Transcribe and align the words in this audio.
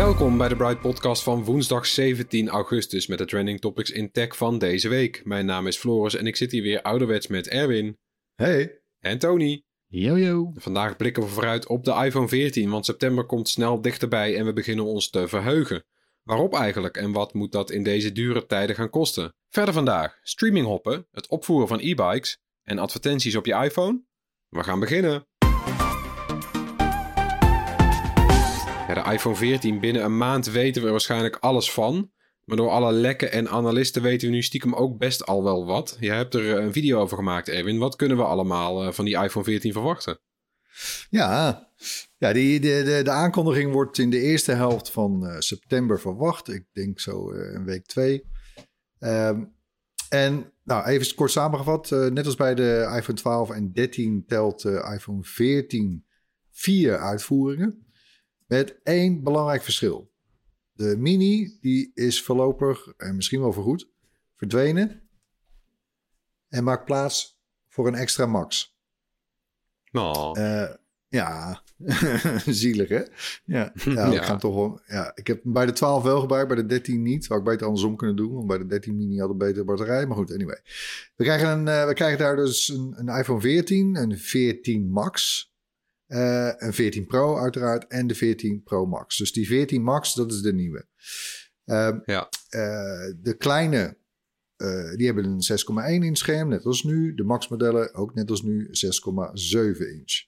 Welkom 0.00 0.38
bij 0.38 0.48
de 0.48 0.56
Bright 0.56 0.80
Podcast 0.80 1.22
van 1.22 1.44
woensdag 1.44 1.86
17 1.86 2.48
augustus 2.48 3.06
met 3.06 3.18
de 3.18 3.24
trending 3.24 3.60
topics 3.60 3.90
in 3.90 4.10
tech 4.10 4.36
van 4.36 4.58
deze 4.58 4.88
week. 4.88 5.24
Mijn 5.24 5.46
naam 5.46 5.66
is 5.66 5.76
Floris 5.76 6.14
en 6.14 6.26
ik 6.26 6.36
zit 6.36 6.52
hier 6.52 6.62
weer 6.62 6.82
ouderwets 6.82 7.26
met 7.26 7.48
Erwin 7.48 7.98
Hey. 8.34 8.82
en 8.98 9.18
Tony. 9.18 9.64
Yo 9.86 10.18
yo. 10.18 10.52
Vandaag 10.54 10.96
blikken 10.96 11.22
we 11.22 11.28
vooruit 11.28 11.66
op 11.66 11.84
de 11.84 11.92
iPhone 12.04 12.28
14, 12.28 12.70
want 12.70 12.84
september 12.84 13.24
komt 13.26 13.48
snel 13.48 13.80
dichterbij 13.80 14.36
en 14.36 14.44
we 14.44 14.52
beginnen 14.52 14.84
ons 14.84 15.10
te 15.10 15.28
verheugen. 15.28 15.84
Waarop 16.22 16.54
eigenlijk 16.54 16.96
en 16.96 17.12
wat 17.12 17.34
moet 17.34 17.52
dat 17.52 17.70
in 17.70 17.82
deze 17.82 18.12
dure 18.12 18.46
tijden 18.46 18.76
gaan 18.76 18.90
kosten? 18.90 19.34
Verder 19.48 19.74
vandaag 19.74 20.18
streaminghoppen, 20.22 21.06
het 21.10 21.28
opvoeren 21.28 21.68
van 21.68 21.78
e-bikes 21.78 22.38
en 22.62 22.78
advertenties 22.78 23.36
op 23.36 23.46
je 23.46 23.54
iPhone. 23.54 24.02
We 24.48 24.62
gaan 24.62 24.80
beginnen. 24.80 25.28
De 28.94 29.12
iPhone 29.12 29.36
14 29.36 29.80
binnen 29.80 30.04
een 30.04 30.16
maand 30.16 30.46
weten 30.46 30.80
we 30.80 30.86
er 30.86 30.92
waarschijnlijk 30.92 31.36
alles 31.36 31.72
van. 31.72 32.10
Maar 32.44 32.56
door 32.56 32.70
alle 32.70 32.92
lekken 32.92 33.32
en 33.32 33.48
analisten 33.48 34.02
weten 34.02 34.28
we 34.28 34.34
nu 34.34 34.42
stiekem 34.42 34.74
ook 34.74 34.98
best 34.98 35.26
al 35.26 35.44
wel 35.44 35.66
wat. 35.66 35.96
Je 36.00 36.10
hebt 36.10 36.34
er 36.34 36.56
eh, 36.56 36.64
een 36.64 36.72
video 36.72 37.00
over 37.00 37.16
gemaakt, 37.16 37.48
Erwin. 37.48 37.78
Wat 37.78 37.96
kunnen 37.96 38.16
we 38.16 38.22
allemaal 38.22 38.84
eh, 38.84 38.92
van 38.92 39.04
die 39.04 39.22
iPhone 39.22 39.44
14 39.44 39.72
verwachten? 39.72 40.18
Ja, 41.10 41.68
ja 42.18 42.32
die, 42.32 42.60
de, 42.60 42.82
de, 42.84 43.00
de 43.02 43.10
aankondiging 43.10 43.72
wordt 43.72 43.98
in 43.98 44.10
de 44.10 44.20
eerste 44.20 44.52
helft 44.52 44.90
van 44.90 45.26
eh, 45.26 45.38
september 45.38 46.00
verwacht. 46.00 46.48
Ik 46.48 46.64
denk 46.72 47.00
zo 47.00 47.32
een 47.32 47.64
week 47.64 47.86
twee. 47.86 48.24
Ehm, 48.98 49.44
en 50.08 50.52
nou, 50.64 50.86
even 50.86 51.14
kort 51.14 51.30
samengevat. 51.30 51.90
net 51.90 52.26
als 52.26 52.36
bij 52.36 52.54
de 52.54 52.92
iPhone 52.96 53.18
12 53.18 53.50
en 53.50 53.72
13 53.72 54.24
telt 54.26 54.62
de 54.62 54.90
iPhone 54.94 55.22
14 55.22 56.04
vier 56.50 56.98
uitvoeringen. 56.98 57.89
Met 58.50 58.80
één 58.82 59.22
belangrijk 59.22 59.62
verschil. 59.62 60.12
De 60.72 60.96
mini 60.98 61.58
die 61.60 61.90
is 61.94 62.22
voorlopig, 62.22 62.86
en 62.96 63.16
misschien 63.16 63.40
wel 63.40 63.52
voorgoed, 63.52 63.88
verdwenen. 64.36 65.08
En 66.48 66.64
maakt 66.64 66.84
plaats 66.84 67.40
voor 67.68 67.86
een 67.86 67.94
extra 67.94 68.26
max. 68.26 68.76
Nou, 69.92 70.40
Eh, 70.40 70.74
ja, 71.08 71.62
zielig 72.46 72.88
hè? 72.88 72.98
Ja, 72.98 73.06
ja, 73.44 73.72
Ja. 73.84 74.10
We 74.10 74.22
gaan 74.22 74.38
toch 74.38 74.54
wel, 74.54 74.80
ja, 74.86 75.12
ik 75.14 75.26
heb 75.26 75.42
hem 75.42 75.52
bij 75.52 75.66
de 75.66 75.72
12 75.72 76.02
wel 76.02 76.20
gebruikt, 76.20 76.48
bij 76.48 76.56
de 76.56 76.66
13 76.66 77.02
niet. 77.02 77.26
Had 77.26 77.38
ik 77.38 77.44
beter 77.44 77.66
andersom 77.66 77.96
kunnen 77.96 78.16
doen, 78.16 78.34
want 78.34 78.46
bij 78.46 78.58
de 78.58 78.66
13 78.66 78.96
mini 78.96 79.18
had 79.18 79.30
een 79.30 79.38
betere 79.38 79.64
batterij. 79.64 80.06
Maar 80.06 80.16
goed, 80.16 80.32
anyway. 80.32 80.60
We 81.16 81.24
krijgen, 81.24 81.48
een, 81.48 81.68
eh, 81.68 81.86
we 81.86 81.94
krijgen 81.94 82.18
daar 82.18 82.36
dus 82.36 82.68
een, 82.68 82.94
een 82.96 83.18
iPhone 83.18 83.40
14, 83.40 83.96
een 83.96 84.18
14 84.18 84.90
Max, 84.90 85.49
eh, 86.10 86.52
een 86.56 86.72
14 86.72 87.06
Pro 87.06 87.38
uiteraard 87.38 87.86
en 87.86 88.06
de 88.06 88.14
14 88.14 88.62
Pro 88.62 88.86
Max. 88.86 89.16
Dus 89.16 89.32
die 89.32 89.46
14 89.46 89.82
Max, 89.82 90.14
dat 90.14 90.32
is 90.32 90.40
de 90.40 90.52
nieuwe. 90.52 90.86
Ehm, 91.64 91.98
ja. 92.04 92.28
eh, 92.48 93.12
de 93.22 93.34
kleine, 93.38 93.96
eh, 94.56 94.94
die 94.94 95.06
hebben 95.06 95.24
een 95.24 95.42
6,1 95.42 96.02
inch 96.02 96.16
scherm, 96.16 96.48
net 96.48 96.64
als 96.64 96.82
nu. 96.82 97.14
De 97.14 97.24
Max-modellen 97.24 97.94
ook 97.94 98.14
net 98.14 98.30
als 98.30 98.42
nu 98.42 98.68
6,7 98.70 99.92
inch. 99.92 100.22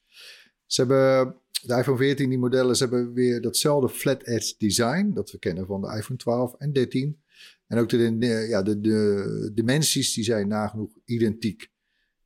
Ze 0.66 0.80
hebben, 0.80 1.36
de 1.62 1.76
iPhone 1.76 1.98
14, 1.98 2.28
die 2.28 2.38
modellen, 2.38 2.76
ze 2.76 2.82
hebben 2.82 3.12
weer 3.12 3.40
datzelfde 3.40 3.88
flat 3.88 4.22
edge 4.22 4.54
design 4.58 5.10
dat 5.14 5.30
we 5.30 5.38
kennen 5.38 5.66
van 5.66 5.80
de 5.80 5.96
iPhone 5.96 6.18
12 6.18 6.54
en 6.58 6.72
13. 6.72 7.22
En 7.66 7.78
ook 7.78 7.88
de, 7.88 8.46
ja, 8.48 8.62
de, 8.62 8.80
de 8.80 9.50
dimensies, 9.54 10.14
die 10.14 10.24
zijn 10.24 10.48
nagenoeg 10.48 10.98
identiek. 11.04 11.70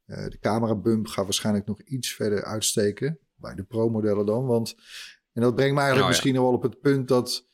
Eh, 0.07 0.25
de 0.29 0.39
camerabump 0.39 1.07
gaat 1.07 1.25
waarschijnlijk 1.25 1.67
nog 1.67 1.83
iets 1.83 2.15
verder 2.15 2.45
uitsteken, 2.45 3.19
bij 3.37 3.55
de 3.55 3.63
Pro-modellen 3.65 4.27
dan. 4.27 4.47
Want, 4.47 4.75
en 5.33 5.43
dat 5.43 5.55
brengt 5.55 5.75
me 5.75 5.81
eigenlijk 5.81 5.89
Nou 5.89 6.01
ja. 6.01 6.07
misschien 6.09 6.35
nog 6.35 6.43
wel 6.43 6.53
op 6.53 6.63
het 6.63 6.81
punt 6.81 7.09
dat 7.09 7.47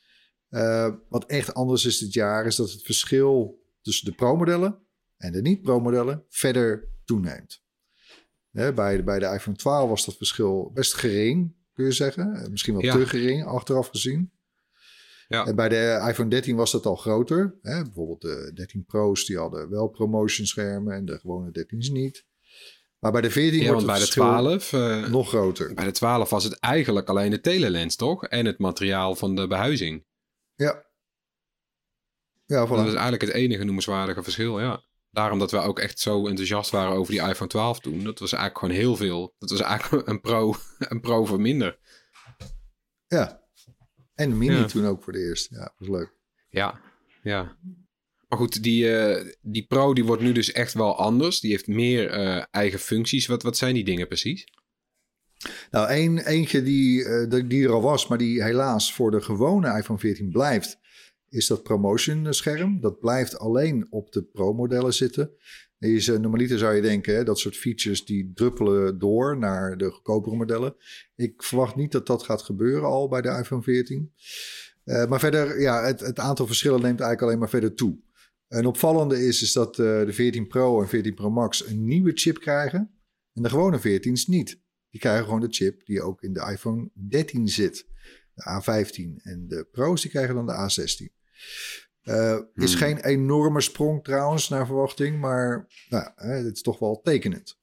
eh, 0.49 0.93
wat 1.09 1.25
echt 1.25 1.53
anders 1.53 1.85
is 1.85 1.97
dit 1.97 2.13
jaar, 2.13 2.45
is 2.45 2.55
dat 2.55 2.71
het 2.71 2.81
verschil 2.81 3.61
tussen 3.81 4.05
de 4.05 4.15
Pro-modellen 4.15 4.79
en 5.17 5.31
de 5.31 5.41
niet-Pro-modellen 5.41 6.25
verder 6.29 6.87
toeneemt. 7.05 7.61
Hè, 8.51 8.73
bij, 8.73 8.97
de, 8.97 9.03
bij 9.03 9.19
de 9.19 9.25
iPhone 9.25 9.57
12 9.57 9.89
was 9.89 10.05
dat 10.05 10.15
verschil 10.17 10.71
best 10.73 10.93
gering, 10.93 11.55
kun 11.73 11.85
je 11.85 11.91
zeggen. 11.91 12.33
Eh, 12.35 12.49
Misschien 12.49 12.73
wel 12.73 12.83
Ja. 12.83 12.93
te 12.93 13.05
gering, 13.05 13.45
achteraf 13.45 13.87
gezien. 13.87 14.31
Ja. 15.27 15.45
En 15.45 15.55
bij 15.55 15.69
de 15.69 16.05
iPhone 16.09 16.29
13 16.29 16.55
was 16.55 16.71
dat 16.71 16.85
al 16.85 16.95
groter. 16.95 17.55
Hè? 17.61 17.81
Bijvoorbeeld 17.83 18.21
de 18.21 18.51
13 18.53 18.85
Pro's, 18.85 19.25
die 19.25 19.37
hadden 19.37 19.69
wel 19.69 19.87
promotion 19.87 20.45
schermen 20.47 20.93
en 20.93 21.05
de 21.05 21.19
gewone 21.19 21.65
13's 21.65 21.89
niet. 21.89 22.25
Maar 23.03 23.11
bij 23.11 23.21
de 23.21 23.31
14 23.31 23.59
ja, 23.61 23.65
wordt 23.65 23.77
het 23.81 23.85
bij 23.91 23.95
de 23.99 24.01
verschil 24.05 24.23
12, 24.23 24.73
eh, 24.73 25.07
nog 25.09 25.27
groter. 25.27 25.73
bij 25.73 25.85
de 25.85 25.91
12 25.91 26.29
was 26.29 26.43
het 26.43 26.59
eigenlijk 26.59 27.09
alleen 27.09 27.31
de 27.31 27.41
telelens, 27.41 27.95
toch? 27.95 28.25
En 28.25 28.45
het 28.45 28.59
materiaal 28.59 29.15
van 29.15 29.35
de 29.35 29.47
behuizing. 29.47 30.05
Ja. 30.55 30.85
Ja, 32.45 32.65
voilà. 32.67 32.69
Dat 32.69 32.85
is 32.87 32.93
eigenlijk 32.93 33.21
het 33.21 33.31
enige 33.31 33.63
noemenswaardige 33.63 34.23
verschil, 34.23 34.59
ja. 34.59 34.83
Daarom 35.09 35.39
dat 35.39 35.51
we 35.51 35.57
ook 35.57 35.79
echt 35.79 35.99
zo 35.99 36.27
enthousiast 36.27 36.69
waren 36.71 36.91
over 36.91 37.11
die 37.13 37.21
iPhone 37.21 37.49
12 37.49 37.79
toen. 37.79 38.03
Dat 38.03 38.19
was 38.19 38.31
eigenlijk 38.31 38.59
gewoon 38.59 38.75
heel 38.83 38.95
veel. 38.95 39.35
Dat 39.37 39.49
was 39.49 39.61
eigenlijk 39.61 40.07
een 40.09 40.21
pro, 40.21 40.55
een 40.79 41.01
pro 41.01 41.25
voor 41.25 41.41
minder. 41.41 41.79
Ja. 43.07 43.41
En 44.15 44.29
de 44.29 44.35
mini 44.35 44.55
Ja. 44.55 44.65
toen 44.65 44.85
ook 44.85 45.03
voor 45.03 45.13
de 45.13 45.19
eerst. 45.19 45.49
Ja, 45.49 45.59
dat 45.59 45.73
was 45.77 45.87
leuk. 45.87 46.13
Ja, 46.49 46.79
ja. 47.23 47.57
Maar 48.33 48.41
goed, 48.41 48.63
die, 48.63 48.97
eh, 48.97 49.33
die 49.41 49.65
Pro 49.67 49.93
die 49.93 50.05
wordt 50.05 50.21
nu 50.21 50.31
dus 50.31 50.51
echt 50.51 50.73
wel 50.73 50.97
anders. 50.97 51.39
Die 51.39 51.51
heeft 51.51 51.67
meer 51.67 52.09
eh, 52.09 52.43
eigen 52.51 52.79
functies. 52.79 53.25
Wat, 53.25 53.43
wat 53.43 53.57
zijn 53.57 53.73
die 53.73 53.83
dingen 53.83 54.07
precies? 54.07 54.47
Nou, 55.71 55.89
één, 55.89 56.17
eentje 56.25 56.63
die, 56.63 57.05
eh, 57.05 57.47
die- 57.47 57.63
er 57.63 57.71
al 57.71 57.81
was, 57.81 58.07
maar 58.07 58.17
die 58.17 58.43
helaas 58.43 58.93
voor 58.93 59.11
de 59.11 59.21
gewone 59.21 59.77
iPhone 59.77 59.99
14 59.99 60.31
blijft, 60.31 60.77
is 61.29 61.47
dat 61.47 61.63
promotion 61.63 62.33
scherm. 62.33 62.81
Dat 62.81 62.99
blijft 62.99 63.37
alleen 63.39 63.87
op 63.89 64.11
de 64.11 64.23
Pro-modellen 64.23 64.93
zitten. 64.93 65.31
Normaliter 66.05 66.57
zou 66.57 66.75
je 66.75 66.81
denken, 66.81 67.15
hè, 67.15 67.23
dat 67.23 67.39
soort 67.39 67.57
features 67.57 68.05
die 68.05 68.31
druppelen 68.33 68.99
door 68.99 69.37
naar 69.37 69.77
de 69.77 69.89
goedkopere 69.91 70.35
modellen. 70.35 70.75
Ik 71.15 71.43
verwacht 71.43 71.75
niet 71.75 71.91
dat 71.91 72.07
dat 72.07 72.23
gaat 72.23 72.41
gebeuren 72.41 72.87
al 72.89 73.07
bij 73.07 73.21
de 73.21 73.29
iPhone 73.29 73.61
14. 73.61 74.13
Eh, 74.83 75.07
maar 75.07 75.19
verder, 75.19 75.61
ja, 75.61 75.83
het, 75.85 75.99
het 75.99 76.19
aantal 76.19 76.45
verschillen 76.47 76.81
neemt 76.81 76.99
eigenlijk 76.99 77.21
alleen 77.21 77.39
maar 77.39 77.49
verder 77.49 77.73
toe. 77.73 77.97
Een 78.53 78.65
opvallende 78.65 79.25
is, 79.25 79.41
is 79.41 79.53
dat 79.53 79.79
eh, 79.79 79.85
de 80.05 80.13
14 80.13 80.47
Pro 80.47 80.81
en 80.81 80.87
14 80.87 81.13
Pro 81.13 81.29
Max 81.31 81.67
een 81.67 81.85
nieuwe 81.85 82.11
chip 82.13 82.39
krijgen. 82.39 82.91
En 83.33 83.43
de 83.43 83.49
gewone 83.49 83.79
14's 83.79 84.25
niet. 84.27 84.61
Die 84.89 84.99
krijgen 84.99 85.23
gewoon 85.23 85.39
de 85.39 85.47
chip 85.49 85.85
die 85.85 86.01
ook 86.01 86.21
in 86.21 86.33
de 86.33 86.49
iPhone 86.51 86.89
13 86.93 87.47
zit. 87.47 87.87
De 88.33 88.43
A15. 88.43 89.21
En 89.23 89.47
de 89.47 89.67
Pro's 89.71 90.01
die 90.01 90.11
krijgen 90.11 90.35
dan 90.35 90.45
de 90.45 90.53
A16. 90.53 91.13
Eh, 92.01 92.39
Is 92.53 92.73
Hmm. 92.73 92.81
geen 92.81 92.97
enorme 92.97 93.61
sprong 93.61 94.03
trouwens 94.03 94.49
naar 94.49 94.65
verwachting. 94.65 95.19
Maar 95.19 95.67
nou, 95.89 96.11
het 96.15 96.55
is 96.55 96.61
toch 96.61 96.79
wel 96.79 97.01
tekenend. 97.03 97.59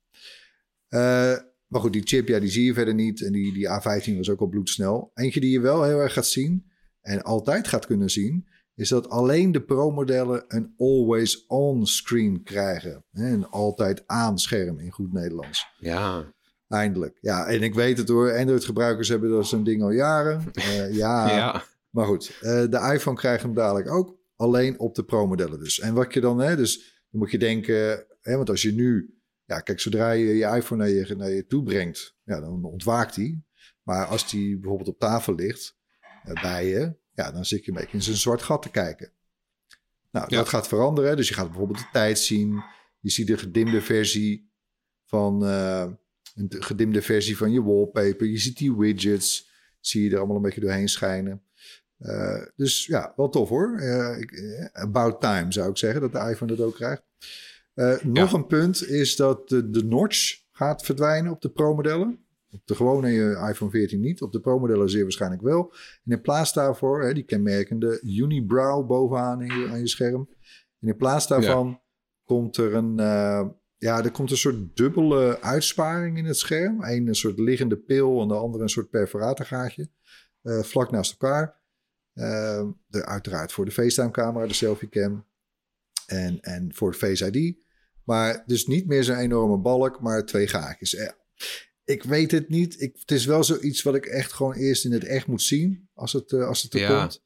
Eh, 0.88 1.36
maar 1.66 1.80
goed, 1.80 1.92
die 1.92 2.02
chip 2.06 2.28
ja, 2.28 2.38
die 2.40 2.50
zie 2.50 2.64
je 2.64 2.74
verder 2.74 2.94
niet. 2.94 3.22
En 3.22 3.32
die, 3.32 3.52
die 3.52 3.68
A15 3.68 4.16
was 4.16 4.30
ook 4.30 4.40
al 4.40 4.48
bloedsnel. 4.48 5.10
Eentje 5.14 5.40
die 5.40 5.50
je 5.50 5.60
wel 5.60 5.82
heel 5.82 5.98
erg 6.00 6.12
gaat 6.12 6.26
zien. 6.26 6.70
En 7.00 7.22
altijd 7.22 7.68
gaat 7.68 7.86
kunnen 7.86 8.10
zien. 8.10 8.48
Is 8.80 8.88
dat 8.88 9.08
alleen 9.08 9.52
de 9.52 9.62
Pro-modellen 9.62 10.44
een 10.48 10.74
always-on 10.78 11.86
screen 11.86 12.42
krijgen. 12.42 13.04
Een 13.12 13.46
altijd 13.48 14.02
aan 14.06 14.38
scherm 14.38 14.78
in 14.78 14.90
goed 14.90 15.12
Nederlands. 15.12 15.66
Ja. 15.78 16.32
Eindelijk. 16.68 17.18
Ja, 17.20 17.46
en 17.46 17.62
ik 17.62 17.74
weet 17.74 17.98
het 17.98 18.08
hoor. 18.08 18.36
Android-gebruikers 18.36 19.08
hebben 19.08 19.30
dat 19.30 19.46
zo'n 19.46 19.64
ding 19.64 19.82
al 19.82 19.90
jaren. 19.90 20.44
Eh, 20.52 20.94
ja, 20.94 21.28
ja. 21.36 21.64
maar 21.90 22.06
goed. 22.06 22.38
eh, 22.40 22.64
de 22.70 22.90
iPhone 22.92 23.16
krijgt 23.16 23.42
hem 23.42 23.54
dadelijk 23.54 23.90
ook. 23.90 24.18
Alleen 24.36 24.78
op 24.78 24.94
de 24.94 25.04
Pro-modellen 25.04 25.58
dus. 25.58 25.80
En 25.80 25.94
wat 25.94 26.14
je 26.14 26.20
dan, 26.20 26.38
hè, 26.38 26.56
dus 26.56 27.04
dan 27.10 27.20
moet 27.20 27.30
je 27.30 27.38
denken... 27.38 28.06
Hè, 28.20 28.36
want 28.36 28.50
als 28.50 28.62
je 28.62 28.72
nu... 28.72 29.18
Ja, 29.44 29.60
kijk, 29.60 29.80
zodra 29.80 30.10
je 30.10 30.24
je 30.36 30.56
iPhone 30.56 30.82
naar 30.82 30.92
je, 30.92 31.14
naar 31.16 31.30
je 31.30 31.46
toe 31.46 31.62
brengt... 31.62 32.16
Ja, 32.24 32.40
dan 32.40 32.64
ontwaakt 32.64 33.16
hij. 33.16 33.42
Maar 33.82 34.06
als 34.06 34.30
die 34.30 34.58
bijvoorbeeld 34.58 34.88
op 34.88 34.98
tafel 34.98 35.34
ligt 35.34 35.76
eh, 36.22 36.42
bij 36.42 36.68
je... 36.68 36.98
Ja, 37.12 37.30
dan 37.32 37.44
zit 37.44 37.64
je 37.64 37.70
een 37.70 37.76
beetje 37.76 37.96
in 37.96 38.02
zijn 38.02 38.16
zwart 38.16 38.42
gat 38.42 38.62
te 38.62 38.70
kijken. 38.70 39.12
Nou, 40.10 40.26
Ja. 40.28 40.36
dat 40.36 40.48
gaat 40.48 40.68
veranderen. 40.68 41.16
Dus 41.16 41.28
je 41.28 41.34
gaat 41.34 41.48
bijvoorbeeld 41.48 41.78
de 41.78 41.88
tijd 41.92 42.18
zien. 42.18 42.62
Je 43.00 43.10
ziet 43.10 43.26
de 43.26 43.38
gedimde 43.38 43.80
versie 43.82 44.50
van... 45.04 45.44
eh, 45.44 45.86
een 46.34 46.62
gedimde 46.62 47.02
versie 47.02 47.36
van 47.36 47.52
je 47.52 47.62
wallpaper. 47.62 48.26
Je 48.26 48.38
ziet 48.38 48.56
die 48.58 48.76
widgets. 48.76 49.48
Zie 49.80 50.02
je 50.04 50.10
er 50.10 50.18
allemaal 50.18 50.36
een 50.36 50.42
beetje 50.42 50.60
doorheen 50.60 50.88
schijnen. 50.88 51.42
Eh, 51.98 52.42
dus 52.56 52.86
ja, 52.86 53.12
wel 53.16 53.28
tof 53.28 53.48
hoor. 53.48 53.78
Eh, 53.78 54.18
about 54.72 55.20
time 55.20 55.52
zou 55.52 55.70
ik 55.70 55.76
zeggen 55.76 56.00
dat 56.00 56.12
de 56.12 56.30
iPhone 56.30 56.56
dat 56.56 56.66
ook 56.66 56.74
krijgt. 56.74 57.02
Nog 58.02 58.32
een 58.32 58.46
punt 58.46 58.86
is 58.88 59.16
dat 59.16 59.48
de, 59.48 59.70
de 59.70 59.84
notch 59.84 60.40
gaat 60.50 60.82
verdwijnen 60.84 61.32
op 61.32 61.40
de 61.40 61.50
Pro-modellen. 61.50 62.24
Op 62.52 62.66
de 62.66 62.74
gewone 62.74 63.08
eh, 63.08 63.48
iPhone 63.48 63.70
14 63.70 64.00
niet. 64.00 64.22
Op 64.22 64.32
de 64.32 64.40
Pro-modellen 64.40 64.90
zeer 64.90 65.02
waarschijnlijk 65.02 65.42
wel. 65.42 65.72
En 66.04 66.12
in 66.12 66.20
plaats 66.20 66.52
daarvoor, 66.52 67.02
hè, 67.02 67.14
die 67.14 67.22
kenmerkende 67.22 68.00
unibrow 68.02 68.86
bovenaan 68.86 69.42
in 69.42 69.60
je, 69.60 69.68
aan 69.68 69.78
je 69.78 69.88
scherm. 69.88 70.28
En 70.80 70.88
in 70.88 70.96
plaats 70.96 71.26
daarvan 71.26 71.80
komt 72.24 72.56
er 72.56 72.74
een, 72.74 72.98
eh, 72.98 73.48
ja, 73.76 74.04
er 74.04 74.10
komt 74.10 74.30
een 74.30 74.36
soort 74.36 74.76
dubbele 74.76 75.40
uitsparing 75.40 76.18
in 76.18 76.24
het 76.24 76.36
scherm. 76.36 76.84
Eén 76.84 77.06
een 77.06 77.14
soort 77.14 77.38
liggende 77.38 77.76
pil 77.76 78.20
en 78.20 78.28
de 78.28 78.34
andere 78.34 78.62
een 78.62 78.68
soort 78.68 78.90
perforatorgaatje. 78.90 79.90
eh, 80.42 80.62
vlak 80.62 80.90
naast 80.90 81.10
elkaar. 81.10 81.58
De, 82.86 83.04
uiteraard 83.06 83.52
voor 83.52 83.64
de 83.64 83.70
FaceTime-camera, 83.70 84.46
de 84.46 84.54
selfie-cam. 84.54 85.26
En, 86.06 86.40
en 86.40 86.74
voor 86.74 86.94
Face 86.94 87.30
ID. 87.30 87.56
Maar 88.04 88.42
dus 88.46 88.66
niet 88.66 88.86
meer 88.86 89.04
zo'n 89.04 89.16
enorme 89.16 89.58
balk, 89.58 90.00
maar 90.00 90.26
twee 90.26 90.46
gaatjes. 90.46 90.94
Ik 91.90 92.02
weet 92.02 92.30
het 92.30 92.48
niet. 92.48 92.80
Ik, 92.80 92.96
het 93.00 93.10
is 93.10 93.24
wel 93.24 93.44
zoiets 93.44 93.82
wat 93.82 93.94
ik 93.94 94.06
echt 94.06 94.32
gewoon 94.32 94.54
eerst 94.54 94.84
in 94.84 94.92
het 94.92 95.04
echt 95.04 95.26
moet 95.26 95.42
zien. 95.42 95.88
Als 95.94 96.12
het, 96.12 96.32
eh, 96.32 96.46
als 96.46 96.62
het 96.62 96.74
er 96.74 96.80
Ja. 96.80 97.00
komt. 97.00 97.22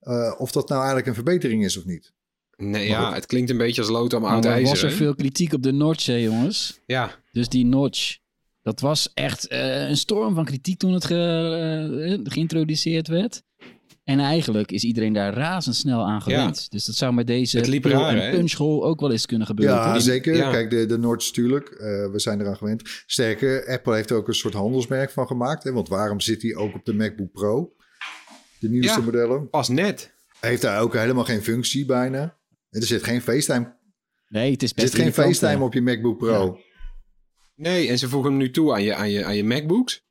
Eh, 0.00 0.34
of 0.38 0.52
dat 0.52 0.68
nou 0.68 0.78
eigenlijk 0.78 1.08
een 1.08 1.14
verbetering 1.14 1.64
is 1.64 1.76
of 1.76 1.84
niet. 1.84 2.12
Nee, 2.56 2.90
Maar 2.90 3.00
ja, 3.00 3.14
het 3.14 3.26
klinkt 3.26 3.50
een 3.50 3.56
beetje 3.56 3.80
als 3.80 3.90
lood 3.90 4.14
aan 4.14 4.20
Maar 4.20 4.30
oud 4.32 4.44
er 4.44 4.50
was 4.50 4.68
ijzer. 4.70 4.88
er 4.88 4.94
veel 4.94 5.14
kritiek 5.14 5.52
op 5.52 5.62
de 5.62 5.72
notch, 5.72 6.06
hè, 6.06 6.14
jongens. 6.14 6.80
Ja, 6.86 7.22
Dus 7.32 7.48
die 7.48 7.64
notch, 7.64 8.18
dat 8.62 8.80
was 8.80 9.10
echt 9.14 9.46
eh, 9.46 9.88
een 9.88 9.96
storm 9.96 10.34
van 10.34 10.44
kritiek 10.44 10.78
toen 10.78 10.92
het 10.92 11.04
ge- 11.04 12.18
eh, 12.24 12.32
geïntroduceerd 12.32 13.08
werd. 13.08 13.42
En 14.08 14.20
eigenlijk 14.20 14.72
is 14.72 14.84
iedereen 14.84 15.12
daar 15.12 15.34
razendsnel 15.34 16.06
aan 16.06 16.22
gewend. 16.22 16.70
Dus 16.70 16.84
dat 16.84 16.94
zou 16.94 17.12
met 17.14 17.26
deze 17.26 17.56
Het 17.56 17.66
liep 17.66 17.82
pil- 17.82 17.90
raar, 17.90 18.14
en 18.16 18.22
hè? 18.24 18.30
punchhole 18.30 18.82
ook 18.84 19.00
wel 19.00 19.10
eens 19.12 19.26
kunnen 19.26 19.46
gebeuren. 19.46 19.74
Ja, 19.76 19.92
toch? 19.92 20.02
zeker. 20.02 20.36
ja. 20.36 20.50
Kijk, 20.50 20.70
de, 20.70 20.86
de 20.86 20.98
natuurlijk. 20.98 21.68
eh, 21.68 22.10
we 22.10 22.18
zijn 22.18 22.40
eraan 22.40 22.56
gewend. 22.56 22.82
Sterker, 23.06 23.66
Apple 23.68 23.94
heeft 23.94 24.10
er 24.10 24.16
ook 24.16 24.28
een 24.28 24.34
soort 24.34 24.54
handelsmerk 24.54 25.10
van 25.10 25.26
gemaakt. 25.26 25.64
Hè? 25.64 25.72
Want 25.72 25.88
waarom 25.88 26.20
zit 26.20 26.42
hij 26.42 26.54
ook 26.54 26.74
op 26.74 26.84
de 26.84 26.94
MacBook 26.94 27.32
Pro? 27.32 27.72
De 28.58 28.68
nieuwste 28.68 28.98
Ja. 28.98 29.04
modellen. 29.04 29.50
pas 29.50 29.68
net. 29.68 30.14
Heeft 30.40 30.62
daar 30.62 30.80
ook 30.80 30.94
helemaal 30.94 31.24
geen 31.24 31.42
functie 31.42 31.84
bijna. 31.86 32.20
En 32.70 32.80
er 32.80 32.86
zit 32.86 33.02
geen 33.04 33.22
FaceTime, 33.22 33.76
Nee, 34.28 34.52
het 34.52 34.62
is 34.62 34.70
er 34.70 34.74
best 34.76 34.92
zit 34.92 35.02
geen 35.02 35.12
FaceTime 35.12 35.64
op 35.64 35.72
je 35.74 35.80
MacBook 35.82 36.18
Pro. 36.18 36.58
Nee, 37.54 37.88
en 37.88 37.98
ze 37.98 38.08
voegen 38.08 38.30
hem 38.30 38.38
nu 38.40 38.50
toe 38.50 38.72
aan 38.72 38.82
je, 38.82 38.94
aan 38.94 39.10
je, 39.10 39.24
aan 39.24 39.36
je 39.36 39.44
MacBooks. 39.44 40.06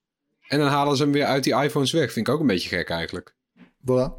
En 0.47 0.59
dan 0.59 0.67
halen 0.67 0.97
ze 0.97 1.03
hem 1.03 1.11
weer 1.11 1.25
uit 1.25 1.44
die 1.44 1.55
iPhones 1.63 1.91
weg. 1.91 2.11
Vind 2.11 2.27
ik 2.27 2.33
ook 2.33 2.39
een 2.39 2.47
beetje 2.47 2.69
gek 2.69 2.89
eigenlijk. 2.89 3.35
Voilà. 3.87 4.17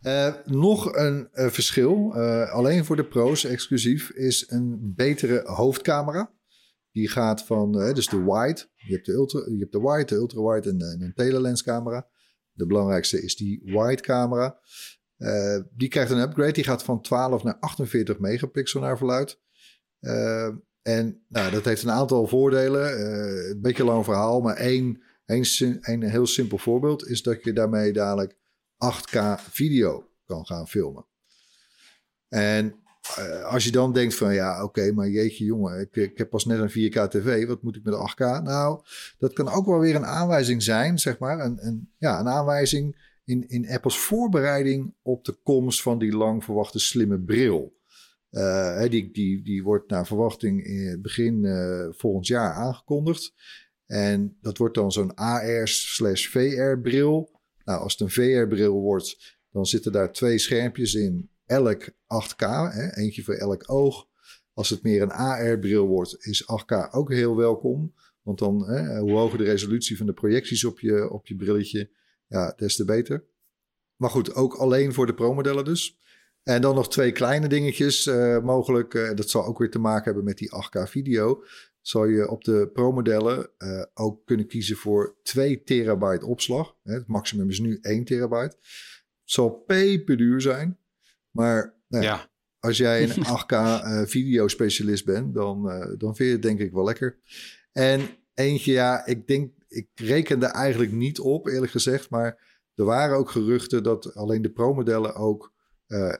Eh, 0.00 0.34
nog 0.44 0.96
een 0.96 1.28
eh, 1.32 1.48
verschil, 1.48 2.14
eh, 2.14 2.50
alleen 2.50 2.84
voor 2.84 2.96
de 2.96 3.04
pro's 3.04 3.44
exclusief, 3.44 4.10
is 4.10 4.50
een 4.50 4.92
betere 4.96 5.42
hoofdcamera. 5.44 6.32
Die 6.92 7.08
gaat 7.08 7.44
van, 7.44 7.72
dus 7.72 8.08
de 8.08 8.22
wide, 8.24 8.68
je 8.76 8.94
hebt 8.94 9.06
de, 9.06 9.12
ultra, 9.12 9.40
je 9.46 9.58
hebt 9.58 9.72
de 9.72 9.80
wide, 9.80 10.04
de 10.04 10.14
ultrawide 10.14 10.68
en, 10.68 10.80
en 10.80 11.02
een 11.02 11.14
telelens 11.14 11.62
camera. 11.62 12.08
De 12.52 12.66
belangrijkste 12.66 13.22
is 13.22 13.36
die 13.36 13.62
wide 13.64 14.02
camera. 14.02 14.60
Die 15.76 15.88
krijgt 15.88 16.10
een 16.10 16.18
upgrade, 16.18 16.52
die 16.52 16.64
gaat 16.64 16.82
van 16.82 17.02
12 17.02 17.42
naar 17.42 17.56
48 17.58 18.18
megapixel 18.18 18.80
naar 18.80 18.96
verluid. 18.96 19.40
En 20.82 21.24
nou, 21.28 21.50
dat 21.50 21.64
heeft 21.64 21.82
een 21.82 21.90
aantal 21.90 22.26
voordelen. 22.26 23.00
Een 23.50 23.60
beetje 23.60 23.84
lang 23.84 24.04
verhaal, 24.04 24.40
maar 24.40 24.56
één, 24.56 25.02
één, 25.24 25.44
één 25.80 26.02
heel 26.02 26.26
simpel 26.26 26.58
voorbeeld 26.58 27.06
is 27.06 27.22
dat 27.22 27.44
je 27.44 27.52
daarmee 27.52 27.92
dadelijk 27.92 28.39
8K 28.84 29.40
video 29.50 30.08
kan 30.24 30.46
gaan 30.46 30.68
filmen. 30.68 31.06
En 32.28 32.74
eh, 33.16 33.44
als 33.44 33.64
je 33.64 33.70
dan 33.70 33.92
denkt 33.92 34.14
van 34.14 34.34
ja, 34.34 34.64
oké, 34.64 34.92
maar 34.92 35.08
jeetje 35.08 35.44
jongen, 35.44 35.80
ik, 35.80 35.96
ik 35.96 36.18
heb 36.18 36.30
pas 36.30 36.44
net 36.44 36.58
een 36.58 36.90
4K 36.92 37.08
tv, 37.08 37.46
wat 37.46 37.62
moet 37.62 37.76
ik 37.76 37.84
met 37.84 37.94
8K? 37.94 38.42
Nou, 38.42 38.80
dat 39.18 39.32
kan 39.32 39.48
ook 39.48 39.66
wel 39.66 39.78
weer 39.78 39.94
een 39.94 40.06
aanwijzing 40.06 40.62
zijn, 40.62 40.98
zeg 40.98 41.18
maar. 41.18 41.40
Een, 41.40 41.66
een, 41.66 41.90
ja, 41.98 42.20
een 42.20 42.28
aanwijzing 42.28 43.08
in, 43.24 43.48
in 43.48 43.68
Apples 43.68 43.98
voorbereiding 43.98 44.94
op 45.02 45.24
de 45.24 45.38
komst 45.42 45.82
van 45.82 45.98
die 45.98 46.16
lang 46.16 46.44
verwachte 46.44 46.78
slimme 46.78 47.20
bril. 47.20 47.78
Eh, 48.30 48.82
die, 48.88 49.10
die, 49.12 49.42
die 49.42 49.62
wordt 49.62 49.90
naar 49.90 50.06
verwachting 50.06 50.64
in 50.64 51.02
begin 51.02 51.44
eh, 51.44 51.86
volgend 51.90 52.26
jaar 52.26 52.52
aangekondigd. 52.52 53.34
En 53.86 54.36
dat 54.40 54.58
wordt 54.58 54.74
dan 54.74 54.92
zo'n 54.92 55.14
AR 55.14 55.68
slash 55.68 56.26
VR 56.26 56.78
bril. 56.82 57.39
Nou, 57.70 57.82
als 57.82 57.92
het 57.92 58.00
een 58.00 58.10
VR-bril 58.10 58.80
wordt, 58.80 59.38
dan 59.50 59.66
zitten 59.66 59.92
daar 59.92 60.12
twee 60.12 60.38
schermpjes 60.38 60.94
in, 60.94 61.30
elk 61.46 61.88
8K, 61.90 62.46
hè, 62.72 62.96
eentje 62.96 63.22
voor 63.22 63.34
elk 63.34 63.62
oog. 63.66 64.06
Als 64.52 64.70
het 64.70 64.82
meer 64.82 65.02
een 65.02 65.12
AR-bril 65.12 65.86
wordt, 65.86 66.26
is 66.26 66.42
8K 66.42 66.88
ook 66.90 67.12
heel 67.12 67.36
welkom. 67.36 67.94
Want 68.22 68.38
dan, 68.38 68.68
hè, 68.68 68.98
hoe 68.98 69.10
hoger 69.10 69.38
de 69.38 69.44
resolutie 69.44 69.96
van 69.96 70.06
de 70.06 70.12
projecties 70.12 70.64
op 70.64 70.80
je, 70.80 71.10
op 71.10 71.26
je 71.26 71.36
brilletje, 71.36 71.90
ja, 72.26 72.52
des 72.56 72.76
te 72.76 72.84
beter. 72.84 73.24
Maar 73.96 74.10
goed, 74.10 74.34
ook 74.34 74.54
alleen 74.54 74.92
voor 74.92 75.06
de 75.06 75.14
Pro-modellen 75.14 75.64
dus. 75.64 75.98
En 76.42 76.60
dan 76.60 76.74
nog 76.74 76.90
twee 76.90 77.12
kleine 77.12 77.48
dingetjes 77.48 78.06
eh, 78.06 78.40
mogelijk. 78.42 78.94
eh, 78.94 79.14
dat 79.14 79.28
zal 79.28 79.46
ook 79.46 79.58
weer 79.58 79.70
te 79.70 79.78
maken 79.78 80.04
hebben 80.04 80.24
met 80.24 80.38
die 80.38 80.50
8K 80.50 80.88
video. 80.88 81.44
Zal 81.80 82.04
je 82.04 82.28
op 82.28 82.44
de 82.44 82.70
Pro-modellen 82.72 83.50
eh, 83.58 83.82
ook 83.94 84.26
kunnen 84.26 84.46
kiezen 84.46 84.76
voor 84.76 85.16
2 85.22 85.62
terabyte 85.62 86.26
opslag. 86.26 86.76
Het 86.82 87.06
maximum 87.06 87.50
is 87.50 87.60
nu 87.60 87.78
1 87.80 88.04
terabyte. 88.04 88.56
Het 88.56 88.58
zal 89.24 89.50
peperduur 89.50 90.40
zijn. 90.40 90.78
Maar 91.30 91.74
nou 91.88 92.04
ja, 92.04 92.30
als 92.58 92.76
jij 92.76 93.02
een 93.02 93.24
8K 93.38 93.52
eh, 93.52 94.02
videospecialist 94.04 95.04
bent, 95.04 95.34
dan, 95.34 95.70
eh, 95.70 95.98
dan 95.98 96.16
vind 96.16 96.28
je 96.28 96.34
het 96.34 96.42
denk 96.42 96.58
ik 96.58 96.72
wel 96.72 96.84
lekker. 96.84 97.18
En 97.72 98.00
eentje, 98.34 98.72
ja, 98.72 99.06
ik 99.06 99.26
denk, 99.26 99.52
ik 99.68 99.88
reken 99.94 100.42
er 100.42 100.50
eigenlijk 100.50 100.92
niet 100.92 101.18
op, 101.18 101.46
eerlijk 101.46 101.72
gezegd. 101.72 102.10
Maar 102.10 102.58
er 102.74 102.84
waren 102.84 103.16
ook 103.16 103.30
geruchten 103.30 103.82
dat 103.82 104.14
alleen 104.14 104.42
de 104.42 104.50
Pro-modellen 104.50 105.14
ook 105.14 105.52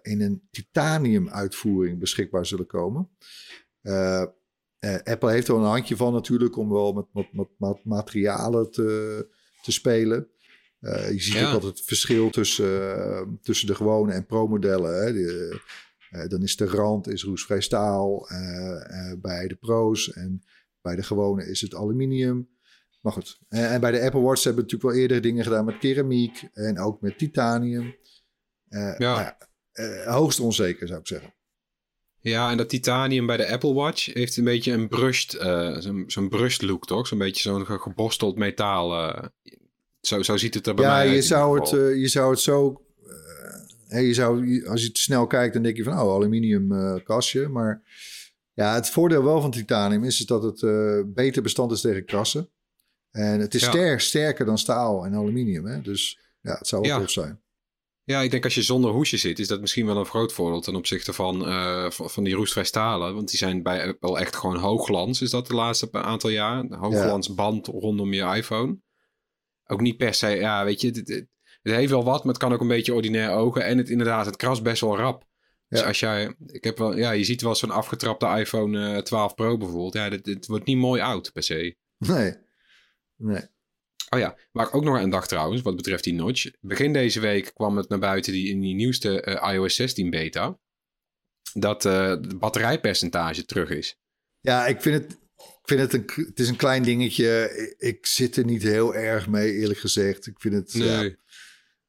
in 0.02 0.20
een 0.20 0.48
titanium 0.50 1.28
uitvoering 1.28 1.98
beschikbaar 1.98 2.46
zullen 2.46 2.66
komen. 2.66 3.10
Eh, 4.80 4.94
Apple 5.04 5.30
heeft 5.30 5.48
er 5.48 5.54
een 5.54 5.62
handje 5.62 5.96
van 5.96 6.12
natuurlijk 6.12 6.56
om 6.56 6.70
wel 6.70 6.92
met, 6.92 7.06
met, 7.12 7.32
met, 7.32 7.48
met 7.58 7.84
materialen 7.84 8.70
te, 8.70 9.28
te 9.62 9.72
spelen. 9.72 10.28
Eh, 10.80 11.10
je 11.12 11.20
ziet 11.20 11.34
Ja. 11.34 11.46
ook 11.48 11.54
altijd 11.54 11.76
het 11.78 11.86
verschil 11.86 12.30
tussen, 12.30 12.96
eh, 12.96 13.22
tussen 13.42 13.66
de 13.66 13.74
gewone 13.74 14.12
en 14.12 14.26
pro-modellen. 14.26 15.02
Hè. 15.04 15.12
De, 15.12 15.60
dan 16.28 16.42
is 16.42 16.56
de 16.56 16.66
rand 16.66 17.08
is 17.08 17.24
roestvrij 17.24 17.60
staal 17.60 18.28
bij 19.18 19.48
de 19.48 19.56
pro's 19.60 20.12
en 20.12 20.42
bij 20.80 20.96
de 20.96 21.02
gewone 21.02 21.50
is 21.50 21.60
het 21.60 21.74
aluminium. 21.74 22.48
Maar 23.00 23.12
goed, 23.12 23.38
en 23.48 23.80
bij 23.80 23.90
de 23.90 24.00
Apple 24.00 24.20
Watch 24.20 24.44
hebben 24.44 24.64
we 24.64 24.70
natuurlijk 24.70 24.92
wel 24.92 25.02
eerder 25.02 25.20
dingen 25.20 25.44
gedaan 25.44 25.64
met 25.64 25.78
keramiek 25.78 26.48
en 26.52 26.78
ook 26.78 27.00
met 27.00 27.18
titanium. 27.18 27.94
Ja. 28.98 28.98
nou 28.98 29.34
hoogst 30.04 30.40
onzeker 30.40 30.86
zou 30.86 31.00
ik 31.00 31.06
zeggen. 31.06 31.34
Ja, 32.22 32.50
en 32.50 32.56
dat 32.56 32.68
titanium 32.68 33.26
bij 33.26 33.36
de 33.36 33.48
Apple 33.48 33.72
Watch 33.74 34.14
heeft 34.14 34.36
een 34.36 34.44
beetje 34.44 34.72
een 34.72 34.88
brushed, 34.88 35.34
eh, 35.34 35.76
zo'n 35.78 36.04
zo'n 36.06 36.28
brushed 36.28 36.62
look, 36.62 36.86
toch? 36.86 37.06
Zo'n 37.06 37.18
beetje 37.18 37.42
zo'n 37.42 37.66
ge- 37.66 37.78
geborsteld 37.78 38.36
metaal. 38.38 39.08
eh. 39.12 39.24
zo, 40.00 40.22
zo 40.22 40.36
ziet 40.36 40.54
het 40.54 40.66
er 40.66 40.74
bij 40.74 40.84
ja, 40.84 40.90
mij 40.90 41.00
uit. 41.00 41.10
je 41.10 41.16
in 41.16 41.22
zou, 41.22 41.60
het, 41.60 41.72
eh, 41.72 42.00
je 42.00 42.08
zou 42.08 42.30
het 42.30 42.40
zo. 42.40 42.82
je 43.88 44.14
zou, 44.14 44.46
je- 44.46 44.68
als 44.68 44.82
je 44.82 44.92
te 44.92 45.00
snel 45.00 45.26
kijkt, 45.26 45.54
dan 45.54 45.62
denk 45.62 45.76
je 45.76 45.82
van 45.82 45.92
oh, 45.92 46.14
aluminium 46.14 47.02
kastje. 47.04 47.48
Maar 47.48 47.82
ja, 48.54 48.74
het 48.74 48.90
voordeel 48.90 49.24
wel 49.24 49.40
van 49.40 49.50
titanium 49.50 50.04
is, 50.04 50.20
is 50.20 50.26
dat 50.26 50.42
het 50.42 50.60
beter 51.14 51.42
bestand 51.42 51.72
is 51.72 51.80
tegen 51.80 52.04
krassen. 52.04 52.48
En 53.10 53.40
het 53.40 53.54
is 53.54 53.60
Ja. 53.62 53.68
ster, 53.70 54.00
sterker 54.00 54.44
dan 54.46 54.58
staal 54.58 55.04
en 55.04 55.14
aluminium. 55.14 55.66
Hè? 55.66 55.80
Dus 55.80 56.18
ja, 56.40 56.54
het 56.58 56.66
zou 56.68 56.82
wel 56.82 56.90
Ja. 56.90 56.98
tof 56.98 57.10
zijn. 57.10 57.40
Ja, 58.10 58.20
ik 58.20 58.30
denk 58.30 58.44
als 58.44 58.54
je 58.54 58.62
zonder 58.62 58.90
hoesje 58.90 59.16
zit, 59.16 59.38
is 59.38 59.48
dat 59.48 59.60
misschien 59.60 59.86
wel 59.86 59.96
een 59.96 60.06
groot 60.06 60.32
voordeel 60.32 60.60
ten 60.60 60.74
opzichte 60.74 61.12
van, 61.12 61.46
eh, 61.46 61.90
van, 61.90 62.24
die 62.24 62.34
roestvrij 62.34 62.64
stalen. 62.64 63.14
Want 63.14 63.28
die 63.28 63.38
zijn 63.38 63.62
bij 63.62 63.86
Apple 63.86 64.18
echt 64.18 64.36
gewoon 64.36 64.56
hoogglans, 64.56 65.20
is 65.20 65.30
dat 65.30 65.46
de 65.46 65.54
laatste 65.54 65.92
aantal 65.92 66.30
jaar. 66.30 66.66
Hoogglans 66.70 67.34
band 67.34 67.66
rondom 67.66 68.12
je 68.12 68.36
iPhone. 68.36 68.78
Ook 69.66 69.80
niet 69.80 69.96
per 69.96 70.14
se, 70.14 70.28
ja, 70.28 70.64
weet 70.64 70.80
je, 70.80 70.86
het, 70.86 70.96
het, 70.96 71.26
het 71.62 71.74
heeft 71.74 71.90
wel 71.90 72.04
wat, 72.04 72.24
maar 72.24 72.32
het 72.32 72.42
kan 72.42 72.52
ook 72.52 72.60
een 72.60 72.68
beetje 72.68 72.94
ordinair 72.94 73.30
ogen. 73.30 73.64
En 73.64 73.78
het 73.78 73.88
inderdaad, 73.88 74.26
het 74.26 74.36
krast 74.36 74.62
best 74.62 74.80
wel 74.80 74.96
rap. 74.96 75.24
Dus 75.68 75.80
Ja. 75.80 75.86
als 75.86 76.00
jij, 76.00 76.34
ik 76.46 76.64
heb 76.64 76.78
wel, 76.78 76.96
ja, 76.96 77.10
je 77.10 77.24
ziet 77.24 77.42
wel 77.42 77.54
zo'n 77.54 77.70
afgetrapte 77.70 78.26
iPhone 78.26 78.94
eh, 78.94 79.02
12 79.02 79.34
Pro 79.34 79.56
bijvoorbeeld. 79.56 79.94
Ja, 79.94 80.10
dit, 80.10 80.24
dit 80.24 80.46
wordt 80.46 80.66
niet 80.66 80.76
mooi 80.76 81.00
oud 81.00 81.32
per 81.32 81.42
se. 81.42 81.76
Nee. 81.98 82.34
Nee. 83.16 83.42
Oh 84.08 84.18
ja, 84.18 84.36
waar 84.52 84.66
ik 84.66 84.74
ook 84.74 84.84
nog 84.84 84.98
aan 84.98 85.10
dacht 85.10 85.28
trouwens, 85.28 85.62
wat 85.62 85.76
betreft 85.76 86.04
die 86.04 86.14
notch. 86.14 86.50
Begin 86.60 86.92
deze 86.92 87.20
week 87.20 87.50
kwam 87.54 87.76
het 87.76 87.88
naar 87.88 87.98
buiten 87.98 88.32
die, 88.32 88.48
in 88.48 88.60
die 88.60 88.74
nieuwste 88.74 89.20
eh, 89.22 89.52
iOS 89.54 89.74
16 89.74 90.10
beta. 90.10 90.58
Dat 91.52 91.84
eh 91.84 92.08
het 92.08 92.38
batterijpercentage 92.38 93.44
terug 93.44 93.70
is. 93.70 93.98
Ja, 94.40 94.66
ik 94.66 94.80
vind 94.82 95.02
het, 95.02 95.12
ik 95.36 95.60
vind 95.62 95.80
het, 95.80 95.92
een, 95.92 96.26
het 96.26 96.38
is 96.40 96.48
een 96.48 96.56
klein 96.56 96.82
dingetje. 96.82 97.50
Ik, 97.78 98.06
zit 98.06 98.36
er 98.36 98.44
niet 98.44 98.62
heel 98.62 98.94
erg 98.94 99.28
mee, 99.28 99.52
eerlijk 99.52 99.78
gezegd. 99.78 100.26
Ik 100.26 100.40
vind 100.40 100.54
het, 100.54 100.72
ja, 100.72 101.00
Nee. 101.00 101.16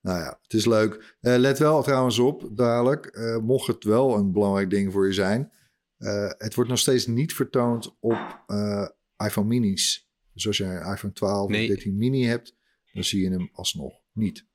nou 0.02 0.20
ja, 0.20 0.40
het 0.42 0.54
is 0.54 0.66
leuk. 0.66 1.16
Eh, 1.22 1.36
let 1.38 1.60
wel 1.60 1.84
trouwens 1.84 2.20
op, 2.20 2.50
dadelijk, 2.52 3.06
eh, 3.06 3.38
mocht 3.38 3.68
het 3.68 3.84
wel 3.84 4.16
een 4.16 4.32
belangrijk 4.32 4.70
ding 4.70 4.92
voor 4.92 5.08
je 5.08 5.14
zijn. 5.14 5.52
eh, 5.98 6.30
het 6.38 6.56
wordt 6.56 6.70
nog 6.70 6.80
steeds 6.80 7.08
niet 7.08 7.34
vertoond 7.34 7.96
op 8.00 8.44
eh, 8.48 8.88
iPhone 9.26 9.48
minis. 9.48 10.10
Dus 10.34 10.48
als 10.48 10.58
je 10.58 10.64
een 10.64 10.94
iPhone 10.94 11.14
12 11.14 11.50
Nee. 11.50 11.62
of 11.62 11.68
13 11.68 11.98
mini 11.98 12.24
hebt, 12.26 12.56
dan 12.94 13.04
zie 13.04 13.22
je 13.22 13.30
hem 13.30 13.50
alsnog 13.54 13.94
niet. 14.14 14.46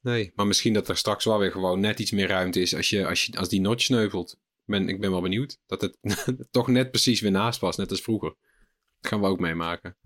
nee, 0.00 0.32
maar 0.34 0.46
misschien 0.46 0.72
dat 0.72 0.88
er 0.88 0.96
straks 0.96 1.24
wel 1.24 1.38
weer 1.38 1.50
gewoon 1.52 1.80
net 1.80 1.98
iets 1.98 2.10
meer 2.10 2.28
ruimte 2.28 2.60
is 2.60 2.74
als, 2.74 2.88
je, 2.90 3.06
als, 3.06 3.24
je, 3.24 3.36
als 3.38 3.48
die 3.48 3.60
notch 3.60 3.82
sneuvelt. 3.82 4.40
Ben, 4.64 4.88
ik 4.88 5.00
ben 5.00 5.10
wel 5.10 5.20
benieuwd 5.20 5.58
dat 5.66 5.80
het 5.80 5.98
toch 6.50 6.68
net 6.68 6.90
precies 6.90 7.20
weer 7.20 7.30
naast 7.30 7.60
was, 7.60 7.76
net 7.76 7.90
als 7.90 8.02
vroeger. 8.02 8.34
Dat 9.00 9.10
gaan 9.10 9.20
we 9.20 9.26
ook 9.26 9.40
meemaken. 9.40 9.96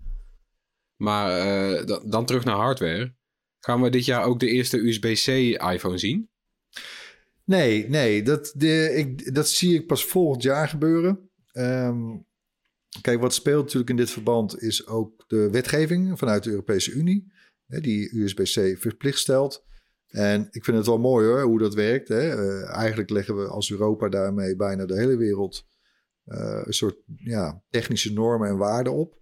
Maar 0.95 1.39
eh, 1.39 1.85
dan, 1.85 2.09
dan 2.09 2.25
terug 2.25 2.43
naar 2.43 2.55
hardware. 2.55 3.15
Gaan 3.59 3.81
we 3.81 3.89
dit 3.89 4.05
jaar 4.05 4.23
ook 4.23 4.39
de 4.39 4.49
eerste 4.49 4.77
USB-C 4.77 5.27
iPhone 5.73 5.97
zien? 5.97 6.29
Nee, 7.43 7.89
nee, 7.89 8.23
dat, 8.23 8.53
de, 8.55 8.93
ik, 8.95 9.33
dat 9.33 9.49
zie 9.49 9.75
ik 9.75 9.87
pas 9.87 10.05
volgend 10.05 10.43
jaar 10.43 10.67
gebeuren. 10.69 11.29
Ehm, 11.51 12.17
kijk, 13.01 13.21
wat 13.21 13.33
speelt 13.33 13.63
natuurlijk 13.63 13.89
in 13.89 13.95
dit 13.95 14.09
verband 14.09 14.61
is 14.61 14.87
ook 14.87 15.23
de 15.27 15.49
wetgeving 15.49 16.17
vanuit 16.17 16.43
de 16.43 16.49
Europese 16.49 16.91
Unie, 16.91 17.31
hè, 17.67 17.79
die 17.81 18.19
USB-C 18.21 18.79
verplicht 18.79 19.19
stelt. 19.19 19.65
En 20.07 20.47
ik 20.51 20.63
vind 20.63 20.77
het 20.77 20.85
wel 20.85 20.99
mooi 20.99 21.27
hoor, 21.27 21.41
hoe 21.41 21.59
dat 21.59 21.73
werkt. 21.73 22.07
Hè. 22.07 22.29
Eh, 22.29 22.69
eigenlijk 22.75 23.09
leggen 23.09 23.37
we 23.37 23.47
als 23.47 23.71
Europa 23.71 24.09
daarmee 24.09 24.55
bijna 24.55 24.85
de 24.85 24.97
hele 24.97 25.17
wereld 25.17 25.65
eh, 26.23 26.61
een 26.63 26.73
soort 26.73 26.97
ja, 27.15 27.63
technische 27.69 28.13
normen 28.13 28.49
en 28.49 28.57
waarden 28.57 28.93
op. 28.93 29.21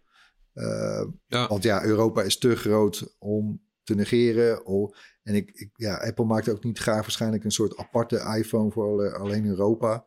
Eh, 0.54 1.06
Ja. 1.28 1.48
Want 1.48 1.64
ja, 1.64 1.84
Europa 1.84 2.22
is 2.22 2.38
te 2.38 2.56
groot 2.56 3.16
om 3.20 3.64
te 3.84 3.96
negeren. 3.96 4.66
Oh, 4.66 4.96
en 5.24 5.36
ik, 5.36 5.52
ik, 5.52 5.70
ja, 5.76 5.96
Apple 5.96 6.26
maakt 6.26 6.50
ook 6.50 6.64
niet 6.64 6.80
graag 6.80 7.02
waarschijnlijk 7.02 7.44
een 7.44 7.52
soort 7.52 7.78
aparte 7.78 8.34
iPhone 8.38 8.72
voor 8.72 8.88
alle- 8.88 9.14
alleen 9.14 9.46
Europa. 9.46 10.06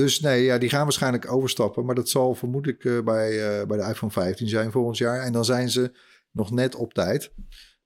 Dus 0.00 0.20
nee, 0.20 0.42
ja, 0.44 0.58
die 0.58 0.68
gaan 0.68 0.82
waarschijnlijk 0.82 1.32
overstappen. 1.32 1.84
Maar 1.84 1.94
dat 1.94 2.08
zal 2.08 2.34
vermoedelijk 2.34 2.84
eh, 2.84 3.00
bij, 3.00 3.58
eh, 3.60 3.66
bij 3.66 3.76
de 3.78 3.84
iPhone 3.84 4.12
15 4.12 4.48
zijn 4.48 4.70
volgend 4.70 4.98
jaar. 4.98 5.20
En 5.20 5.32
dan 5.32 5.44
zijn 5.44 5.70
ze 5.70 5.92
nog 6.32 6.50
net 6.50 6.74
op 6.74 6.94
tijd. 6.94 7.32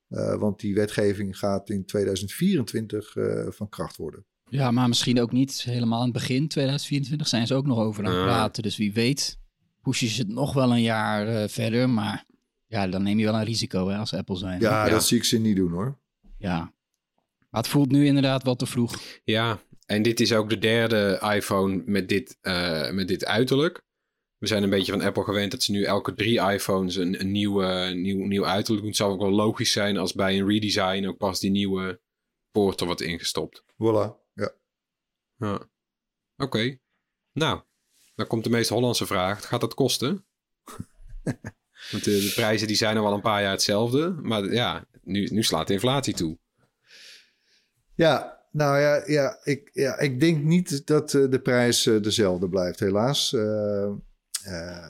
Eh, 0.08 0.34
want 0.34 0.60
die 0.60 0.74
wetgeving 0.74 1.38
gaat 1.38 1.70
in 1.70 1.84
2024 1.84 3.16
eh, 3.16 3.46
van 3.48 3.68
kracht 3.68 3.96
worden. 3.96 4.24
Ja, 4.48 4.70
maar 4.70 4.88
misschien 4.88 5.20
ook 5.20 5.32
niet 5.32 5.62
helemaal 5.62 5.98
aan 5.98 6.04
het 6.04 6.12
begin 6.12 6.48
2024 6.48 7.28
zijn 7.28 7.46
ze 7.46 7.54
ook 7.54 7.66
nog 7.66 7.78
over 7.78 8.04
aan 8.06 8.14
het 8.14 8.24
praten. 8.24 8.62
Dus 8.62 8.76
wie 8.76 8.92
weet 8.92 9.38
pushen 9.82 10.08
ze 10.08 10.20
het 10.20 10.28
nog 10.30 10.52
wel 10.52 10.70
een 10.72 10.82
jaar 10.82 11.28
eh, 11.28 11.48
verder. 11.48 11.90
Maar 11.90 12.24
ja, 12.66 12.86
dan 12.88 13.02
neem 13.02 13.18
je 13.18 13.24
wel 13.24 13.34
een 13.34 13.44
risico 13.44 13.88
hè, 13.88 13.96
als 13.96 14.14
Apple 14.14 14.36
zijn. 14.36 14.60
Ja, 14.60 14.84
Ja. 14.84 14.90
dat 14.90 15.04
zie 15.06 15.16
ik 15.16 15.24
ze 15.24 15.38
niet 15.38 15.56
doen 15.56 15.72
hoor. 15.72 15.98
ja. 16.38 16.72
Maar 17.50 17.62
het 17.62 17.72
voelt 17.72 17.90
nu 17.90 18.06
inderdaad 18.06 18.42
wat 18.42 18.58
te 18.58 18.66
vroeg. 18.66 19.00
Ja, 19.24 19.58
en 19.86 20.02
dit 20.02 20.20
is 20.20 20.32
ook 20.32 20.48
de 20.48 20.58
derde 20.58 21.20
iPhone 21.34 21.82
met 21.86 22.08
dit, 22.08 22.38
eh, 22.40 22.90
met 22.90 23.08
dit 23.08 23.24
uiterlijk. 23.24 23.82
We 24.38 24.46
zijn 24.46 24.62
een 24.62 24.70
beetje 24.70 24.92
van 24.92 25.02
Apple 25.02 25.24
gewend 25.24 25.50
dat 25.50 25.62
ze 25.62 25.72
nu 25.72 25.84
elke 25.84 26.14
drie 26.14 26.40
iPhones 26.40 26.96
een, 26.96 27.20
een 27.20 27.30
nieuwe, 27.30 27.92
nieuw, 27.94 28.24
nieuw 28.24 28.46
uiterlijk 28.46 28.80
doen. 28.80 28.90
Het 28.90 28.96
zou 28.96 29.12
ook 29.12 29.20
wel 29.20 29.30
logisch 29.30 29.72
zijn 29.72 29.96
als 29.96 30.12
bij 30.12 30.38
een 30.38 30.48
redesign 30.48 31.06
ook 31.06 31.16
pas 31.16 31.40
die 31.40 31.50
nieuwe 31.50 32.00
poort 32.50 32.80
er 32.80 32.86
wordt 32.86 33.00
ingestopt. 33.00 33.62
Voilà. 33.62 34.32
Ja. 34.32 34.54
Ja. 35.36 35.68
Oké. 36.36 36.78
Nou, 37.32 37.62
dan 38.14 38.26
komt 38.26 38.44
de 38.44 38.50
meest 38.50 38.68
Hollandse 38.68 39.06
vraag. 39.06 39.46
Gaat 39.46 39.60
dat 39.60 39.74
kosten? 39.74 40.26
Want 41.90 42.04
de, 42.04 42.20
de 42.20 42.32
prijzen 42.34 42.66
die 42.66 42.76
zijn 42.76 42.96
al 42.96 43.02
wel 43.02 43.12
een 43.12 43.20
paar 43.20 43.42
jaar 43.42 43.50
hetzelfde. 43.50 44.10
Maar 44.10 44.52
ja, 44.52 44.86
nu, 45.02 45.26
nu 45.26 45.42
slaat 45.42 45.66
de 45.66 45.72
inflatie 45.72 46.14
toe. 46.14 46.38
Ja, 47.94 48.33
nou 48.54 48.78
ja, 48.78 49.02
ja, 49.06 49.38
ik, 49.42 49.70
ja, 49.72 49.98
ik 49.98 50.20
denk 50.20 50.44
niet 50.44 50.86
dat 50.86 51.14
eh, 51.14 51.30
de 51.30 51.40
prijs 51.40 51.86
eh, 51.86 52.02
dezelfde 52.02 52.48
blijft, 52.48 52.80
helaas. 52.80 53.32
Eh, 54.44 54.88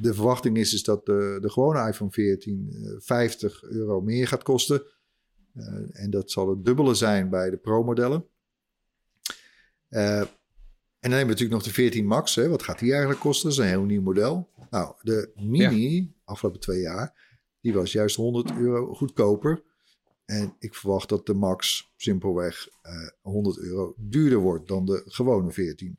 de 0.00 0.14
verwachting 0.14 0.56
is, 0.56 0.74
is 0.74 0.82
dat 0.82 1.06
de, 1.06 1.38
de 1.40 1.50
gewone 1.50 1.88
iPhone 1.88 2.10
14 2.10 2.68
eh, 2.70 2.90
50 2.98 3.62
euro 3.62 4.00
meer 4.00 4.28
gaat 4.28 4.42
kosten. 4.42 4.82
En 5.92 6.10
dat 6.10 6.30
zal 6.30 6.48
het 6.48 6.64
dubbele 6.64 6.94
zijn 6.94 7.30
bij 7.30 7.50
de 7.50 7.56
Pro-modellen. 7.56 8.26
En 9.88 11.10
dan 11.10 11.18
hebben 11.18 11.36
we 11.36 11.40
natuurlijk 11.40 11.50
nog 11.50 11.62
de 11.62 11.72
14 11.72 12.06
Max. 12.06 12.34
Hè. 12.34 12.48
Wat 12.48 12.62
gaat 12.62 12.78
die 12.78 12.90
eigenlijk 12.90 13.20
kosten? 13.20 13.48
Dat 13.48 13.58
is 13.58 13.64
een 13.64 13.70
heel 13.70 13.84
nieuw 13.84 14.02
model. 14.02 14.50
Nou, 14.70 14.94
de 15.02 15.32
Mini, 15.34 16.14
afgelopen 16.24 16.60
twee 16.60 16.80
jaar, 16.80 17.38
die 17.60 17.74
was 17.74 17.92
juist 17.92 18.16
100 18.16 18.52
euro 18.58 18.94
goedkoper. 18.94 19.62
En 20.24 20.56
ik 20.58 20.74
verwacht 20.74 21.08
dat 21.08 21.26
de 21.26 21.34
Max 21.34 21.92
simpelweg 21.96 22.68
eh 22.82 23.08
100 23.20 23.58
euro 23.58 23.94
duurder 23.98 24.38
wordt 24.38 24.68
dan 24.68 24.84
de 24.86 25.02
gewone 25.06 25.52
14. 25.52 25.98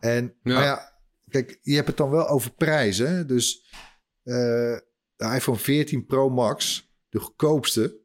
En 0.00 0.34
Ja. 0.42 0.52
ja. 0.52 0.62
ja, 0.62 1.00
kijk, 1.28 1.58
je 1.62 1.74
hebt 1.74 1.88
het 1.88 1.96
dan 1.96 2.10
wel 2.10 2.28
over 2.28 2.52
prijzen. 2.54 3.26
Dus 3.26 3.72
eh, 4.22 4.78
de 5.16 5.32
iPhone 5.34 5.58
14 5.58 6.06
Pro 6.06 6.30
Max, 6.30 6.88
de 7.08 7.18
goedkoopste 7.18 8.00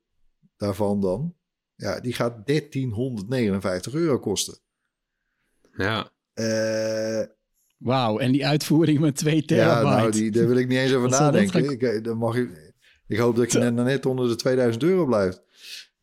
daarvan 0.58 1.02
dan, 1.02 1.36
ja, 1.76 2.00
die 2.00 2.14
gaat 2.14 2.46
1359 2.48 3.94
euro 3.94 4.20
kosten. 4.20 4.60
Ja. 5.78 6.12
Eh, 6.34 7.24
Wauw, 7.78 8.20
en 8.20 8.32
die 8.32 8.48
uitvoering 8.48 9.00
met 9.00 9.16
2 9.16 9.46
terabyte. 9.46 9.88
ja, 9.88 9.98
nou, 9.98 10.12
die, 10.12 10.32
daar 10.32 10.48
wil 10.48 10.58
ik 10.58 10.68
niet 10.68 10.78
eens 10.78 10.94
over 10.94 11.10
nadenken. 11.20 11.70
Ik, 11.70 11.82
eh, 11.82 12.04
dan 12.04 12.18
mag 12.18 12.36
ik, 12.36 12.63
ik 13.14 13.20
hoop 13.20 13.36
dat 13.36 13.52
je 13.52 13.60
net, 13.60 13.74
net 13.74 14.06
onder 14.06 14.28
de 14.28 14.36
2000 14.36 14.84
euro 14.84 15.06
blijft. 15.06 15.42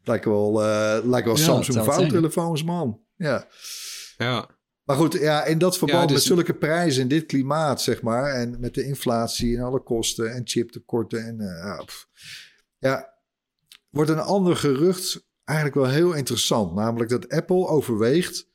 Lijkt 0.02 0.24
wel, 0.24 0.62
eh 0.62 1.04
lijkt 1.04 1.26
wel 1.26 1.36
Ja, 1.36 1.42
Samsung 1.42 1.84
foutelefoons, 1.84 2.64
man. 2.64 3.00
Ja. 3.16 3.46
Ja. 4.16 4.48
Maar 4.84 4.96
goed, 4.96 5.12
ja, 5.12 5.44
in 5.44 5.58
dat 5.58 5.78
verband 5.78 6.00
Ja, 6.00 6.06
dus- 6.06 6.28
met 6.28 6.36
zulke 6.36 6.54
prijzen 6.54 7.02
in 7.02 7.08
dit 7.08 7.26
klimaat, 7.26 7.82
zeg 7.82 8.02
maar, 8.02 8.34
en 8.34 8.60
met 8.60 8.74
de 8.74 8.84
inflatie 8.84 9.56
en 9.56 9.62
alle 9.62 9.82
kosten 9.82 10.32
en 10.32 10.40
chiptekorten 10.44 11.26
en 11.26 11.40
eh, 11.40 11.80
ja, 12.78 13.14
wordt 13.90 14.10
een 14.10 14.18
ander 14.18 14.56
gerucht 14.56 15.28
eigenlijk 15.44 15.78
wel 15.78 15.88
heel 15.88 16.12
interessant, 16.12 16.74
namelijk 16.74 17.10
dat 17.10 17.28
Apple 17.28 17.66
overweegt 17.66 18.48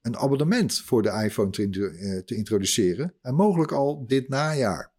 een 0.00 0.16
abonnement 0.16 0.80
voor 0.80 1.02
de 1.02 1.22
iPhone 1.24 1.50
te, 1.50 1.62
eh, 1.62 2.24
te 2.24 2.34
introduceren 2.34 3.14
en 3.22 3.34
mogelijk 3.34 3.72
al 3.72 4.06
dit 4.06 4.28
najaar. 4.28 4.92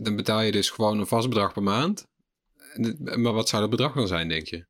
Dan 0.00 0.16
betaal 0.16 0.40
je 0.40 0.52
dus 0.52 0.70
gewoon 0.70 0.98
een 0.98 1.06
vast 1.06 1.28
bedrag 1.28 1.52
per 1.52 1.62
maand. 1.62 2.06
Maar 3.16 3.32
wat 3.32 3.48
zou 3.48 3.60
dat 3.62 3.70
bedrag 3.70 3.94
dan 3.94 4.06
zijn, 4.06 4.28
denk 4.28 4.46
je? 4.46 4.66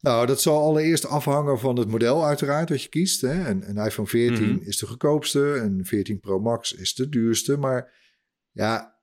Nou, 0.00 0.26
dat 0.26 0.40
zal 0.40 0.62
allereerst 0.62 1.06
afhangen 1.06 1.58
van 1.58 1.76
het 1.78 1.88
model 1.88 2.24
uiteraard 2.24 2.68
dat 2.68 2.82
je 2.82 2.88
kiest. 2.88 3.20
Hè. 3.20 3.48
Een, 3.48 3.68
een 3.68 3.76
iPhone 3.86 4.08
14 4.08 4.52
Mhm. 4.52 4.64
is 4.68 4.76
de 4.76 4.86
goedkoopste, 4.86 5.40
een 5.40 5.84
14 5.84 6.20
Pro 6.20 6.40
Max 6.40 6.72
is 6.72 6.94
de 6.94 7.08
duurste. 7.08 7.56
Maar 7.56 7.92
ja, 8.52 8.98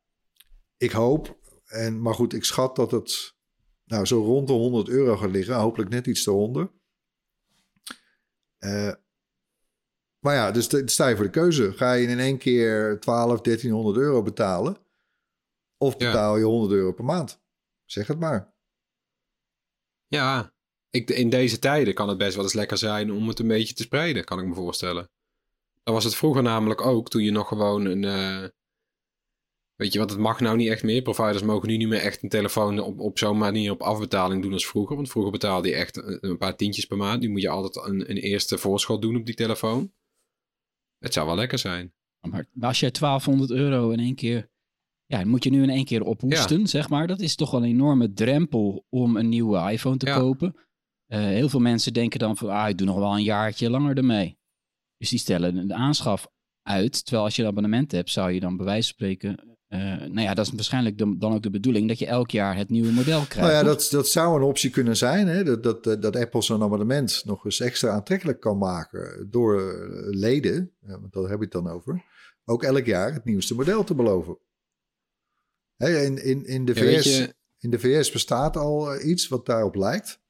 ik 0.78 0.92
hoop, 0.92 1.38
en, 1.66 2.02
maar 2.02 2.14
goed, 2.14 2.34
ik 2.34 2.44
schat 2.44 2.76
dat 2.76 2.92
het 2.92 3.36
nou, 3.86 4.06
zo 4.06 4.24
rond 4.24 4.48
de 4.48 4.54
100 4.54 4.90
euro 4.90 5.18
gaat 5.18 5.32
liggen. 5.32 5.56
Hopelijk 5.56 5.90
net 5.90 6.08
iets 6.08 6.28
eronder. 6.28 6.72
Eh 8.58 8.94
maar 10.20 10.36
ja, 10.36 10.52
dus 10.52 10.70
sta 10.86 11.08
je 11.08 11.16
voor 11.16 11.26
de 11.26 11.32
keuze. 11.32 11.74
Ga 11.74 11.94
je 11.94 12.08
in 12.08 12.20
één 12.20 12.38
keer 12.38 13.00
12, 13.00 13.42
1300 13.42 13.98
euro 13.98 14.22
betalen? 14.22 14.78
Of 15.84 15.98
betaal 15.98 16.38
je 16.38 16.44
100 16.44 16.72
euro 16.72 16.94
per 16.94 17.06
maand? 17.06 17.42
Zeg 17.86 18.08
het 18.08 18.20
maar. 18.20 18.54
Ja, 20.08 20.54
ik, 20.90 21.10
in 21.10 21.30
deze 21.30 21.60
tijden 21.60 21.94
kan 21.94 22.10
het 22.10 22.18
best 22.18 22.36
wel 22.36 22.44
eens 22.44 22.54
lekker 22.54 22.78
zijn 22.78 23.12
om 23.12 23.28
het 23.28 23.40
een 23.40 23.48
beetje 23.48 23.74
te 23.74 23.84
spreiden, 23.84 24.24
kan 24.24 24.40
ik 24.40 24.46
me 24.46 24.54
voorstellen. 24.54 25.10
Dat 25.84 25.94
was 25.94 26.04
het 26.04 26.16
vroeger 26.16 26.44
namelijk 26.44 26.82
ook, 26.82 27.10
toen 27.10 27.24
je 27.24 27.32
nog 27.32 27.48
gewoon 27.48 27.86
een, 27.86 28.04
eh, 28.04 28.50
Weet 29.76 29.94
je, 29.94 30.00
want 30.00 30.12
het 30.12 30.20
mag 30.20 30.40
nou 30.40 30.58
niet 30.58 30.70
echt 30.70 30.84
meer. 30.84 31.02
Providers 31.02 31.42
mogen 31.42 31.70
nu 31.70 31.78
niet 31.78 31.88
meer 31.88 32.00
echt 32.00 32.24
een 32.24 32.30
telefoon 32.30 32.80
op, 32.80 33.00
op 33.00 33.18
zo'n 33.18 33.38
manier 33.38 33.72
op 33.72 33.82
afbetaling 33.82 34.42
doen 34.42 34.54
als 34.54 34.68
vroeger. 34.68 34.96
Want 34.96 35.10
vroeger 35.10 35.32
betaalde 35.32 35.68
je 35.68 35.76
echt 35.76 35.98
een, 35.98 36.18
een 36.22 36.38
paar 36.38 36.56
tientjes 36.56 36.86
per 36.86 36.98
maand. 36.98 37.22
Nu 37.22 37.30
moet 37.30 37.42
je 37.42 37.50
altijd 37.50 37.88
een, 37.88 38.10
een 38.10 38.18
eerste 38.18 38.58
voorschot 38.58 39.02
doen 39.02 39.16
op 39.16 39.26
die 39.26 39.36
telefoon. 39.36 39.94
Het 40.98 41.14
zou 41.14 41.28
wel 41.28 41.36
lekker 41.36 41.58
zijn. 41.58 41.94
Maar 42.22 42.48
als 42.60 42.80
je 42.80 42.92
1200 42.92 43.52
euro 43.52 43.90
in 43.90 44.00
één 44.00 44.16
keer... 44.16 44.52
Ja, 45.14 45.20
dan 45.20 45.28
moet 45.28 45.44
je 45.44 45.50
nu 45.50 45.64
in 45.64 45.70
één 45.70 45.86
keer 45.86 46.02
ophoesten, 46.04 46.68
zeg 46.68 46.90
maar. 46.90 47.08
Dat 47.08 47.20
is 47.20 47.36
toch 47.36 47.52
wel 47.52 47.64
een 47.64 47.70
enorme 47.70 48.14
drempel 48.14 48.86
om 48.90 49.18
een 49.18 49.30
nieuwe 49.30 49.72
iPhone 49.72 49.98
te 49.98 50.06
Ja. 50.06 50.18
kopen. 50.18 50.56
Eh, 51.08 51.20
heel 51.20 51.50
veel 51.50 51.60
mensen 51.60 51.94
denken 51.94 52.20
dan 52.20 52.38
van... 52.38 52.50
Ah, 52.50 52.70
ik 52.70 52.78
doe 52.78 52.88
nog 52.88 52.98
wel 52.98 53.14
een 53.14 53.24
jaartje 53.24 53.70
langer 53.70 53.98
ermee. 53.98 54.38
Dus 54.98 55.10
die 55.10 55.20
stellen 55.20 55.68
de 55.68 55.74
aanschaf 55.74 56.28
uit. 56.64 57.04
Terwijl 57.04 57.26
als 57.26 57.36
je 57.36 57.42
een 57.42 57.48
abonnement 57.48 57.92
hebt, 57.92 58.10
zou 58.10 58.32
je 58.32 58.40
dan 58.40 58.58
bij 58.58 58.66
wijze 58.66 58.88
van 58.88 58.94
spreken... 58.96 59.58
eh, 59.68 59.80
nou 59.80 60.22
ja, 60.22 60.34
dat 60.34 60.46
is 60.46 60.52
waarschijnlijk 60.52 60.98
de- 60.98 61.18
dan 61.18 61.34
ook 61.34 61.44
de 61.44 61.50
bedoeling... 61.50 61.88
dat 61.88 62.00
je 62.00 62.06
elk 62.06 62.32
jaar 62.32 62.56
het 62.58 62.70
nieuwe 62.70 62.92
model 62.92 63.20
krijgt. 63.22 63.36
Nou 63.36 63.52
ja, 63.52 63.60
toch? 63.60 63.68
dat, 63.68 63.88
dat 63.92 64.08
zou 64.08 64.36
een 64.38 64.48
optie 64.48 64.70
kunnen 64.70 64.98
zijn. 64.98 65.28
Hè? 65.28 65.44
Dat, 65.44 65.64
dat, 65.64 65.88
eh, 65.88 66.02
dat 66.02 66.16
Apple 66.16 66.42
zo'n 66.42 66.64
abonnement 66.64 67.22
nog 67.26 67.46
eens 67.46 67.60
extra 67.60 67.90
aantrekkelijk 67.90 68.40
kan 68.40 68.58
maken 68.58 69.28
door 69.30 69.62
leden, 70.10 70.72
want 70.80 71.14
daar 71.14 71.24
heb 71.24 71.38
je 71.38 71.44
het 71.44 71.52
dan 71.52 71.68
over, 71.68 72.04
ook 72.46 72.64
elk 72.64 72.86
jaar 72.86 73.14
het 73.14 73.26
nieuwste 73.26 73.56
model 73.56 73.84
te 73.84 73.96
beloven. 73.96 74.38
In, 75.78 76.24
in, 76.24 76.46
in, 76.46 76.66
de 76.66 76.74
Ja, 76.76 76.82
VS, 76.82 77.18
je- 77.18 77.34
in 77.60 77.70
de 77.70 77.80
VS 77.80 78.12
bestaat 78.12 78.58
al 78.58 78.94
eh, 78.94 79.08
iets 79.10 79.28
wat 79.28 79.46
daarop 79.46 79.76
lijkt. 79.76 80.22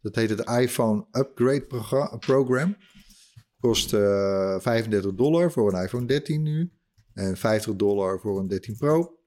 Dat 0.00 0.14
heet 0.14 0.30
het 0.30 0.48
iPhone 0.50 1.06
Upgrade 1.12 1.66
progra- 1.66 2.16
Program. 2.16 2.76
Kost 3.60 3.92
eh 3.92 4.58
35 4.60 5.14
dollar 5.14 5.52
voor 5.52 5.72
een 5.74 5.82
iPhone 5.82 6.06
13 6.06 6.42
nu. 6.42 6.72
En 7.12 7.36
50 7.36 7.76
dollar 7.76 8.20
voor 8.20 8.38
een 8.38 8.48
13 8.48 8.76
Pro. 8.76 9.18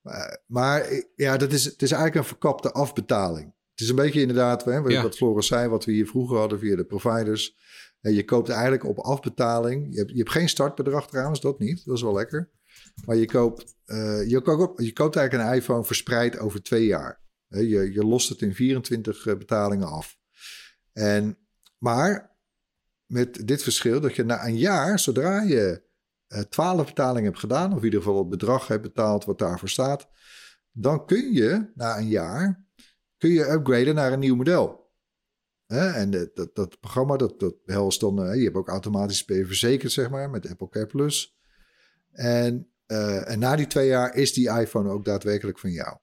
Maar, 0.00 0.42
maar 0.46 0.80
eh, 0.80 1.02
ja, 1.14 1.36
dat 1.36 1.52
is, 1.52 1.64
het 1.64 1.82
is 1.82 1.90
eigenlijk 1.90 2.20
een 2.22 2.28
verkapte 2.28 2.72
afbetaling. 2.72 3.54
Het 3.70 3.80
is 3.80 3.88
een 3.88 3.96
beetje 3.96 4.20
inderdaad, 4.20 4.64
hè, 4.64 4.76
Ja. 4.76 5.02
wat 5.02 5.16
Floris 5.16 5.46
zei, 5.46 5.68
wat 5.68 5.84
we 5.84 5.92
hier 5.92 6.06
vroeger 6.06 6.36
hadden 6.38 6.58
via 6.58 6.76
de 6.76 6.84
providers. 6.84 7.56
En 8.00 8.14
je 8.14 8.24
koopt 8.24 8.48
eigenlijk 8.48 8.84
op 8.84 8.98
afbetaling. 8.98 9.86
Je 9.92 9.98
hebt, 9.98 10.10
je 10.10 10.16
hebt 10.16 10.30
geen 10.30 10.48
startbedrag 10.48 11.08
trouwens, 11.08 11.40
dat 11.40 11.58
niet. 11.58 11.84
Dat 11.84 11.96
is 11.96 12.02
wel 12.02 12.12
lekker. 12.14 12.50
Maar 13.04 13.16
je 13.16 13.26
koopt, 13.26 13.74
eh, 13.84 14.28
je 14.28 14.40
koopt, 14.40 14.84
je 14.84 14.92
koopt 14.92 15.16
eigenlijk 15.16 15.50
een 15.50 15.56
iPhone 15.56 15.84
verspreid 15.84 16.38
over 16.38 16.62
twee 16.62 16.86
jaar. 16.86 17.20
Je, 17.48 17.92
je 17.92 18.04
lost 18.04 18.28
het 18.28 18.40
in 18.40 18.54
24 18.54 19.26
eh, 19.26 19.36
betalingen 19.36 19.88
af. 19.88 20.18
En, 20.92 21.38
maar 21.78 22.36
met 23.06 23.46
dit 23.46 23.62
verschil 23.62 24.00
dat 24.00 24.16
je 24.16 24.24
na 24.24 24.46
een 24.46 24.58
jaar, 24.58 24.98
zodra 24.98 25.42
je 25.42 25.90
eh 26.26 26.40
12 26.40 26.86
betalingen 26.86 27.24
hebt 27.24 27.38
gedaan, 27.38 27.72
of 27.72 27.78
in 27.78 27.84
ieder 27.84 28.02
geval 28.02 28.18
het 28.18 28.28
bedrag 28.28 28.68
hebt 28.68 28.82
betaald 28.82 29.24
wat 29.24 29.38
daarvoor 29.38 29.68
staat, 29.68 30.08
dan 30.70 31.06
kun 31.06 31.32
je 31.32 31.70
na 31.74 31.98
een 31.98 32.08
jaar 32.08 32.70
kun 33.22 33.30
je 33.30 33.50
upgraden 33.50 33.94
naar 33.94 34.12
een 34.12 34.18
nieuw 34.18 34.36
model. 34.36 34.90
En 35.66 36.10
dat, 36.10 36.36
dat, 36.36 36.54
dat 36.54 36.80
programma, 36.80 37.16
dat, 37.16 37.40
dat 37.40 37.54
dan, 38.00 38.38
je 38.38 38.44
hebt 38.44 38.56
ook 38.56 38.68
automatisch 38.68 39.24
ben 39.24 39.46
verzekerd, 39.46 39.92
zeg 39.92 40.10
maar, 40.10 40.30
met 40.30 40.48
Apple 40.50 40.68
Care 40.68 40.86
Plus. 40.86 41.38
En, 42.10 42.71
eh, 42.92 43.30
en 43.30 43.38
na 43.38 43.56
die 43.56 43.66
twee 43.66 43.86
jaar 43.86 44.14
is 44.14 44.32
die 44.32 44.50
iPhone 44.50 44.90
ook 44.90 45.04
daadwerkelijk 45.04 45.58
van 45.58 45.70
jou. 45.70 45.96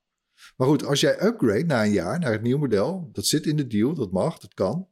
Maar 0.57 0.67
goed, 0.67 0.85
als 0.85 0.99
jij 0.99 1.23
upgrade 1.23 1.65
na 1.65 1.83
een 1.83 1.91
jaar 1.91 2.19
naar 2.19 2.31
het 2.31 2.41
nieuwe 2.41 2.59
model, 2.59 3.09
dat 3.11 3.25
zit 3.25 3.45
in 3.45 3.55
de 3.55 3.67
deal, 3.67 3.93
dat 3.93 4.11
mag, 4.11 4.39
dat 4.39 4.53
kan. 4.53 4.87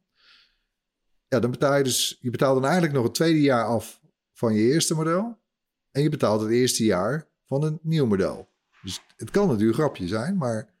Ja, 1.28 1.40
dan 1.40 1.50
betaal 1.50 1.76
je 1.76 1.84
dus, 1.84 2.18
je 2.20 2.30
betaalt 2.30 2.54
dan 2.54 2.64
eigenlijk 2.64 2.94
nog 2.94 3.04
het 3.04 3.14
tweede 3.14 3.40
jaar 3.40 3.64
af 3.64 4.00
van 4.32 4.54
je 4.54 4.72
eerste 4.72 4.94
model. 4.94 5.38
En 5.90 6.02
je 6.02 6.08
betaalt 6.08 6.40
het 6.40 6.50
eerste 6.50 6.84
jaar 6.84 7.28
van 7.46 7.64
een 7.64 7.78
nieuw 7.82 8.06
model. 8.06 8.48
Dus 8.82 9.00
het 9.16 9.30
kan 9.30 9.48
natuurlijk 9.48 9.78
een 9.78 9.84
grapje 9.84 10.06
zijn, 10.06 10.36
maar. 10.36 10.76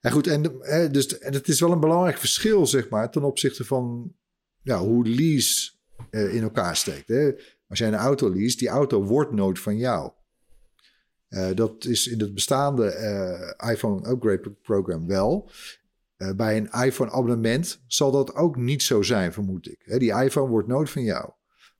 En 0.00 0.12
goed, 0.12 0.26
en, 0.26 0.42
dus, 0.92 1.18
en 1.18 1.32
het 1.32 1.48
is 1.48 1.60
wel 1.60 1.72
een 1.72 1.80
belangrijk 1.80 2.18
verschil, 2.18 2.66
zeg 2.66 2.88
maar, 2.88 3.10
ten 3.10 3.22
opzichte 3.22 3.64
van 3.64 4.14
ja, 4.62 4.78
hoe 4.78 5.08
lease 5.08 5.72
eh, 6.10 6.34
in 6.34 6.42
elkaar 6.42 6.76
steekt. 6.76 7.08
Hè. 7.08 7.32
Als 7.72 7.80
jij 7.80 7.88
een 7.88 7.94
auto 7.94 8.34
lease, 8.34 8.56
die 8.56 8.68
auto 8.68 9.04
wordt 9.04 9.32
nooit 9.32 9.58
van 9.58 9.76
jou. 9.76 10.12
Eh, 11.28 11.54
dat 11.54 11.84
is 11.84 12.06
in 12.06 12.20
het 12.20 12.34
bestaande 12.34 12.86
eh, 12.86 13.70
iPhone 13.70 14.08
Upgrade 14.08 14.50
Program 14.50 15.06
wel. 15.06 15.50
Eh, 16.16 16.30
bij 16.32 16.56
een 16.56 16.70
iPhone 16.84 17.10
abonnement 17.10 17.82
zal 17.86 18.10
dat 18.10 18.34
ook 18.34 18.56
niet 18.56 18.82
zo 18.82 19.02
zijn, 19.02 19.32
vermoed 19.32 19.68
ik. 19.68 19.82
Hè, 19.84 19.98
die 19.98 20.12
iPhone 20.12 20.48
wordt 20.48 20.68
nooit 20.68 20.90
van 20.90 21.02
jou. 21.02 21.30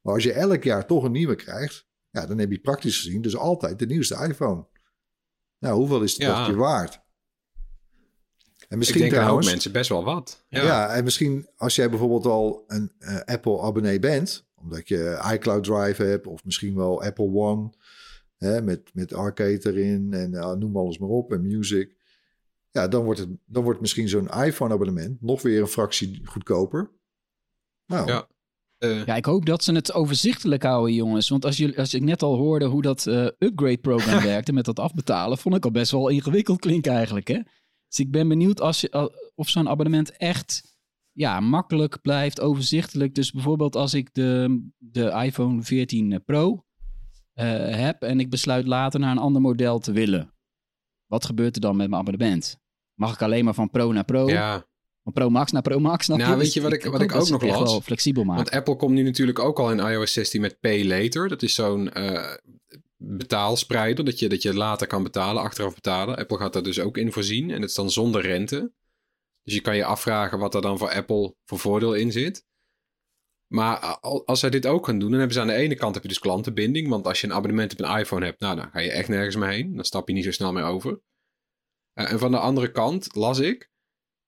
Maar 0.00 0.14
als 0.14 0.22
je 0.22 0.32
elk 0.32 0.62
jaar 0.62 0.86
toch 0.86 1.04
een 1.04 1.12
nieuwe 1.12 1.34
krijgt, 1.34 1.86
ja, 2.10 2.26
dan 2.26 2.38
heb 2.38 2.50
je 2.50 2.60
praktisch 2.60 2.96
gezien 2.96 3.22
dus 3.22 3.36
altijd 3.36 3.78
de 3.78 3.86
nieuwste 3.86 4.26
iPhone. 4.28 4.66
Nou, 5.58 5.76
hoeveel 5.76 6.02
is 6.02 6.16
dat 6.16 6.46
je 6.46 6.54
waard? 6.54 6.94
En 8.58 8.68
Ik 8.68 8.76
misschien 8.76 9.00
denk 9.00 9.12
ook 9.12 9.18
trouwens, 9.18 9.50
mensen 9.50 9.72
best 9.72 9.88
wel 9.88 10.04
wat. 10.04 10.44
Ja. 10.48 10.62
ja. 10.62 10.94
en 10.94 11.04
misschien 11.04 11.48
als 11.56 11.74
jij 11.74 11.90
bijvoorbeeld 11.90 12.26
al 12.26 12.64
een 12.66 12.92
eh, 12.98 13.20
Apple-abonnee 13.24 13.98
bent, 13.98 14.46
omdat 14.62 14.88
je 14.88 15.30
iCloud 15.32 15.64
Drive 15.64 16.02
hebt, 16.02 16.26
of 16.26 16.44
misschien 16.44 16.74
wel 16.74 17.02
Apple 17.02 17.30
One, 17.34 17.70
hè, 18.36 18.62
met, 18.62 18.90
met 18.94 19.14
Arcade 19.14 19.60
erin 19.62 20.12
en 20.12 20.34
eh, 20.34 20.52
noem 20.52 20.76
alles 20.76 20.98
maar 20.98 21.08
op, 21.08 21.32
en 21.32 21.42
Music. 21.42 21.94
Ja, 22.70 22.88
dan 22.88 23.04
wordt, 23.04 23.20
het, 23.20 23.28
dan 23.46 23.62
wordt 23.62 23.80
misschien 23.80 24.08
zo'n 24.08 24.28
iPhone-abonnement 24.28 25.22
nog 25.22 25.42
weer 25.42 25.60
een 25.60 25.66
fractie 25.66 26.20
goedkoper. 26.24 26.90
Nou, 27.86 28.06
Ja. 28.06 28.26
Eh, 28.78 29.04
Ja, 29.06 29.16
ik 29.16 29.24
hoop 29.24 29.46
dat 29.46 29.64
ze 29.64 29.72
het 29.72 29.92
overzichtelijk 29.92 30.62
houden, 30.62 30.94
jongens. 30.94 31.28
Want 31.28 31.44
als, 31.44 31.56
je, 31.56 31.76
als 31.76 31.94
ik 31.94 32.02
net 32.02 32.22
al 32.22 32.36
hoorde 32.36 32.64
hoe 32.64 32.82
dat 32.82 33.06
eh, 33.06 33.26
upgrade-programma 33.38 34.22
werkte 34.34 34.52
met 34.52 34.64
dat 34.64 34.78
afbetalen, 34.78 35.38
vond 35.38 35.54
ik 35.54 35.64
al 35.64 35.70
best 35.70 35.90
wel 35.90 36.08
ingewikkeld 36.08 36.60
klinken 36.60 36.92
eigenlijk, 36.92 37.28
hè? 37.28 37.40
Dus 37.88 37.98
ik 37.98 38.10
ben 38.10 38.28
benieuwd 38.28 38.60
als 38.60 38.80
je, 38.80 38.90
al- 38.90 39.12
of 39.34 39.48
zo'n 39.48 39.68
abonnement 39.68 40.16
echt 40.16 40.71
ja, 41.12 41.40
makkelijk 41.40 42.00
blijft, 42.02 42.40
overzichtelijk. 42.40 43.14
Dus 43.14 43.30
bijvoorbeeld 43.32 43.76
als 43.76 43.94
ik 43.94 44.14
de, 44.14 44.60
de 44.78 45.10
iPhone 45.24 45.62
14 45.62 46.22
Pro 46.24 46.64
eh, 47.32 47.46
heb 47.74 48.02
en 48.02 48.20
ik 48.20 48.30
besluit 48.30 48.66
later 48.66 49.00
naar 49.00 49.10
een 49.10 49.18
ander 49.18 49.42
model 49.42 49.78
te 49.78 49.92
willen. 49.92 50.32
Wat 51.06 51.24
gebeurt 51.24 51.54
er 51.54 51.60
dan 51.60 51.76
met 51.76 51.88
mijn 51.88 52.00
abonnement? 52.00 52.58
Mag 52.94 53.14
ik 53.14 53.22
alleen 53.22 53.44
maar 53.44 53.54
van 53.54 53.70
Pro 53.70 53.92
naar 53.92 54.04
Pro? 54.04 54.28
ja. 54.28 54.66
Van 55.02 55.12
Pro 55.12 55.30
Max 55.30 55.52
naar 55.52 55.62
Pro 55.62 55.78
Max? 55.80 56.04
Snap 56.04 56.18
Nou, 56.18 56.30
je? 56.30 56.36
weet 56.36 56.44
Dus 56.44 56.54
je 56.54 56.60
wat 56.60 56.72
ik- 56.72 56.84
wat 56.84 57.02
ik 57.02 57.12
dat 57.12 57.22
ook 57.22 57.28
nog 57.28 57.42
las? 57.42 57.70
wel 57.70 57.80
flexibel 57.80 58.24
maken. 58.24 58.42
Want 58.44 58.56
Apple 58.56 58.76
komt 58.76 58.92
nu 58.94 59.02
natuurlijk 59.02 59.38
ook 59.38 59.58
al 59.58 59.70
in 59.70 59.78
iOS 59.78 60.12
16 60.12 60.40
met 60.40 60.60
Pay 60.60 60.84
Later. 60.86 61.28
Dat 61.28 61.42
is 61.42 61.54
zo'n 61.54 61.92
eh, 61.92 62.34
betaalspreider, 62.96 64.04
dat 64.04 64.18
je, 64.18 64.28
dat 64.28 64.42
je 64.42 64.54
later 64.54 64.86
kan 64.86 65.02
betalen, 65.02 65.42
achteraf 65.42 65.74
betalen. 65.74 66.16
Apple 66.16 66.36
gaat 66.36 66.52
daar 66.52 66.62
dus 66.62 66.80
ook 66.80 66.96
in 66.96 67.12
voorzien 67.12 67.50
en 67.50 67.60
het 67.60 67.70
is 67.70 67.76
dan 67.76 67.90
zonder 67.90 68.20
rente. 68.22 68.72
Dus 69.42 69.54
je 69.54 69.60
kan 69.60 69.76
je 69.76 69.84
afvragen 69.84 70.38
wat 70.38 70.54
er 70.54 70.60
dan 70.62 70.78
voor 70.78 70.90
Apple 70.90 71.34
voor 71.44 71.58
voordeel 71.58 71.94
in 71.94 72.12
zit. 72.12 72.46
Maar 73.46 73.76
al- 73.78 74.26
als 74.26 74.40
zij 74.40 74.50
dit 74.50 74.66
ook 74.66 74.86
gaan 74.86 74.98
doen, 74.98 75.08
dan 75.10 75.18
hebben 75.18 75.36
ze 75.36 75.40
aan 75.42 75.46
de 75.46 75.54
ene 75.54 75.74
kant 75.74 75.94
heb 75.94 76.02
je 76.02 76.08
dus 76.08 76.18
klantenbinding. 76.18 76.88
Want 76.88 77.06
als 77.06 77.20
je 77.20 77.26
een 77.26 77.32
abonnement 77.32 77.72
op 77.72 77.80
een 77.80 77.98
iPhone 77.98 78.24
hebt, 78.24 78.40
nou, 78.40 78.56
dan 78.56 78.70
ga 78.70 78.78
je 78.78 78.90
echt 78.90 79.08
nergens 79.08 79.36
meer 79.36 79.48
heen. 79.48 79.74
Dan 79.76 79.84
stap 79.84 80.08
je 80.08 80.14
niet 80.14 80.24
zo 80.24 80.30
snel 80.30 80.52
meer 80.52 80.64
over. 80.64 81.00
Eh, 81.92 82.12
en 82.12 82.18
van 82.18 82.30
de 82.30 82.38
andere 82.38 82.70
kant 82.70 83.14
las 83.14 83.38
ik 83.38 83.70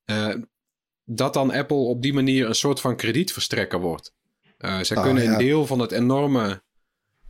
eh, 0.05 0.35
dat 1.05 1.35
dan 1.35 1.51
Apple 1.51 1.77
op 1.77 2.03
die 2.03 2.13
manier 2.13 2.47
een 2.47 2.55
soort 2.55 2.81
van 2.81 2.97
kredietverstrekker 2.97 3.81
wordt. 3.81 4.15
Eh 4.57 4.81
zij 4.81 4.97
Ah, 4.97 5.03
kunnen 5.03 5.23
ja. 5.23 5.33
een 5.33 5.39
deel 5.39 5.67
van 5.67 5.79
het 5.79 5.93
enorme, 5.93 6.63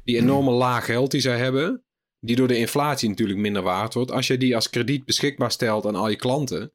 die 0.05 0.17
enorme 0.17 0.51
laag 0.51 0.85
geld 0.85 1.11
die 1.11 1.21
zij 1.21 1.39
hebben, 1.39 1.85
die 2.21 2.37
door 2.37 2.49
de 2.49 2.57
inflatie 2.59 3.09
natuurlijk 3.09 3.39
minder 3.39 3.63
waard 3.63 3.95
wordt. 3.95 4.11
Als 4.11 4.27
je 4.27 4.39
die 4.39 4.55
als 4.55 4.71
krediet 4.71 5.05
beschikbaar 5.05 5.51
stelt 5.53 5.87
aan 5.87 5.95
al 5.95 6.09
je 6.09 6.17
klanten, 6.17 6.73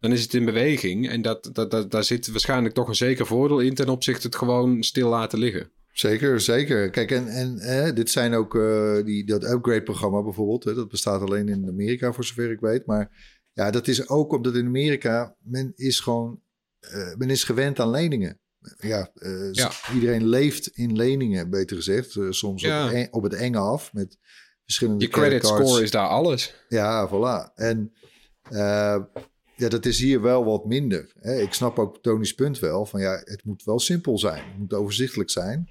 dan 0.00 0.12
is 0.12 0.22
het 0.22 0.34
in 0.34 0.44
beweging. 0.44 1.08
En 1.08 1.22
dat, 1.22 1.48
dat, 1.52 1.70
dat, 1.70 1.90
daar 1.90 2.04
zit 2.04 2.30
waarschijnlijk 2.30 2.74
toch 2.74 2.88
een 2.88 2.94
zeker 2.94 3.26
voordeel 3.26 3.60
in 3.60 3.74
ten 3.74 3.88
opzichte 3.88 4.26
het 4.26 4.36
gewoon 4.36 4.82
stil 4.82 5.08
laten 5.08 5.38
liggen. 5.38 5.70
Zeker, 5.92 6.40
zeker. 6.40 6.90
Kijk, 6.90 7.10
en, 7.10 7.28
en 7.58 7.94
dit 7.94 8.10
zijn 8.10 8.34
ook 8.34 8.54
eh, 8.56 9.04
die, 9.04 9.24
dat 9.24 9.44
upgrade-programma 9.44 10.22
bijvoorbeeld. 10.22 10.64
Hè, 10.64 10.74
dat 10.74 10.88
bestaat 10.88 11.20
alleen 11.20 11.48
in 11.48 11.68
Amerika, 11.68 12.12
voor 12.12 12.24
zover 12.24 12.50
ik 12.50 12.60
weet. 12.60 12.86
Maar 12.86 13.34
ja, 13.52 13.70
dat 13.70 13.88
is 13.88 14.08
ook 14.08 14.32
omdat 14.32 14.54
in 14.54 14.66
Amerika 14.66 15.36
men 15.42 15.72
is 15.76 16.00
gewoon, 16.00 16.40
eh, 16.80 17.14
men 17.14 17.30
is 17.30 17.44
gewend 17.44 17.80
aan 17.80 17.90
leningen. 17.90 18.40
Ja, 18.78 19.10
eh, 19.14 19.52
Ja. 19.52 19.70
iedereen 19.94 20.26
leeft 20.28 20.66
in 20.66 20.96
leningen, 20.96 21.50
beter 21.50 21.76
gezegd. 21.76 22.16
Soms 22.30 22.62
Ja. 22.62 22.86
op, 22.86 22.92
en- 22.92 23.12
op 23.12 23.22
het 23.22 23.34
enge 23.34 23.58
af 23.58 23.92
met 23.92 24.18
verschillende 24.64 25.04
Je 25.04 25.10
credit 25.10 25.46
score 25.46 25.82
is 25.82 25.90
daar 25.90 26.08
alles. 26.08 26.54
Ja, 26.68 27.08
voilà. 27.08 27.54
En 27.54 27.92
ja, 29.56 29.68
dat 29.68 29.86
is 29.86 29.98
hier 29.98 30.20
wel 30.20 30.44
wat 30.44 30.64
minder. 30.64 31.12
Hè. 31.20 31.40
Ik 31.40 31.52
snap 31.52 31.78
ook 31.78 32.02
Tony's 32.02 32.34
punt 32.34 32.58
wel. 32.58 32.86
Van 32.86 33.00
ja, 33.00 33.22
het 33.24 33.44
moet 33.44 33.64
wel 33.64 33.78
simpel 33.78 34.18
zijn. 34.18 34.44
Het 34.48 34.58
moet 34.58 34.74
overzichtelijk 34.74 35.30
zijn. 35.30 35.68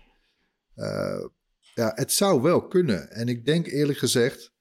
Eh, 0.76 1.26
ja, 1.74 1.92
het 1.96 2.12
zou 2.12 2.42
wel 2.42 2.68
kunnen. 2.68 3.12
En 3.12 3.28
ik 3.28 3.46
denk 3.46 3.68
eerlijk 3.68 3.98
gezegd... 3.98 4.54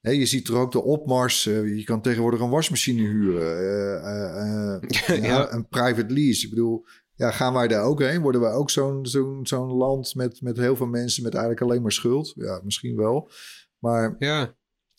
Hè, 0.00 0.10
je 0.10 0.26
ziet 0.26 0.48
er 0.48 0.56
ook 0.56 0.72
de 0.72 0.82
opmars. 0.82 1.46
eh, 1.46 1.76
je 1.76 1.84
kan 1.84 2.02
tegenwoordig 2.02 2.40
een 2.40 2.50
wasmachine 2.50 3.02
huren. 3.02 4.02
eh, 5.08 5.22
Ja. 5.30 5.52
Een 5.52 5.68
private 5.68 6.12
lease. 6.14 6.44
Ik 6.44 6.50
bedoel, 6.50 6.84
ja, 7.14 7.30
gaan 7.30 7.52
wij 7.54 7.68
daar 7.68 7.82
ook 7.84 8.00
heen? 8.00 8.20
Worden 8.20 8.40
wij 8.40 8.52
ook 8.52 8.70
zo'n 8.70 9.06
zo'n 9.06 9.46
zo'n 9.46 9.72
land 9.72 10.14
met, 10.14 10.40
met 10.40 10.56
heel 10.56 10.76
veel 10.76 10.86
mensen 10.86 11.22
met 11.22 11.32
eigenlijk 11.32 11.62
alleen 11.62 11.82
maar 11.82 11.92
schuld? 11.92 12.32
Ja, 12.36 12.60
misschien 12.64 12.96
wel. 12.96 13.30
Maar 13.78 14.16
Ja, 14.18 14.54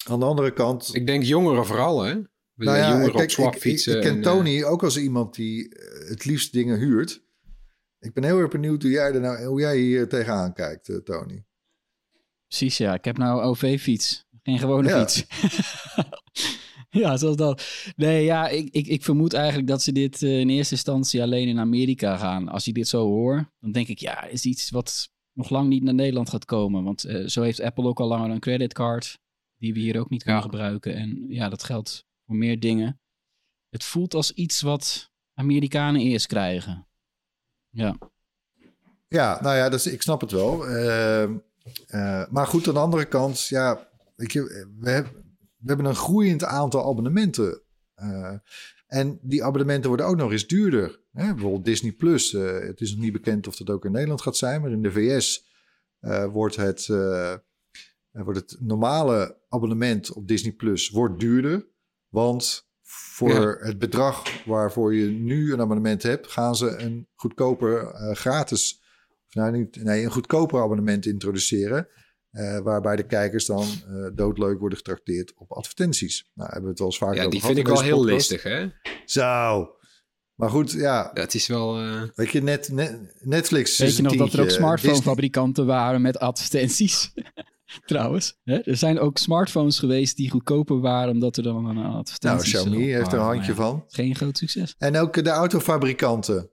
aan 0.08 0.20
de 0.20 0.26
andere 0.26 0.54
kant... 0.54 0.90
ik 0.96 1.06
denk 1.08 1.24
jongeren 1.24 1.66
vooral, 1.66 2.02
hè? 2.02 2.16
We 2.54 2.64
Nou 2.66 2.78
zijn 2.78 2.90
ja, 2.90 2.94
jongeren 2.94 3.16
kijk, 3.16 3.24
op 3.24 3.32
swap 3.32 3.48
ik, 3.50 3.56
ik, 3.56 3.62
fietsen. 3.62 3.96
ik 3.96 4.02
ken 4.02 4.12
en, 4.12 4.18
eh, 4.18 4.24
Tony 4.24 4.64
ook 4.64 4.84
als 4.84 4.98
iemand 4.98 5.36
die 5.36 5.76
eh, 5.76 6.10
het 6.10 6.26
liefst 6.26 6.54
dingen 6.54 6.78
huurt. 6.80 7.24
Ik 8.00 8.14
ben 8.14 8.24
heel 8.24 8.38
erg 8.40 8.50
benieuwd 8.52 8.82
hoe 8.82 8.92
jij, 8.92 9.14
er 9.14 9.20
nou, 9.22 9.46
hoe 9.46 9.60
jij 9.60 9.78
hier 9.78 10.10
tegenaan 10.10 10.54
kijkt, 10.54 10.90
eh, 10.90 10.96
Tony. 10.98 11.46
Precies, 12.48 12.78
ja. 12.78 12.94
Ik 12.94 13.06
heb 13.06 13.18
nou 13.18 13.42
OV-fiets. 13.42 14.26
Geen 14.44 14.60
gewone 14.60 14.90
Ja. 14.90 15.00
fiets. 15.08 15.26
ja, 17.02 17.18
zoals 17.18 17.36
dat. 17.36 17.66
Nee, 17.96 18.24
ja, 18.24 18.48
ik, 18.48 18.70
ik, 18.72 18.88
ik 18.88 19.04
vermoed 19.04 19.34
eigenlijk 19.34 19.68
dat 19.68 19.82
ze 19.82 19.92
dit 19.92 20.22
in 20.22 20.50
eerste 20.50 20.74
instantie 20.74 21.22
alleen 21.22 21.48
in 21.48 21.60
Amerika 21.60 22.18
gaan. 22.18 22.48
Als 22.50 22.66
je 22.66 22.74
dit 22.74 22.88
zo 22.88 23.06
hoor, 23.06 23.52
dan 23.60 23.72
denk 23.72 23.88
ik, 23.88 24.00
ja, 24.00 24.24
is 24.26 24.46
iets 24.46 24.70
wat 24.70 25.10
nog 25.34 25.50
lang 25.50 25.70
niet 25.70 25.84
naar 25.84 25.94
Nederland 25.94 26.30
gaat 26.30 26.46
komen. 26.46 26.84
Want 26.84 27.04
eh, 27.04 27.26
zo 27.28 27.42
heeft 27.42 27.62
Apple 27.62 27.84
ook 27.88 28.00
al 28.00 28.08
langer 28.08 28.30
een 28.30 28.40
creditcard, 28.40 29.20
die 29.58 29.74
we 29.74 29.80
hier 29.80 30.00
ook 30.00 30.10
niet 30.10 30.24
kunnen 30.24 30.42
Ja. 30.42 30.48
gebruiken. 30.50 30.96
En 30.96 31.26
ja, 31.28 31.50
dat 31.50 31.64
geldt 31.64 32.06
meer 32.32 32.60
dingen. 32.60 33.00
Het 33.70 33.84
voelt 33.84 34.14
als 34.14 34.32
iets 34.32 34.62
wat 34.62 35.12
Amerikanen 35.34 36.02
eerst 36.02 36.28
krijgen. 36.28 36.88
Ja. 37.70 37.98
Ja, 39.08 39.42
nou 39.42 39.56
ja, 39.56 39.72
is, 39.72 39.88
ik 39.88 40.02
snap 40.02 40.22
het 40.22 40.32
wel. 40.32 40.68
Ehm, 40.68 41.38
eh, 41.88 42.28
maar 42.30 42.48
goed, 42.48 42.68
aan 42.68 42.74
de 42.74 42.80
andere 42.80 43.06
kant, 43.06 43.48
ja, 43.48 43.90
je, 44.16 44.44
we, 44.80 45.06
we 45.58 45.68
hebben 45.68 45.86
een 45.86 45.96
groeiend 45.96 46.44
aantal 46.44 46.90
abonnementen. 46.90 47.62
Eh, 47.94 48.34
en 48.88 49.20
die 49.22 49.44
abonnementen 49.44 49.88
worden 49.90 50.06
ook 50.06 50.16
nog 50.16 50.32
eens 50.32 50.48
duurder. 50.48 51.00
Hè? 51.12 51.34
Bijvoorbeeld 51.34 51.66
Disney 51.66 51.92
Plus. 51.92 52.34
eh, 52.34 52.60
het 52.60 52.82
is 52.82 52.92
nog 52.92 53.00
niet 53.00 53.14
bekend 53.14 53.48
of 53.48 53.56
dat 53.56 53.70
ook 53.70 53.86
in 53.86 53.92
Nederland 53.92 54.22
gaat 54.22 54.38
zijn, 54.38 54.62
maar 54.62 54.72
in 54.72 54.82
de 54.82 54.92
VS 54.92 55.50
eh, 56.02 56.26
wordt, 56.26 56.56
het, 56.56 56.88
eh, 56.90 57.32
eh, 57.32 57.40
wordt 58.12 58.40
het 58.40 58.58
normale 58.60 59.38
abonnement 59.50 60.14
op 60.14 60.28
Disney 60.28 60.52
Plus 60.52 60.90
wordt 60.90 61.20
duurder. 61.20 61.66
Want 62.12 62.70
voor 62.82 63.30
Ja. 63.60 63.66
het 63.68 63.80
bedrag 63.80 64.44
waarvoor 64.46 64.96
je 64.96 65.06
nu 65.10 65.54
een 65.54 65.62
abonnement 65.62 66.04
hebt, 66.04 66.32
gaan 66.32 66.56
ze 66.56 66.68
een 66.78 67.08
goedkoper 67.16 67.88
eh, 67.88 68.16
gratis 68.16 68.80
of 69.28 69.34
nou 69.34 69.52
niet, 69.58 69.84
nee, 69.84 70.04
een 70.04 70.12
goedkoper 70.12 70.62
abonnement 70.62 71.06
introduceren. 71.06 71.88
eh, 72.32 72.60
waarbij 72.60 72.96
de 72.96 73.06
kijkers 73.06 73.46
dan 73.46 73.62
eh, 73.88 74.06
doodleuk 74.14 74.60
worden 74.60 74.78
getrakteerd 74.78 75.34
op 75.36 75.52
advertenties. 75.52 76.30
Nou, 76.34 76.46
hebben 76.50 76.64
we 76.64 76.70
het 76.70 76.80
wel 76.80 76.88
eens 76.88 76.98
vaak 76.98 77.14
Ja, 77.14 77.20
over 77.20 77.32
die 77.32 77.40
gehad 77.40 77.56
vind 77.56 77.68
in 77.68 77.74
ik 77.74 77.80
wel 77.80 77.90
heel 77.96 78.04
listig, 78.06 78.44
hè? 78.44 78.68
Zo. 79.06 79.70
Maar 80.36 80.50
goed, 80.50 80.72
ja. 80.72 81.12
Dat 81.14 81.34
is 81.34 81.48
wel... 81.48 81.78
eh, 81.80 82.02
Weet 82.16 82.30
je, 82.32 82.42
net, 82.44 82.70
net- 82.72 83.16
Netflix 83.20 83.78
Weet 83.78 83.96
je 83.96 84.02
nog 84.02 84.16
dat 84.16 84.34
er 84.34 84.42
ook 84.42 84.50
smartphonefabrikanten 84.50 85.66
waren 85.66 86.02
met 86.02 86.20
advertenties? 86.20 87.12
Trouwens, 87.86 88.40
hè? 88.44 88.58
er 88.60 88.78
zijn 88.78 89.00
ook 89.00 89.18
smartphones 89.18 89.80
geweest 89.80 90.18
die 90.18 90.30
goedkoper 90.30 90.80
waren 90.80 91.14
omdat 91.14 91.38
er 91.38 91.44
dan 91.44 91.66
een 91.66 91.76
Nou, 91.76 91.96
advertenties 91.96 92.50
Xiaomi 92.52 92.76
op 92.78 92.98
heeft 93.00 93.12
er 93.12 93.20
een 93.20 93.26
handje 93.26 93.54
van. 93.56 93.84
Geen 93.88 94.16
groot 94.16 94.38
succes. 94.38 94.76
En 94.78 94.98
ook 94.98 95.24
de 95.24 95.30
autofabrikanten. 95.30 96.50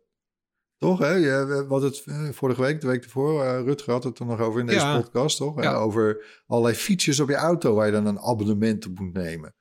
Toch, 0.76 0.98
hè? 0.98 1.30
Hadden 1.68 1.88
het 1.90 2.02
eh, 2.04 2.28
vorige 2.32 2.60
week, 2.60 2.80
de 2.80 2.86
week 2.86 3.04
ervoor, 3.04 3.44
eh, 3.44 3.60
Rutger 3.64 3.92
had 3.92 4.04
het 4.04 4.18
er 4.18 4.26
nog 4.26 4.40
over 4.40 4.60
in 4.60 4.66
deze 4.66 4.78
Ja. 4.86 5.00
podcast, 5.00 5.36
toch? 5.36 5.62
Ja. 5.62 5.72
Eh, 5.72 5.80
over 5.82 6.24
allerlei 6.46 6.74
features 6.74 7.20
op 7.20 7.28
je 7.28 7.34
auto 7.34 7.74
waar 7.74 7.86
je 7.86 7.92
dan 7.92 8.06
een 8.06 8.18
abonnement 8.20 8.86
op 8.86 8.98
moet 8.98 9.12
nemen. 9.12 9.54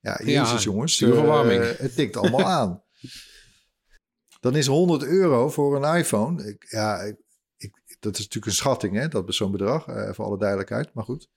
Ja, 0.00 0.20
Ja, 0.24 0.42
jezus 0.42 0.62
jongens. 0.62 1.00
eh, 1.00 1.70
het 1.78 1.94
tikt 1.94 2.16
allemaal 2.16 2.44
aan. 2.60 2.82
Dan 4.40 4.56
is 4.56 4.66
100 4.66 5.02
euro 5.04 5.50
voor 5.50 5.84
een 5.84 5.96
iPhone. 5.98 6.48
Ik, 6.48 6.66
ja, 6.70 7.12
dat 8.00 8.12
is 8.12 8.18
natuurlijk 8.18 8.46
een 8.46 8.52
schatting, 8.58 8.96
hè? 8.96 9.08
Dat 9.08 9.28
is 9.28 9.36
zo'n 9.36 9.50
bedrag, 9.50 9.86
eh, 9.86 10.12
voor 10.12 10.24
alle 10.24 10.38
duidelijkheid. 10.38 10.94
Maar 10.94 11.04
goed. 11.04 11.28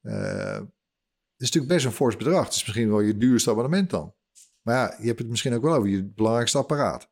Eh, 0.00 0.54
het 0.54 1.44
is 1.46 1.52
natuurlijk 1.52 1.72
best 1.72 1.84
een 1.84 1.92
fors 1.92 2.16
bedrag. 2.16 2.44
Het 2.44 2.54
is 2.54 2.64
misschien 2.64 2.88
wel 2.90 3.00
je 3.00 3.16
duurste 3.16 3.50
abonnement 3.50 3.90
dan. 3.90 4.14
Maar 4.62 4.74
ja, 4.76 4.96
je 5.00 5.06
hebt 5.06 5.18
het 5.18 5.28
misschien 5.28 5.54
ook 5.54 5.62
wel 5.62 5.74
over 5.74 5.88
je 5.88 6.04
belangrijkste 6.04 6.58
apparaat. 6.58 7.10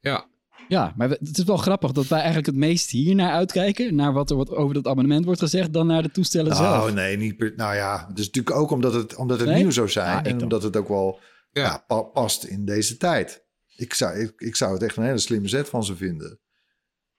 ja, 0.00 0.26
Ja, 0.68 0.94
maar 0.96 1.10
het 1.10 1.38
is 1.38 1.44
wel 1.44 1.56
grappig 1.56 1.92
dat 1.92 2.06
wij 2.06 2.18
eigenlijk 2.18 2.46
het 2.46 2.56
meest 2.56 2.90
hier 2.90 3.14
naar 3.14 3.32
uitkijken. 3.32 3.94
Naar 3.94 4.12
wat 4.12 4.30
er 4.30 4.36
wat 4.36 4.50
over 4.50 4.74
dat 4.74 4.86
abonnement 4.86 5.24
wordt 5.24 5.40
gezegd, 5.40 5.72
dan 5.72 5.86
naar 5.86 6.02
de 6.02 6.10
toestellen 6.10 6.50
Nou, 6.52 6.80
zelf. 6.82 6.94
nee, 6.94 7.16
niet 7.16 7.36
per, 7.36 7.52
Nou 7.56 7.74
ja, 7.74 8.06
het 8.08 8.18
is 8.18 8.26
natuurlijk 8.26 8.56
ook 8.56 8.70
omdat 8.70 8.92
het, 8.94 9.14
omdat 9.16 9.38
het 9.40 9.48
Nee? 9.48 9.62
nieuw 9.62 9.70
zou 9.70 9.88
zijn. 9.88 10.06
Ja, 10.08 10.18
ik 10.20 10.26
en 10.26 10.42
omdat 10.42 10.62
het 10.62 10.76
ook 10.76 10.88
wel 10.88 11.20
Ja. 11.50 11.62
ja. 11.62 11.84
pa- 11.86 12.02
past 12.02 12.44
in 12.44 12.64
deze 12.64 12.96
tijd. 12.96 13.44
Ik 13.76 13.94
zou, 13.94 14.18
ik, 14.18 14.32
ik 14.40 14.56
zou 14.56 14.72
het 14.72 14.82
echt 14.82 14.96
een 14.96 15.04
hele 15.04 15.18
slimme 15.18 15.48
zet 15.48 15.68
van 15.68 15.84
ze 15.84 15.96
vinden. 15.96 16.40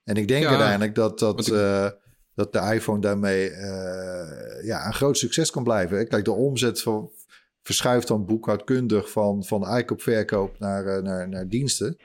En 0.08 0.16
ik 0.16 0.28
denk 0.28 0.42
Ja, 0.42 0.48
uiteindelijk 0.48 0.94
dat, 0.94 1.18
dat, 1.18 1.46
ik- 1.46 1.54
eh, 1.54 1.90
dat 2.34 2.52
de 2.52 2.58
iPhone 2.74 3.00
daarmee 3.00 3.50
eh, 3.50 4.64
ja, 4.64 4.86
een 4.86 4.94
groot 4.94 5.18
succes 5.18 5.50
kan 5.50 5.62
blijven. 5.62 6.08
Kijk, 6.08 6.24
de 6.24 6.32
omzet 6.32 6.82
van, 6.82 7.10
verschuift 7.62 8.08
dan 8.08 8.26
boekhoudkundig 8.26 9.10
van, 9.10 9.44
van 9.44 9.76
iCoop-verkoop 9.78 10.58
naar, 10.58 10.86
eh, 10.86 11.02
naar, 11.02 11.28
naar 11.28 11.48
diensten. 11.48 11.96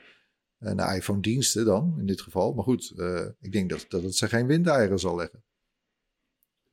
Eh, 0.58 0.72
naar 0.72 0.96
iPhone-diensten 0.96 1.64
dan, 1.64 1.94
in 1.98 2.06
dit 2.06 2.20
geval. 2.20 2.52
Maar 2.52 2.64
goed, 2.64 2.92
eh, 2.96 3.26
ik 3.40 3.52
denk 3.52 3.70
dat, 3.70 3.86
dat 3.88 4.02
het 4.02 4.16
ze 4.16 4.28
geen 4.28 4.46
windeieren 4.46 4.98
zal 4.98 5.16
leggen. 5.16 5.42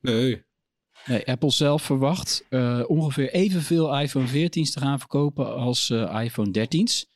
nee. 0.00 0.44
Nee, 1.06 1.26
Apple 1.26 1.50
zelf 1.50 1.82
verwacht 1.82 2.44
eh, 2.48 2.82
ongeveer 2.86 3.30
evenveel 3.30 3.98
iPhone 4.00 4.28
14's 4.28 4.70
te 4.72 4.80
gaan 4.80 4.98
verkopen 4.98 5.54
als 5.54 5.90
eh, 5.90 6.20
iPhone 6.24 6.66
13's. 6.66 7.10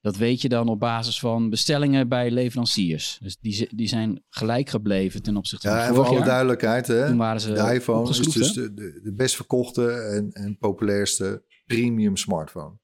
Dat 0.00 0.16
weet 0.16 0.42
je 0.42 0.48
dan 0.48 0.68
op 0.68 0.80
basis 0.80 1.18
van 1.18 1.50
bestellingen 1.50 2.08
bij 2.08 2.30
leveranciers. 2.30 3.18
Dus 3.22 3.36
die, 3.40 3.68
die 3.74 3.88
zijn 3.88 4.24
gelijk 4.28 4.68
gebleven 4.68 5.22
ten 5.22 5.36
opzichte 5.36 5.68
van 5.68 5.76
Ja, 5.76 5.86
en 5.86 5.94
voor 5.94 6.04
alle 6.04 6.16
jaar. 6.16 6.24
duidelijkheid, 6.26 6.86
hè, 6.86 7.06
Toen 7.06 7.16
waren 7.16 7.40
ze 7.40 7.52
de 7.52 7.72
iPhone 7.74 8.08
is 8.08 8.18
dus 8.18 8.52
de, 8.52 8.74
de, 8.74 9.00
de 9.02 9.12
best 9.12 9.36
verkochte 9.36 9.90
en, 9.90 10.32
en 10.32 10.58
populairste 10.58 11.44
premium 11.66 12.16
smartphone. 12.16 12.78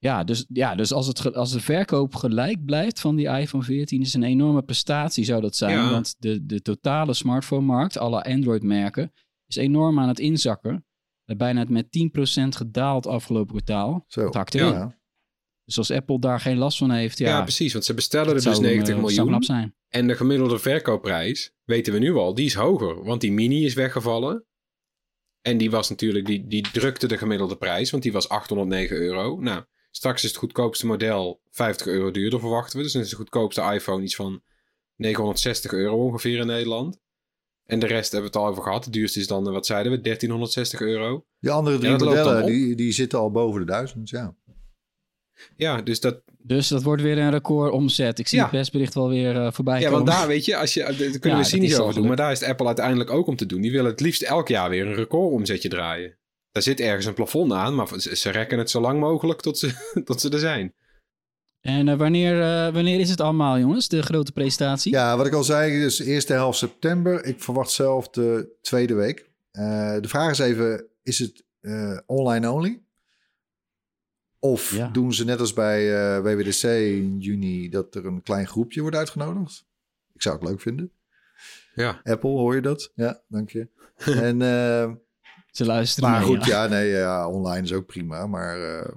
Ja, 0.00 0.24
dus, 0.24 0.46
ja, 0.48 0.74
dus 0.74 0.92
als, 0.92 1.06
het, 1.06 1.34
als 1.34 1.52
de 1.52 1.60
verkoop 1.60 2.14
gelijk 2.14 2.64
blijft 2.64 3.00
van 3.00 3.16
die 3.16 3.28
iPhone 3.28 3.64
14 3.64 4.00
is 4.00 4.14
een 4.14 4.22
enorme 4.22 4.62
prestatie 4.62 5.24
zou 5.24 5.40
dat 5.40 5.56
zijn. 5.56 5.72
Ja. 5.72 5.90
Want 5.90 6.14
de, 6.18 6.46
de 6.46 6.62
totale 6.62 7.14
smartphone-markt, 7.14 7.98
alle 7.98 8.24
Android-merken, 8.24 9.12
is 9.46 9.56
enorm 9.56 10.00
aan 10.00 10.08
het 10.08 10.18
inzakken. 10.18 10.86
Eh, 11.24 11.36
Bijna 11.36 11.64
met 11.68 11.86
10% 11.86 12.48
gedaald 12.48 13.06
afgelopen 13.06 13.48
kwartaal. 13.54 14.04
Zo. 14.06 14.24
Het 14.24 14.34
hakt 14.34 14.54
erin. 14.54 14.72
Ja. 14.72 14.96
Dus 15.68 15.78
als 15.78 15.90
Apple 15.90 16.18
daar 16.18 16.40
geen 16.40 16.56
last 16.56 16.78
van 16.78 16.90
heeft, 16.90 17.18
ja, 17.18 17.28
Ja, 17.28 17.42
precies. 17.42 17.72
Want 17.72 17.84
ze 17.84 17.94
bestellen 17.94 18.28
er 18.28 18.34
dus 18.34 18.42
zou, 18.42 18.56
eh, 18.56 18.62
90 18.62 18.88
zou 18.88 19.00
miljoen. 19.00 19.26
knap 19.26 19.44
zijn. 19.44 19.74
En 19.88 20.06
de 20.06 20.16
gemiddelde 20.16 20.58
verkoopprijs, 20.58 21.52
weten 21.64 21.92
we 21.92 21.98
nu 21.98 22.14
al, 22.14 22.34
die 22.34 22.46
is 22.46 22.54
hoger. 22.54 23.04
Want 23.04 23.20
die 23.20 23.32
mini 23.32 23.64
is 23.64 23.74
weggevallen. 23.74 24.44
En 25.42 25.58
die 25.58 25.70
was 25.70 25.88
natuurlijk, 25.88 26.26
die, 26.26 26.46
die 26.46 26.70
drukte 26.72 27.06
de 27.06 27.18
gemiddelde 27.18 27.56
prijs, 27.56 27.90
want 27.90 28.02
die 28.02 28.12
was 28.12 28.28
809 28.28 28.96
euro. 28.96 29.40
Nou, 29.40 29.64
straks 29.90 30.22
is 30.24 30.28
het 30.28 30.38
goedkoopste 30.38 30.86
model 30.86 31.40
50 31.50 31.86
euro 31.86 32.10
duurder, 32.10 32.40
verwachten 32.40 32.76
we. 32.76 32.82
Dus 32.82 32.92
dan 32.92 33.02
is 33.02 33.10
de 33.10 33.16
goedkoopste 33.16 33.72
iPhone 33.72 34.02
iets 34.02 34.16
van 34.16 34.42
960 34.96 35.72
euro 35.72 36.04
ongeveer 36.04 36.38
in 36.38 36.46
Nederland. 36.46 36.98
En 37.66 37.78
de 37.78 37.86
rest 37.86 38.12
hebben 38.12 38.30
we 38.30 38.38
het 38.38 38.46
al 38.46 38.50
over 38.50 38.62
gehad. 38.62 38.84
De 38.84 38.90
duurste 38.90 39.20
is 39.20 39.26
dan, 39.26 39.46
eh, 39.46 39.52
wat 39.52 39.66
zeiden 39.66 39.92
we, 39.92 40.00
1360 40.00 40.80
euro. 40.80 41.26
Die 41.40 41.50
andere 41.50 41.78
drie 41.78 41.90
modellen, 41.90 42.46
die, 42.46 42.74
die 42.74 42.92
zitten 42.92 43.18
al 43.18 43.30
boven 43.30 43.60
de 43.60 43.66
duizend, 43.66 44.08
ja. 44.08 44.36
Ja, 45.56 45.82
dus 45.82 46.00
dat, 46.00 46.20
Dus 46.38 46.68
dat 46.68 46.82
wordt 46.82 47.02
weer 47.02 47.18
een 47.18 47.30
record 47.30 47.72
omzet. 47.72 48.18
Ik 48.18 48.28
zie 48.28 48.38
Ja. 48.38 48.44
het 48.44 48.52
persbericht 48.52 48.94
wel 48.94 49.08
weer 49.08 49.36
eh, 49.36 49.52
voorbij 49.52 49.80
Ja, 49.80 49.88
komen. 49.88 50.04
want 50.04 50.18
daar 50.18 50.26
weet 50.28 50.44
je, 50.44 50.56
als 50.56 50.74
je, 50.74 50.80
daar 50.80 50.94
kunnen 50.94 51.10
Ja, 51.12 51.30
we 51.30 51.36
dat 51.36 51.46
cynisch 51.46 51.78
over 51.78 51.94
doen, 51.94 52.06
maar 52.06 52.16
daar 52.16 52.32
is 52.32 52.40
het 52.40 52.48
Apple 52.48 52.66
uiteindelijk 52.66 53.10
ook 53.10 53.26
om 53.26 53.36
te 53.36 53.46
doen. 53.46 53.60
Die 53.60 53.72
willen 53.72 53.90
het 53.90 54.00
liefst 54.00 54.22
elk 54.22 54.48
jaar 54.48 54.70
weer 54.70 54.86
een 54.86 54.94
recordomzetje 54.94 55.68
draaien. 55.68 56.16
Daar 56.52 56.62
zit 56.62 56.80
ergens 56.80 57.06
een 57.06 57.14
plafond 57.14 57.52
aan, 57.52 57.74
maar 57.74 57.88
ze, 58.00 58.16
ze 58.16 58.30
rekken 58.30 58.58
het 58.58 58.70
zo 58.70 58.80
lang 58.80 59.00
mogelijk 59.00 59.40
tot 59.40 59.58
ze, 59.58 59.72
tot 60.04 60.20
ze 60.20 60.30
er 60.30 60.38
zijn. 60.38 60.74
En 61.60 61.88
eh, 61.88 61.96
wanneer, 61.96 62.40
eh, 62.42 62.72
wanneer 62.72 63.00
is 63.00 63.10
het 63.10 63.20
allemaal, 63.20 63.58
jongens? 63.58 63.88
De 63.88 64.02
grote 64.02 64.32
presentatie? 64.32 64.92
Ja, 64.92 65.16
wat 65.16 65.26
ik 65.26 65.32
al 65.32 65.44
zei, 65.44 65.80
dus 65.80 65.98
eerste 65.98 66.32
helft 66.32 66.58
september. 66.58 67.24
Ik 67.24 67.42
verwacht 67.42 67.70
zelf 67.70 68.08
de 68.08 68.56
tweede 68.60 68.94
week. 68.94 69.30
Eh, 69.50 69.96
de 70.00 70.08
vraag 70.08 70.30
is 70.30 70.38
even, 70.38 70.86
is 71.02 71.18
het 71.18 71.44
eh, 71.60 71.98
online 72.06 72.50
only? 72.50 72.82
Of 74.38 74.70
Ja. 74.74 74.88
doen 74.88 75.14
ze 75.14 75.24
net 75.24 75.40
als 75.40 75.52
bij 75.52 75.94
eh, 76.16 76.22
WWDC 76.22 76.62
in 76.62 77.18
juni 77.18 77.68
dat 77.68 77.94
er 77.94 78.06
een 78.06 78.22
klein 78.22 78.46
groepje 78.46 78.80
wordt 78.80 78.96
uitgenodigd? 78.96 79.66
Ik 80.14 80.22
zou 80.22 80.38
het 80.38 80.48
leuk 80.48 80.60
vinden. 80.60 80.92
Ja, 81.74 82.00
Apple, 82.04 82.30
hoor 82.30 82.54
je 82.54 82.60
dat? 82.60 82.92
Ja, 82.94 83.22
dank 83.28 83.50
je. 83.50 83.68
en, 84.28 84.42
eh, 84.42 84.92
Ze 85.50 85.64
luisteren 85.64 86.10
maar 86.10 86.18
mee, 86.20 86.28
goed, 86.28 86.44
ja. 86.44 86.62
ja, 86.62 86.68
nee, 86.70 86.88
ja, 86.88 87.28
online 87.28 87.62
is 87.62 87.72
ook 87.72 87.86
prima. 87.86 88.26
Maar 88.26 88.78
eh, 88.78 88.90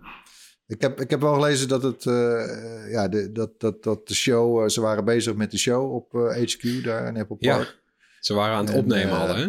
ik, 0.68 0.82
heb, 0.82 1.02
ik 1.02 1.10
heb 1.10 1.22
wel 1.22 1.34
gelezen 1.34 1.68
dat, 1.68 1.84
het, 1.84 2.06
eh, 2.06 2.92
ja, 2.92 3.08
de, 3.08 3.32
dat, 3.32 3.60
dat, 3.60 3.84
dat 3.84 4.08
de 4.08 4.14
show, 4.14 4.70
ze 4.70 4.82
waren 4.82 5.06
bezig 5.06 5.36
met 5.36 5.52
de 5.52 5.58
show 5.58 5.94
op 5.94 6.12
HQ 6.12 6.84
daar 6.84 7.08
in 7.08 7.18
Apple 7.18 7.36
Ja. 7.40 7.56
Park. 7.58 7.82
ze 8.20 8.34
waren 8.34 8.56
aan 8.56 8.66
het 8.66 8.74
En, 8.74 8.80
opnemen 8.80 9.18
al, 9.20 9.36
hè? 9.36 9.44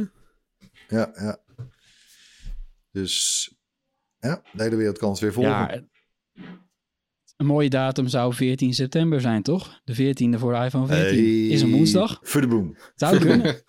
Ja, 0.88 1.10
ja. 1.14 1.40
Dus 2.90 3.48
ja, 4.28 4.42
de 4.52 4.62
hele 4.62 4.76
wereld 4.76 4.98
kan 4.98 5.10
het 5.10 5.18
weer 5.18 5.32
volgen. 5.32 5.52
Ja, 5.52 5.82
een 7.36 7.46
mooie 7.46 7.68
datum 7.68 8.08
zou 8.08 8.34
14 8.34 8.74
september 8.74 9.20
zijn, 9.20 9.42
toch? 9.42 9.80
De 9.84 9.94
14e 9.94 10.38
voor 10.38 10.52
de 10.52 10.64
iPhone 10.64 10.86
14. 10.86 11.50
Is 11.50 11.62
een 11.62 11.70
woensdag. 11.70 12.18
Voor 12.22 12.40
de 12.40 12.46
boom. 12.46 12.76
Zou 12.94 13.18
kunnen. 13.18 13.54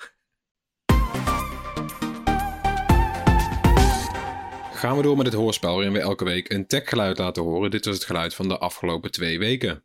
Gaan 4.74 4.98
we 4.98 5.04
door 5.04 5.18
met 5.18 5.26
het 5.26 5.36
hoorspel 5.36 5.74
waarin 5.74 5.94
we 5.94 6.00
elke 6.00 6.24
week 6.24 6.50
een 6.54 6.68
techgeluid 6.68 7.18
laten 7.18 7.44
horen. 7.44 7.72
Dit 7.72 7.86
was 7.86 7.96
het 7.96 8.04
geluid 8.04 8.36
van 8.36 8.48
de 8.48 8.58
afgelopen 8.58 9.12
twee 9.12 9.39
weken. 9.39 9.84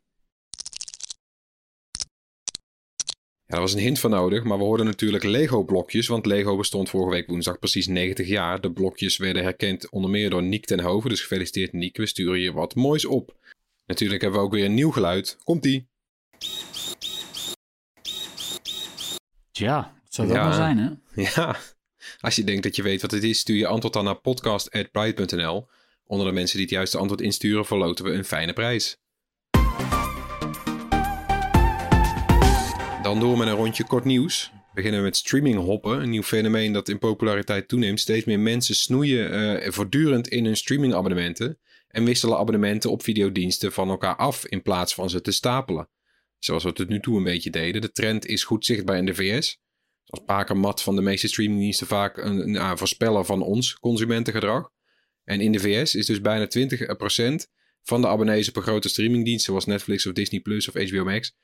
Ja, 3.49 3.55
daar 3.55 3.63
was 3.63 3.73
een 3.73 3.79
hint 3.79 3.99
van 3.99 4.09
nodig, 4.09 4.43
maar 4.43 4.57
we 4.57 4.63
hoorden 4.63 4.85
natuurlijk 4.85 5.23
Lego-blokjes, 5.23 6.07
want 6.07 6.25
Lego 6.25 6.57
bestond 6.57 6.89
vorige 6.89 7.09
week 7.11 7.27
woensdag 7.27 7.59
precies 7.59 7.87
90 7.87 8.27
jaar. 8.27 8.61
De 8.61 8.71
blokjes 8.71 9.17
werden 9.17 9.43
herkend 9.43 9.89
onder 9.89 10.09
meer 10.09 10.29
door 10.29 10.43
Niek 10.43 10.65
ten 10.65 10.79
Hoven, 10.79 11.09
dus 11.09 11.21
gefeliciteerd 11.21 11.73
Niek, 11.73 11.97
we 11.97 12.05
sturen 12.05 12.39
je 12.39 12.53
wat 12.53 12.75
moois 12.75 13.05
op. 13.05 13.37
Natuurlijk 13.85 14.21
hebben 14.21 14.39
we 14.39 14.45
ook 14.45 14.53
weer 14.53 14.65
een 14.65 14.73
nieuw 14.73 14.91
geluid. 14.91 15.37
Komt-ie! 15.43 15.87
Tja, 19.51 19.81
dat 20.03 20.13
zou 20.13 20.27
het 20.27 20.35
Ja. 20.37 20.43
ook 20.43 20.49
wel 20.49 20.57
zijn, 20.57 20.77
hè? 20.77 21.21
Ja, 21.35 21.57
als 22.19 22.35
je 22.35 22.43
denkt 22.43 22.63
dat 22.63 22.75
je 22.75 22.83
weet 22.83 23.01
wat 23.01 23.11
het 23.11 23.23
is, 23.23 23.39
stuur 23.39 23.57
je 23.57 23.67
antwoord 23.67 23.93
dan 23.93 24.03
naar 24.03 24.19
podcast.pride.nl. 24.19 25.67
Onder 26.05 26.27
de 26.27 26.33
mensen 26.33 26.55
die 26.57 26.65
het 26.65 26.75
juiste 26.75 26.97
antwoord 26.97 27.21
insturen, 27.21 27.65
verloten 27.65 28.05
we 28.05 28.11
een 28.11 28.25
fijne 28.25 28.53
prijs. 28.53 28.97
Dan 33.09 33.19
door 33.19 33.37
met 33.37 33.47
een 33.47 33.53
rondje 33.53 33.83
kort 33.83 34.05
nieuws. 34.05 34.51
Beginnen 34.73 35.01
met 35.01 35.17
streaming 35.17 35.55
hoppen, 35.55 36.01
een 36.01 36.09
nieuw 36.09 36.23
fenomeen 36.23 36.73
dat 36.73 36.89
in 36.89 36.99
populariteit 36.99 37.67
toeneemt. 37.67 37.99
Steeds 37.99 38.25
meer 38.25 38.39
mensen 38.39 38.75
snoeien 38.75 39.31
eh, 39.31 39.71
voortdurend 39.71 40.27
in 40.27 40.45
hun 40.45 40.57
streamingabonnementen 40.57 41.59
en 41.87 42.03
wisselen 42.03 42.37
abonnementen 42.37 42.91
op 42.91 43.03
videodiensten 43.03 43.71
van 43.71 43.89
elkaar 43.89 44.15
af 44.15 44.45
in 44.45 44.61
plaats 44.61 44.93
van 44.93 45.09
ze 45.09 45.21
te 45.21 45.31
stapelen. 45.31 45.89
Zoals 46.39 46.63
we 46.63 46.73
tot 46.73 46.89
nu 46.89 46.99
toe 46.99 47.17
een 47.17 47.23
beetje 47.23 47.49
deden. 47.49 47.81
De 47.81 47.91
trend 47.91 48.25
is 48.25 48.43
goed 48.43 48.65
zichtbaar 48.65 48.97
in 48.97 49.05
de 49.05 49.15
VS. 49.15 49.59
Als 50.05 50.23
Pakermat 50.25 50.81
van 50.81 50.95
de 50.95 51.01
meeste 51.01 51.27
streamingdiensten 51.27 51.87
vaak 51.87 52.17
een, 52.17 52.47
een 52.47 52.57
ah, 52.57 52.77
voorspeller 52.77 53.25
van 53.25 53.41
ons 53.41 53.73
consumentengedrag. 53.73 54.69
En 55.23 55.41
in 55.41 55.51
de 55.51 55.59
VS 55.59 55.95
is 55.95 56.05
dus 56.05 56.21
bijna 56.21 56.47
20% 56.47 57.51
van 57.83 58.01
de 58.01 58.07
abonnees 58.07 58.49
op 58.49 58.55
een 58.55 58.61
grote 58.61 58.89
streamingdienst, 58.89 59.45
zoals 59.45 59.65
Netflix 59.65 60.05
of 60.05 60.13
Disney 60.13 60.39
Plus 60.39 60.67
of 60.67 60.89
HBO 60.89 61.03
Max, 61.03 61.35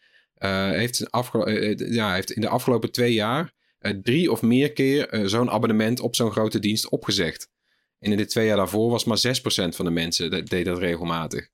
heeft, 0.43 0.99
een 0.99 1.09
afgelo- 1.09 1.43
eh, 1.43 1.71
eh, 1.81 1.93
ja, 1.93 2.13
heeft 2.13 2.31
in 2.31 2.41
de 2.41 2.47
afgelopen 2.49 2.91
twee 2.91 3.13
jaar 3.13 3.53
eh, 3.79 3.91
drie 3.91 4.31
of 4.31 4.41
meer 4.41 4.71
keer 4.73 5.09
eh, 5.09 5.25
zo'n 5.25 5.49
abonnement 5.51 5.99
op 5.99 6.15
zo'n 6.15 6.31
grote 6.31 6.59
dienst 6.59 6.89
opgezegd. 6.89 7.49
En 7.99 8.11
in 8.11 8.17
de 8.17 8.25
twee 8.25 8.45
jaar 8.47 8.57
daarvoor 8.57 8.89
was 8.89 9.03
maar 9.03 9.17
6% 9.17 9.75
van 9.75 9.85
de 9.85 9.91
mensen 9.91 10.31
dat 10.31 10.47
deed 10.47 10.65
dat 10.65 10.77
regelmatig. 10.79 11.49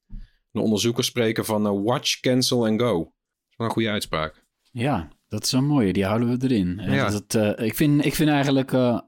De 0.52 0.60
onderzoekers 0.60 1.08
spreken 1.08 1.46
van 1.46 1.66
eh, 1.66 1.82
watch, 1.84 2.20
cancel 2.20 2.68
en 2.68 2.80
go. 2.80 2.98
Dat 2.98 3.08
is 3.50 3.56
wel 3.58 3.68
een 3.68 3.74
goede 3.74 3.90
uitspraak. 3.90 4.44
Ja, 4.72 5.10
dat 5.28 5.44
is 5.44 5.52
een 5.52 5.66
mooie. 5.66 5.94
Die 5.94 6.06
houden 6.06 6.38
we 6.40 6.46
erin. 6.48 6.80
Eh, 6.80 6.96
Ja. 6.96 7.10
Dat, 7.10 7.36
eh, 7.58 7.66
ik, 7.66 7.76
vind, 7.76 8.06
ik 8.06 8.16
vind 8.16 8.30
eigenlijk 8.30 8.72
eh, 8.74 9.00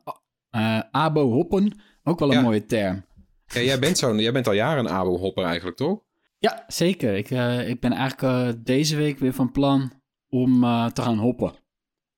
eh, 0.49 0.79
abo 0.91 1.31
hoppen 1.31 1.79
ook 2.03 2.19
wel 2.19 2.29
een 2.29 2.36
Ja. 2.38 2.41
mooie 2.41 2.65
term. 2.65 3.05
Ja, 3.45 3.62
jij, 3.62 3.79
bent 3.79 3.97
zo'n, 3.97 4.19
jij 4.19 4.31
bent 4.31 4.47
al 4.47 4.53
jaren 4.53 4.86
een 4.86 4.91
abo-hopper 4.91 5.43
eigenlijk, 5.43 5.77
toch? 5.77 6.01
Ja, 6.43 6.63
zeker. 6.67 7.13
Ik, 7.15 7.32
eh, 7.32 7.69
ik 7.69 7.79
ben 7.79 7.91
eigenlijk 7.91 8.21
eh, 8.21 8.63
deze 8.63 8.95
week 8.95 9.19
weer 9.19 9.34
van 9.34 9.51
plan 9.51 9.91
om 10.29 10.63
eh, 10.63 10.86
te 10.86 11.01
gaan 11.01 11.17
hoppen. 11.17 11.53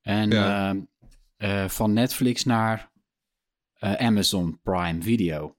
En 0.02 0.30
Ja. 0.30 0.74
eh, 1.38 1.64
eh, 1.64 1.70
van 1.70 1.94
Netflix 1.94 2.44
naar 2.44 2.92
Amazon 3.80 4.60
Prime 4.64 5.02
Video. 5.02 5.56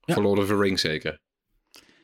Ja. 0.00 0.14
Voor 0.14 0.22
Lord 0.22 0.38
of 0.38 0.46
the 0.46 0.56
Rings 0.56 0.80
zeker. 0.80 1.20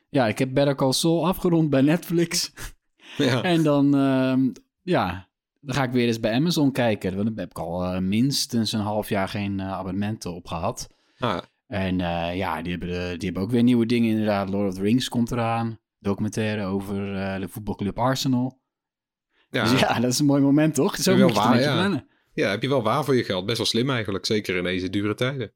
Ja, 0.09 0.27
ik 0.27 0.39
heb 0.39 0.53
Better 0.53 0.75
Call 0.75 0.91
Saul 0.91 1.27
afgerond 1.27 1.69
bij 1.69 1.81
Netflix. 1.81 2.51
Ja. 3.17 3.43
En 3.43 3.63
dan, 3.63 3.95
ehm, 3.95 4.49
ja, 4.81 5.29
dan 5.59 5.75
ga 5.75 5.83
ik 5.83 5.91
weer 5.91 6.07
eens 6.07 6.19
bij 6.19 6.33
Amazon 6.33 6.71
kijken. 6.71 7.15
Want 7.15 7.27
dan 7.27 7.37
heb 7.37 7.49
ik 7.49 7.59
al 7.59 8.01
minstens 8.01 8.71
een 8.71 8.79
half 8.79 9.09
jaar 9.09 9.27
geen 9.29 9.61
abonnementen 9.61 10.33
op 10.33 10.47
gehad. 10.47 10.87
Ah, 11.19 11.41
En 11.69 12.01
eh, 12.01 12.35
ja, 12.37 12.61
die 12.61 12.71
hebben, 12.71 12.89
de- 12.89 13.15
die 13.17 13.25
hebben 13.25 13.41
ook 13.43 13.51
weer 13.51 13.63
nieuwe 13.63 13.85
dingen 13.85 14.09
inderdaad. 14.09 14.49
Lord 14.49 14.67
of 14.69 14.75
the 14.75 14.81
Rings 14.81 15.09
komt 15.09 15.31
eraan. 15.31 15.79
Documentaire 15.99 16.63
over 16.65 17.15
eh, 17.15 17.39
de 17.39 17.47
voetbalclub 17.47 17.99
Arsenal. 17.99 18.59
ja. 19.49 19.63
Dus 19.71 19.79
ja, 19.79 19.99
dat 19.99 20.11
is 20.11 20.19
een 20.19 20.25
mooi 20.25 20.41
moment, 20.41 20.75
toch? 20.75 20.95
Zo 20.95 21.17
moet 21.17 21.29
je 21.29 21.35
waar, 21.35 21.59
ja. 21.59 21.73
plannen. 21.73 22.07
Ja, 22.33 22.49
heb 22.49 22.61
je 22.61 22.69
wel 22.69 22.83
waar 22.83 23.03
voor 23.05 23.15
je 23.15 23.23
geld. 23.23 23.45
Best 23.45 23.57
wel 23.57 23.65
slim 23.65 23.89
eigenlijk, 23.89 24.25
zeker 24.25 24.55
in 24.55 24.63
deze 24.63 24.89
dure 24.89 25.13
tijden. 25.15 25.53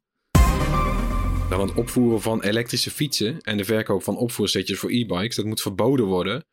Dan 1.50 1.62
het 1.62 1.74
opvoeren 1.74 2.22
van 2.22 2.42
elektrische 2.42 2.92
fietsen 2.92 3.42
en 3.42 3.58
de 3.58 3.64
verkoop 3.66 4.04
van 4.04 4.18
opvoersetjes 4.18 4.80
voor 4.80 4.90
e-bikes, 4.92 5.36
dat 5.36 5.46
moet 5.46 5.62
verboden 5.62 6.06
worden. 6.06 6.46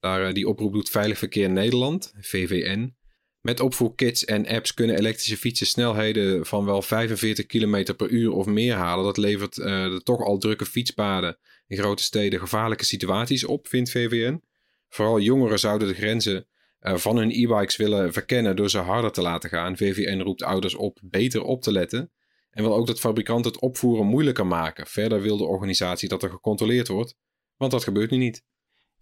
Daar, 0.00 0.26
eh, 0.26 0.32
die 0.34 0.48
oproep 0.48 0.72
doet 0.72 0.90
Veilig 0.90 1.18
Verkeer 1.18 1.50
Nederland, 1.50 2.12
VVN. 2.20 2.94
Met 3.42 3.60
opvoerkits 3.60 4.24
en 4.24 4.46
apps 4.46 4.74
kunnen 4.74 4.98
elektrische 4.98 5.36
fietsen 5.36 5.66
snelheden 5.66 6.46
van 6.46 6.64
wel 6.64 6.82
45 6.82 7.46
km 7.46 7.94
per 7.96 8.08
uur 8.08 8.32
of 8.32 8.46
meer 8.46 8.74
halen. 8.74 9.04
Dat 9.04 9.16
levert 9.16 9.58
eh, 9.58 9.66
de 9.66 10.00
toch 10.02 10.20
al 10.20 10.38
drukke 10.38 10.66
fietspaden 10.66 11.38
in 11.66 11.76
grote 11.76 12.02
steden 12.02 12.40
gevaarlijke 12.40 12.84
situaties 12.84 13.44
op, 13.44 13.68
vindt 13.68 13.90
VVN. 13.90 14.42
Vooral 14.88 15.20
jongeren 15.20 15.58
zouden 15.58 15.88
de 15.88 15.94
grenzen 15.94 16.46
eh, 16.78 16.96
van 16.96 17.16
hun 17.16 17.30
e-bikes 17.30 17.76
willen 17.76 18.12
verkennen 18.12 18.56
door 18.56 18.70
ze 18.70 18.78
harder 18.78 19.12
te 19.12 19.22
laten 19.22 19.50
gaan. 19.50 19.76
VVN 19.76 20.20
roept 20.20 20.42
ouders 20.42 20.74
op 20.74 20.98
beter 21.02 21.42
op 21.42 21.62
te 21.62 21.72
letten. 21.72 22.12
En 22.50 22.62
wil 22.62 22.74
ook 22.74 22.86
dat 22.86 23.00
fabrikanten 23.00 23.52
het 23.52 23.60
opvoeren 23.60 24.06
moeilijker 24.06 24.46
maken. 24.46 24.86
Verder 24.86 25.20
wil 25.20 25.36
de 25.36 25.44
organisatie 25.44 26.08
dat 26.08 26.22
er 26.22 26.30
gecontroleerd 26.30 26.88
wordt, 26.88 27.16
want 27.56 27.72
dat 27.72 27.84
gebeurt 27.84 28.10
nu 28.10 28.16
niet. 28.16 28.44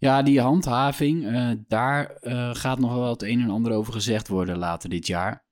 Ja, 0.01 0.21
die 0.21 0.41
handhaving, 0.41 1.25
eh, 1.25 1.51
daar 1.67 2.09
eh, 2.09 2.55
gaat 2.55 2.79
nog 2.79 2.93
wel 2.93 3.09
het 3.09 3.21
een 3.21 3.41
en 3.41 3.49
ander 3.49 3.71
over 3.71 3.93
gezegd 3.93 4.27
worden 4.27 4.57
later 4.57 4.89
dit 4.89 5.07
jaar. 5.07 5.45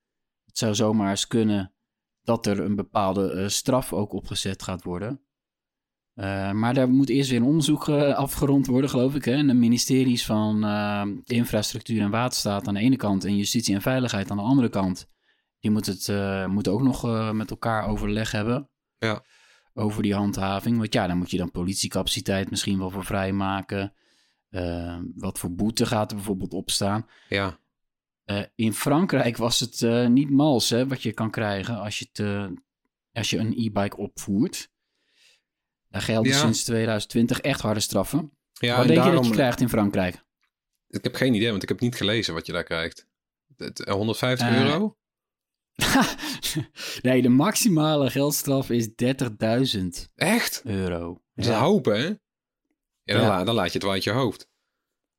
Het 0.45 0.57
zou 0.57 0.75
zomaar 0.75 1.09
eens 1.09 1.27
kunnen 1.27 1.73
dat 2.21 2.45
er 2.45 2.59
een 2.59 2.75
bepaalde 2.75 3.31
eh, 3.31 3.47
straf 3.47 3.93
ook 3.93 4.13
opgezet 4.13 4.63
gaat 4.63 4.83
worden. 4.83 5.21
Maar 6.53 6.73
daar 6.73 6.89
moet 6.89 7.09
eerst 7.09 7.29
weer 7.29 7.39
een 7.39 7.45
onderzoek 7.45 7.89
afgerond 7.89 8.67
worden, 8.67 8.89
geloof 8.89 9.15
ik. 9.15 9.25
Hè? 9.25 9.33
En 9.33 9.47
de 9.47 9.53
ministeries 9.53 10.25
van 10.25 10.63
Infrastructuur 11.23 12.01
en 12.01 12.09
Waterstaat 12.09 12.67
aan 12.67 12.73
de 12.73 12.79
ene 12.79 12.95
kant 12.95 13.25
en 13.25 13.37
Justitie 13.37 13.75
en 13.75 13.81
Veiligheid 13.81 14.31
aan 14.31 14.37
de 14.37 14.43
andere 14.43 14.69
kant. 14.69 15.07
Die 15.59 15.71
moeten, 15.71 15.93
het, 15.93 16.47
moeten 16.47 16.71
ook 16.71 16.81
nog 16.81 17.31
met 17.33 17.49
elkaar 17.49 17.87
overleg 17.87 18.31
hebben. 18.31 18.69
Ja. 18.97 19.23
Over 19.73 20.03
die 20.03 20.15
handhaving. 20.15 20.77
Want 20.77 20.93
ja, 20.93 21.07
daar 21.07 21.17
moet 21.17 21.31
je 21.31 21.37
dan 21.37 21.51
politiecapaciteit 21.51 22.49
misschien 22.49 22.79
wel 22.79 22.89
voor 22.89 23.05
vrijmaken. 23.05 23.93
Eh, 24.49 24.99
wat 25.15 25.39
voor 25.39 25.51
boete 25.51 25.85
gaat 25.85 26.09
er 26.09 26.15
bijvoorbeeld 26.15 26.53
op 26.53 26.69
staan? 26.69 27.07
Ja, 27.29 27.59
Eh, 28.23 28.43
in 28.55 28.73
Frankrijk 28.73 29.37
was 29.37 29.59
het 29.59 29.81
eh, 29.81 30.07
niet 30.07 30.29
mals 30.29 30.69
hè, 30.69 30.87
wat 30.87 31.01
je 31.03 31.11
kan 31.11 31.31
krijgen 31.31 31.77
als 31.79 31.99
je, 31.99 32.53
als 33.13 33.29
je 33.29 33.37
een 33.37 33.53
e-bike 33.57 33.97
opvoert. 33.97 34.69
Daar 35.87 36.01
gelden 36.01 36.31
Ja. 36.31 36.37
sinds 36.37 36.63
2020 36.63 37.39
echt 37.39 37.61
harde 37.61 37.79
straffen. 37.79 38.31
ja 38.53 38.69
wat 38.75 38.81
en 38.81 38.87
denk 38.87 38.87
je 38.87 38.95
dat 38.95 39.03
daarom- 39.05 39.23
je 39.25 39.31
krijgt 39.31 39.61
in 39.61 39.69
Frankrijk? 39.69 40.23
Ik 40.87 41.03
heb 41.03 41.15
geen 41.15 41.33
idee, 41.33 41.49
want 41.51 41.63
ik 41.63 41.69
heb 41.69 41.79
niet 41.79 41.95
gelezen 41.95 42.33
wat 42.33 42.45
je 42.45 42.51
daar 42.51 42.63
krijgt. 42.63 43.07
Het, 43.57 43.83
eh, 43.83 43.93
150 43.93 44.47
Eh, 44.47 44.61
euro? 44.63 44.97
nee, 47.01 47.21
de 47.21 47.29
maximale 47.29 48.09
geldstraf 48.09 48.69
is 48.69 48.89
30.000 48.95 50.09
Echt? 50.15 50.61
euro. 50.65 51.13
Dat 51.13 51.45
is 51.45 51.45
Ja, 51.45 51.57
een 51.57 51.63
hoop, 51.63 51.85
hè? 51.85 52.13
Ja, 53.09 53.15
dan, 53.15 53.23
Ja. 53.23 53.37
la- 53.37 53.43
dan 53.43 53.55
laat 53.55 53.67
je 53.67 53.73
het 53.73 53.83
wel 53.83 53.91
uit 53.91 54.03
je 54.03 54.11
hoofd. 54.11 54.47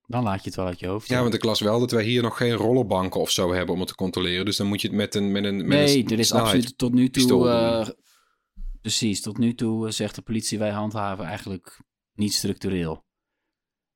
dan 0.07 0.23
laat 0.23 0.39
je 0.43 0.47
het 0.47 0.55
wel 0.57 0.67
uit 0.67 0.79
je 0.81 0.87
hoofd. 0.87 1.09
Ja, 1.09 1.23
want 1.23 1.35
ik 1.35 1.45
las 1.45 1.61
wel 1.61 1.81
dat 1.81 1.91
wij 1.91 2.05
hier 2.05 2.23
nog 2.23 2.37
geen 2.37 2.53
rollerbanken 2.53 3.21
of 3.21 3.31
zo 3.31 3.53
hebben 3.53 3.75
om 3.75 3.81
het 3.81 3.89
te 3.89 3.95
controleren. 3.95 4.45
Dus 4.45 4.57
dan 4.57 4.67
moet 4.67 4.81
je 4.81 4.89
het 4.89 4.97
met 4.97 5.15
een 5.15 5.33
met 5.33 5.45
een 5.45 5.57
met 5.57 5.67
nee, 5.67 5.99
een 5.99 6.09
er 6.09 6.19
is 6.19 6.33
absoluut 6.33 6.79
tot 6.79 6.93
nu 6.93 7.11
toe... 7.11 7.49
eh, 7.49 7.89
precies, 8.81 9.21
tot 9.21 9.39
nu 9.39 9.55
toe 9.55 9.87
eh, 9.87 9.93
zegt 9.93 10.15
de 10.15 10.23
politie... 10.23 10.59
wij 10.59 10.71
handhaven 10.71 11.25
eigenlijk 11.25 11.81
niet 12.15 12.35
structureel. 12.35 13.05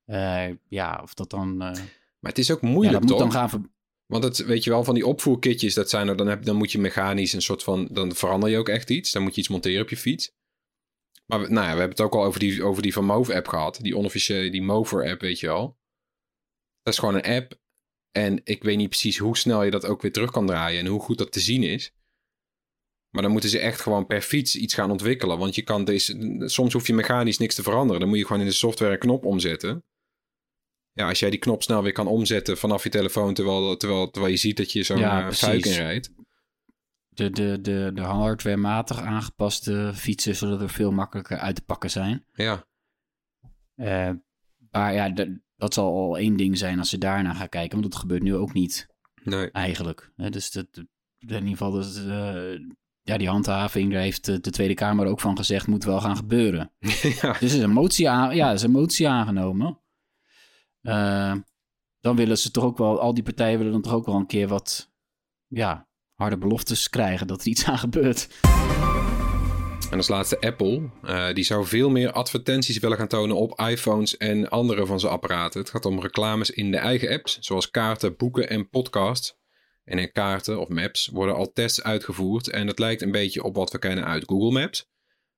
Eh, 0.05 0.49
ja, 0.69 1.01
of 1.03 1.15
dat 1.15 1.31
dan... 1.31 1.57
Maar 1.57 2.33
het 2.33 2.39
is 2.39 2.51
ook 2.51 2.61
ja, 2.61 2.69
moeilijk, 2.69 3.01
dat 3.01 3.11
moet 3.11 3.19
dan 3.19 3.33
gaan... 3.33 3.73
Want 4.07 4.25
het, 4.25 4.45
weet 4.45 4.65
je 4.65 4.71
wel, 4.71 4.85
van 4.85 4.95
die 4.95 5.07
opvoerkitjes, 5.07 5.75
dat 5.75 5.91
zijn 5.91 6.09
er, 6.09 6.17
dan, 6.17 6.27
heb, 6.27 6.45
dan 6.45 6.57
moet 6.57 6.73
je 6.73 6.79
mechanisch 6.79 7.33
een 7.33 7.43
soort 7.43 7.63
van, 7.63 7.89
dan 7.91 8.15
verander 8.15 8.51
je 8.51 8.59
ook 8.59 8.69
echt 8.69 8.91
iets. 8.91 9.13
Dan 9.13 9.23
moet 9.23 9.35
je 9.35 9.41
iets 9.41 9.51
monteren 9.51 9.83
op 9.83 9.89
je 9.89 9.97
fiets. 9.97 10.33
Maar 11.35 11.47
we, 11.47 11.53
nou 11.53 11.67
ja, 11.67 11.73
we 11.73 11.79
hebben 11.79 11.97
het 11.97 12.01
ook 12.01 12.15
al 12.15 12.25
over 12.25 12.41
die, 12.41 12.65
over 12.65 12.83
die 12.83 12.93
van 12.93 13.05
Move 13.05 13.35
app 13.35 13.49
gehad. 13.49 13.79
Die 13.83 13.97
onofficiële, 13.97 14.51
die 14.51 14.63
Mover 14.63 15.11
app, 15.11 15.21
weet 15.21 15.41
je 15.41 15.47
wel. 15.47 15.79
Dat 16.83 16.93
is 16.93 16.99
gewoon 16.99 17.15
een 17.15 17.35
app. 17.37 17.61
En 18.11 18.41
ik 18.45 18.63
weet 18.63 18.77
niet 18.77 18.89
precies 18.89 19.19
hoe 19.19 19.37
snel 19.37 19.63
je 19.63 19.71
dat 19.71 19.87
ook 19.87 20.03
weer 20.03 20.13
terug 20.13 20.31
kan 20.31 20.47
draaien 20.47 20.81
en 20.81 20.87
hoe 20.87 21.01
goed 21.01 21.19
dat 21.19 21.33
te 21.33 21.41
zien 21.41 21.63
is. 21.63 21.93
Maar 23.11 23.23
dan 23.23 23.33
moeten 23.33 23.51
ze 23.51 23.59
echt 23.59 23.81
gewoon 23.81 24.07
per 24.07 24.23
fiets 24.23 24.57
iets 24.57 24.75
gaan 24.75 24.91
ontwikkelen. 24.91 25.39
Want 25.39 25.55
je 25.55 25.63
kan 25.63 25.85
deze, 25.85 26.43
soms 26.45 26.73
hoef 26.73 26.87
je 26.87 26.95
mechanisch 26.95 27.39
niks 27.39 27.55
te 27.55 27.63
veranderen. 27.63 28.01
Dan 28.01 28.09
moet 28.09 28.19
je 28.19 28.27
gewoon 28.27 28.43
in 28.43 28.49
de 28.49 28.53
software 28.53 28.93
een 28.93 28.99
knop 28.99 29.25
omzetten. 29.25 29.85
Ja, 30.93 31.09
als 31.09 31.19
jij 31.19 31.31
die 31.31 31.39
knop 31.39 31.63
snel 31.63 31.83
weer 31.83 31.93
kan 31.93 32.07
omzetten 32.07 32.59
vanaf 32.59 32.83
je 32.83 32.89
telefoon, 32.89 33.35
terwijl, 33.35 33.77
terwijl, 33.77 34.11
terwijl 34.11 34.33
je 34.33 34.39
ziet 34.39 34.57
dat 34.57 34.73
je 34.73 34.83
zo'n 34.83 34.99
Ja, 34.99 35.19
ja, 35.19 35.27
precies. 35.27 35.67
inrijdt. 35.67 36.11
De, 37.15 37.31
de, 37.31 37.59
de, 37.61 37.91
de 37.95 38.01
hardwarematig 38.01 39.01
aangepaste 39.01 39.91
fietsen, 39.95 40.37
zodat 40.37 40.61
er 40.61 40.71
veel 40.71 40.93
makkelijker 40.93 41.39
uit 41.39 41.55
te 41.55 41.65
pakken 41.65 41.91
zijn. 41.91 42.25
Ja, 42.33 42.65
Eh, 43.75 44.11
maar 44.71 44.95
ja, 44.95 45.13
dat 45.57 45.75
zal 45.75 45.97
al 45.97 46.19
één 46.19 46.37
ding 46.37 46.59
zijn 46.59 46.79
als 46.79 46.89
ze 46.89 46.99
daarna 46.99 47.35
gaan 47.35 47.49
kijken, 47.49 47.79
want 47.81 47.93
dat 47.93 48.01
gebeurt 48.01 48.23
nu 48.23 48.35
ook 48.35 48.53
niet 48.53 48.89
nee. 49.25 49.51
eigenlijk. 49.51 50.13
Dus 50.17 50.51
dat, 50.51 50.67
in 51.19 51.29
ieder 51.29 51.49
geval, 51.49 51.73
dat, 51.73 51.97
eh, 51.97 52.59
ja, 53.03 53.17
die 53.17 53.29
handhaving, 53.29 53.93
daar 53.93 54.01
heeft 54.01 54.25
de, 54.25 54.41
de 54.41 54.51
Tweede 54.51 54.75
Kamer 54.75 55.07
ook 55.07 55.21
van 55.21 55.37
gezegd, 55.37 55.67
moet 55.67 55.85
wel 55.85 56.01
gaan 56.01 56.17
gebeuren. 56.17 56.73
ja. 57.21 57.33
Dus 57.33 57.53
er 57.53 57.59
is 57.59 57.63
een 57.63 57.71
motie, 57.71 58.09
aan, 58.09 58.37
ja, 58.37 58.53
is 58.53 58.63
een 58.63 58.71
motie 58.71 59.09
aangenomen. 59.09 59.81
Eh, 60.81 61.35
dan 62.01 62.17
willen 62.17 62.39
ze 62.39 62.51
toch 62.51 62.65
ook 62.65 62.79
wel, 62.79 63.01
al 63.01 63.15
die 63.15 63.23
partijen 63.23 63.59
willen 63.59 63.73
dan 63.73 63.83
toch 63.83 63.93
ook 63.93 64.07
wel 64.07 64.15
een 64.15 64.27
keer 64.27 64.49
wat, 64.49 64.93
ja, 65.47 65.89
harde 66.15 66.39
beloftes 66.39 66.91
krijgen 66.91 67.27
dat 67.27 67.41
er 67.41 67.47
iets 67.47 67.65
aan 67.65 67.79
gebeurt. 67.79 68.29
En 69.91 69.97
als 70.01 70.09
laatste 70.09 70.41
Apple. 70.41 70.91
Eh, 71.03 71.33
die 71.33 71.45
zou 71.45 71.67
veel 71.67 71.91
meer 71.91 72.13
advertenties 72.13 72.79
willen 72.79 72.97
gaan 72.97 73.09
tonen 73.09 73.37
op 73.37 73.61
iPhones 73.61 74.17
en 74.17 74.49
andere 74.49 74.87
van 74.87 75.01
zijn 75.01 75.13
apparaten. 75.13 75.61
Het 75.61 75.71
gaat 75.71 75.85
om 75.85 76.01
reclames 76.01 76.51
in 76.51 76.71
de 76.71 76.77
eigen 76.77 77.11
apps, 77.11 77.39
zoals 77.39 77.71
kaarten, 77.71 78.17
boeken 78.17 78.49
en 78.49 78.69
podcasts. 78.69 79.37
En 79.85 79.99
in 79.99 80.13
kaarten 80.13 80.61
of 80.61 80.69
maps 80.69 81.07
worden 81.07 81.35
al 81.35 81.53
tests 81.53 81.83
uitgevoerd. 81.83 82.51
En 82.51 82.67
dat 82.67 82.79
lijkt 82.79 83.03
een 83.03 83.11
beetje 83.11 83.43
op 83.43 83.55
wat 83.55 83.73
we 83.73 83.79
kennen 83.79 84.05
uit 84.05 84.25
Google 84.27 84.61
Maps. 84.61 84.91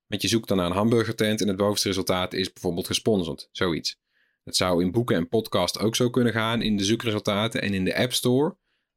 Want 0.06 0.22
je 0.22 0.28
zoekt 0.28 0.48
dan 0.48 0.56
naar 0.56 0.66
een 0.66 0.72
hamburgertent 0.72 1.40
en 1.40 1.48
het 1.48 1.56
bovenste 1.56 1.88
resultaat 1.88 2.32
is 2.32 2.52
bijvoorbeeld 2.52 2.86
gesponsord. 2.86 3.48
Zoiets. 3.52 3.98
Het 4.44 4.56
zou 4.56 4.82
in 4.82 4.90
boeken 4.90 5.16
en 5.16 5.28
podcast 5.28 5.78
ook 5.78 5.96
zo 5.96 6.10
kunnen 6.10 6.32
gaan 6.32 6.62
in 6.62 6.76
de 6.76 6.84
zoekresultaten 6.84 7.62
en 7.62 7.74
in 7.74 7.84
de 7.84 7.96
App 7.96 8.12
Store, 8.12 8.56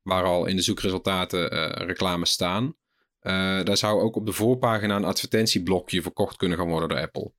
waar 0.09 0.23
al 0.23 0.45
in 0.45 0.55
de 0.55 0.61
zoekresultaten 0.61 1.53
uh, 1.53 1.69
reclames 1.87 2.29
staan. 2.29 2.65
Uh, 2.65 3.63
daar 3.63 3.77
zou 3.77 4.01
ook 4.01 4.15
op 4.15 4.25
de 4.25 4.31
voorpagina 4.31 4.95
een 4.95 5.03
advertentieblokje 5.03 6.01
verkocht 6.01 6.35
kunnen 6.35 6.57
gaan 6.57 6.69
worden 6.69 6.89
door 6.89 6.99
Apple. 6.99 7.33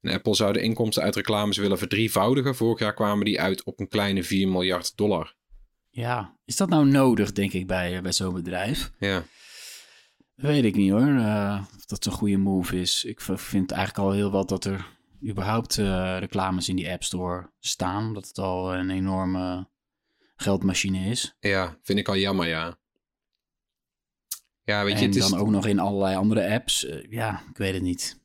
En 0.00 0.12
Apple 0.12 0.34
zou 0.34 0.52
de 0.52 0.60
inkomsten 0.60 1.02
uit 1.02 1.16
reclames 1.16 1.56
willen 1.56 1.78
verdrievoudigen. 1.78 2.54
Vorig 2.54 2.78
jaar 2.78 2.94
kwamen 2.94 3.24
die 3.24 3.40
uit 3.40 3.64
op 3.64 3.80
een 3.80 3.88
kleine 3.88 4.22
4 4.22 4.48
miljard 4.48 4.96
dollar. 4.96 5.34
Ja, 5.90 6.36
is 6.44 6.56
dat 6.56 6.68
nou 6.68 6.86
nodig, 6.86 7.32
denk 7.32 7.52
ik, 7.52 7.66
bij, 7.66 8.02
bij 8.02 8.12
zo'n 8.12 8.34
bedrijf? 8.34 8.92
Ja. 8.98 9.24
Weet 10.34 10.64
ik 10.64 10.74
niet 10.74 10.90
hoor, 10.90 11.08
uh, 11.08 11.64
of 11.76 11.84
dat 11.84 12.06
een 12.06 12.12
goede 12.12 12.36
move 12.36 12.80
is. 12.80 13.04
Ik 13.04 13.20
vind 13.20 13.70
eigenlijk 13.70 14.08
al 14.08 14.14
heel 14.14 14.30
wat 14.30 14.48
dat 14.48 14.64
er 14.64 14.86
überhaupt 15.28 15.74
reclames 16.18 16.68
in 16.68 16.76
die 16.76 16.90
App 16.90 17.02
Store 17.04 17.50
staan. 17.60 18.14
Dat 18.14 18.26
het 18.26 18.38
al 18.38 18.74
een 18.74 18.90
enorme 18.90 19.68
geldmachine 20.36 21.10
is. 21.10 21.36
Ja, 21.40 21.78
vind 21.82 21.98
ik 21.98 22.08
al 22.08 22.16
jammer, 22.16 22.46
ja. 22.46 22.78
Ja, 24.62 24.84
weet 24.84 24.94
en 24.94 25.00
je, 25.00 25.06
het 25.06 25.16
is... 25.16 25.28
dan 25.28 25.38
ook 25.38 25.48
nog 25.48 25.66
in 25.66 25.78
allerlei 25.78 26.16
andere 26.16 26.48
apps. 26.48 26.84
Uh, 26.84 27.04
ja, 27.10 27.42
ik 27.50 27.56
weet 27.56 27.74
het 27.74 27.82
niet. 27.82 28.20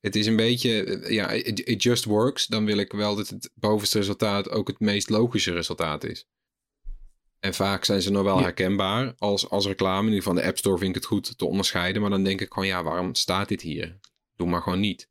Het 0.00 0.16
is 0.16 0.26
een 0.26 0.36
beetje, 0.36 1.04
ja, 1.08 1.30
it, 1.30 1.60
it, 1.60 1.82
just 1.82 2.04
works. 2.04 2.46
Dan 2.46 2.64
wil 2.64 2.78
ik 2.78 2.92
wel 2.92 3.16
dat 3.16 3.28
het 3.28 3.50
bovenste 3.54 3.98
resultaat 3.98 4.50
ook 4.50 4.68
het 4.68 4.80
meest 4.80 5.08
logische 5.08 5.52
resultaat 5.52 6.04
is. 6.04 6.28
En 7.40 7.54
vaak 7.54 7.84
zijn 7.84 8.02
ze 8.02 8.10
nog 8.10 8.22
wel 8.22 8.36
ja. 8.36 8.42
herkenbaar 8.42 9.14
als, 9.18 9.48
als 9.50 9.66
reclame. 9.66 10.00
In 10.00 10.12
ieder 10.12 10.22
geval 10.22 10.34
de 10.34 10.48
App 10.48 10.58
Store 10.58 10.78
vind 10.78 10.88
ik 10.88 10.94
het 10.94 11.04
goed 11.04 11.38
te 11.38 11.44
onderscheiden. 11.44 12.00
Maar 12.00 12.10
dan 12.10 12.24
denk 12.24 12.40
ik 12.40 12.52
gewoon, 12.52 12.68
ja, 12.68 12.82
waarom 12.82 13.14
staat 13.14 13.48
dit 13.48 13.60
hier? 13.60 13.98
Doe 14.36 14.48
maar 14.48 14.62
gewoon 14.62 14.80
niet. 14.80 15.08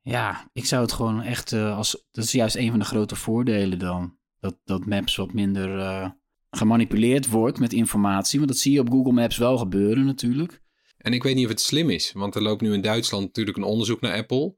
Ja, 0.00 0.50
ik 0.52 0.64
zou 0.64 0.82
het 0.82 0.92
gewoon 0.92 1.22
echt 1.22 1.52
uh, 1.52 1.76
als... 1.76 2.04
Dat 2.10 2.24
is 2.24 2.32
juist 2.32 2.56
een 2.56 2.70
van 2.70 2.78
de 2.78 2.84
grote 2.84 3.16
voordelen 3.16 3.78
dan. 3.78 4.18
Dat, 4.40 4.58
dat 4.64 4.86
Maps 4.86 5.16
wat 5.16 5.32
minder 5.32 5.76
uh, 5.76 6.10
gemanipuleerd 6.50 7.26
wordt 7.26 7.58
met 7.58 7.72
informatie. 7.72 8.38
Want 8.38 8.50
dat 8.50 8.60
zie 8.60 8.72
je 8.72 8.80
op 8.80 8.90
Google 8.90 9.12
Maps 9.12 9.36
wel 9.36 9.58
gebeuren 9.58 10.04
natuurlijk. 10.04 10.60
En 10.96 11.12
ik 11.12 11.22
weet 11.22 11.34
niet 11.34 11.44
of 11.44 11.50
het 11.50 11.60
slim 11.60 11.90
is. 11.90 12.12
Want 12.12 12.34
er 12.34 12.42
loopt 12.42 12.60
nu 12.60 12.72
in 12.72 12.80
Duitsland 12.80 13.24
natuurlijk 13.26 13.56
een 13.56 13.62
onderzoek 13.62 14.00
naar 14.00 14.16
Apple. 14.16 14.56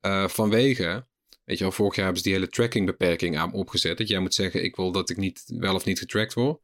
Uh, 0.00 0.28
vanwege... 0.28 1.06
Weet 1.44 1.58
je 1.58 1.64
wel, 1.64 1.72
vorig 1.72 1.94
jaar 1.94 2.04
hebben 2.04 2.22
ze 2.22 2.28
die 2.28 2.38
hele 2.38 2.50
trackingbeperking 2.50 3.38
aan 3.38 3.52
opgezet. 3.52 3.98
Dat 3.98 4.08
jij 4.08 4.18
moet 4.18 4.34
zeggen, 4.34 4.64
ik 4.64 4.76
wil 4.76 4.92
dat 4.92 5.10
ik 5.10 5.16
niet 5.16 5.44
wel 5.46 5.74
of 5.74 5.84
niet 5.84 5.98
getracked 5.98 6.34
word. 6.34 6.60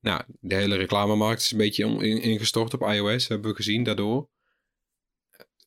Nou, 0.00 0.22
de 0.40 0.54
hele 0.54 0.76
reclamemarkt 0.76 1.40
is 1.40 1.50
een 1.50 1.58
beetje 1.58 2.20
ingestort 2.20 2.74
op 2.74 2.82
iOS, 2.82 3.28
hebben 3.28 3.50
we 3.50 3.56
gezien 3.56 3.82
daardoor. 3.82 4.28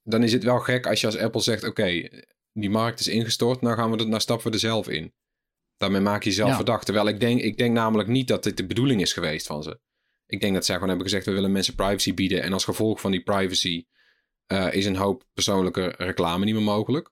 Dan 0.03 0.23
is 0.23 0.31
het 0.31 0.43
wel 0.43 0.59
gek 0.59 0.87
als 0.87 1.01
je 1.01 1.05
als 1.05 1.17
Apple 1.17 1.41
zegt, 1.41 1.63
oké, 1.63 2.09
die 2.53 2.69
markt 2.69 2.99
is 2.99 3.07
ingestort, 3.07 3.61
nou 3.61 3.75
gaan 3.75 3.91
we 3.91 4.03
nou 4.03 4.21
stappen 4.21 4.47
we 4.47 4.53
er 4.53 4.59
zelf 4.59 4.87
in. 4.89 5.13
Daarmee 5.79 6.01
maak 6.01 6.23
je 6.23 6.29
jezelf 6.29 6.49
ja. 6.49 6.55
verdacht. 6.55 6.85
Terwijl 6.85 7.07
ik 7.07 7.19
denk, 7.19 7.41
ik 7.41 7.57
denk 7.57 7.73
namelijk 7.73 8.09
niet 8.09 8.27
dat 8.27 8.43
dit 8.43 8.57
de 8.57 8.65
bedoeling 8.65 9.01
is 9.01 9.13
geweest 9.13 9.47
van 9.47 9.63
ze. 9.63 9.79
Ik 10.25 10.41
denk 10.41 10.53
dat 10.53 10.65
zij 10.65 10.73
gewoon 10.73 10.89
hebben 10.89 11.07
gezegd, 11.07 11.25
we 11.25 11.31
willen 11.31 11.51
mensen 11.51 11.75
privacy 11.75 12.13
bieden. 12.13 12.41
En 12.41 12.53
als 12.53 12.63
gevolg 12.63 13.01
van 13.01 13.11
die 13.11 13.23
privacy 13.23 13.85
uh, 14.47 14.73
is 14.73 14.85
een 14.85 14.95
hoop 14.95 15.23
persoonlijke 15.33 15.93
reclame 15.97 16.45
niet 16.45 16.53
meer 16.53 16.63
mogelijk. 16.63 17.11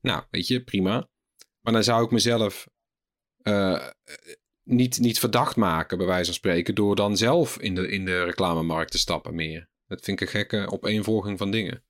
Nou, 0.00 0.22
weet 0.30 0.46
je, 0.46 0.64
prima. 0.64 1.08
Maar 1.60 1.72
dan 1.72 1.84
zou 1.84 2.04
ik 2.04 2.10
mezelf 2.10 2.68
uh, 3.42 3.86
niet, 4.62 4.98
niet 4.98 5.18
verdacht 5.18 5.56
maken, 5.56 5.98
bij 5.98 6.06
wijze 6.06 6.24
van 6.24 6.34
spreken, 6.34 6.74
door 6.74 6.96
dan 6.96 7.16
zelf 7.16 7.58
in 7.58 7.74
de, 7.74 7.88
in 7.90 8.04
de 8.04 8.24
reclamemarkt 8.24 8.90
te 8.90 8.98
stappen 8.98 9.34
meer. 9.34 9.68
Dat 9.86 10.04
vind 10.04 10.20
ik 10.20 10.26
een 10.26 10.32
gekke 10.32 10.70
opeenvolging 10.70 11.38
van 11.38 11.50
dingen. 11.50 11.84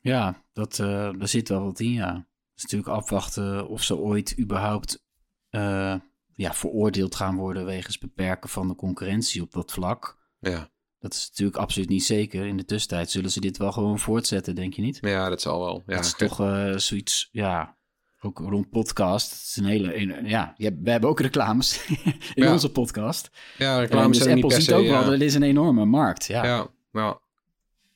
Ja, 0.00 0.44
dat, 0.52 0.78
uh, 0.78 0.86
daar 1.18 1.28
zit 1.28 1.48
wel 1.48 1.64
wat 1.64 1.80
in, 1.80 1.92
ja. 1.92 2.28
Is 2.58 2.64
natuurlijk 2.64 2.90
afwachten 2.90 3.68
of 3.68 3.82
ze 3.82 3.96
ooit 3.96 4.38
überhaupt 4.38 5.04
uh, 5.50 5.94
ja, 6.34 6.54
veroordeeld 6.54 7.14
gaan 7.14 7.36
worden 7.36 7.64
wegens 7.64 7.98
beperken 7.98 8.48
van 8.48 8.68
de 8.68 8.74
concurrentie 8.74 9.42
op 9.42 9.52
dat 9.52 9.72
vlak. 9.72 10.18
Ja. 10.40 10.70
Dat 10.98 11.14
is 11.14 11.28
natuurlijk 11.28 11.58
absoluut 11.58 11.88
niet 11.88 12.04
zeker. 12.04 12.46
In 12.46 12.56
de 12.56 12.64
tussentijd 12.64 13.10
zullen 13.10 13.30
ze 13.30 13.40
dit 13.40 13.56
wel 13.56 13.72
gewoon 13.72 13.98
voortzetten, 13.98 14.54
denk 14.54 14.74
je 14.74 14.82
niet? 14.82 14.98
Ja, 15.00 15.28
dat 15.28 15.40
zal 15.40 15.60
wel. 15.60 15.82
Ja, 15.86 15.94
dat 15.94 16.04
is 16.04 16.14
toch 16.14 16.40
uh, 16.40 16.76
zoiets, 16.76 17.28
ja, 17.32 17.76
ook 18.20 18.38
rond 18.38 18.70
podcast. 18.70 19.30
Het 19.30 19.40
is 19.40 19.56
een 19.56 19.64
hele, 19.64 19.96
een, 19.96 20.26
ja, 20.26 20.54
we 20.56 20.90
hebben 20.90 21.10
ook 21.10 21.20
reclames 21.20 21.86
in 22.34 22.44
ja. 22.44 22.52
onze 22.52 22.70
podcast. 22.70 23.30
Ja, 23.58 23.78
reclames 23.78 24.16
dus 24.16 24.26
zijn 24.26 24.42
Apple 24.42 24.56
niet 24.56 24.66
per 24.66 24.74
ziet 24.76 24.92
ook 24.92 25.02
wel, 25.02 25.12
er 25.12 25.22
is 25.22 25.34
een 25.34 25.42
enorme 25.42 25.84
markt. 25.84 26.26
Ja, 26.26 26.44
ja, 26.44 26.66
ja. 26.92 27.20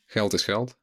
Geld 0.07 0.33
is 0.33 0.45
geld. 0.45 0.81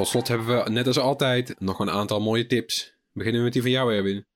Tot 0.00 0.08
slot 0.08 0.28
hebben 0.28 0.64
we, 0.64 0.70
net 0.70 0.86
als 0.86 0.98
altijd, 0.98 1.54
nog 1.58 1.78
een 1.78 1.90
aantal 1.90 2.20
mooie 2.20 2.46
tips. 2.46 2.98
Beginnen 3.12 3.40
we 3.40 3.44
met 3.44 3.52
die 3.52 3.62
van 3.62 3.70
jou, 3.70 3.94
Erwin. 3.94 4.26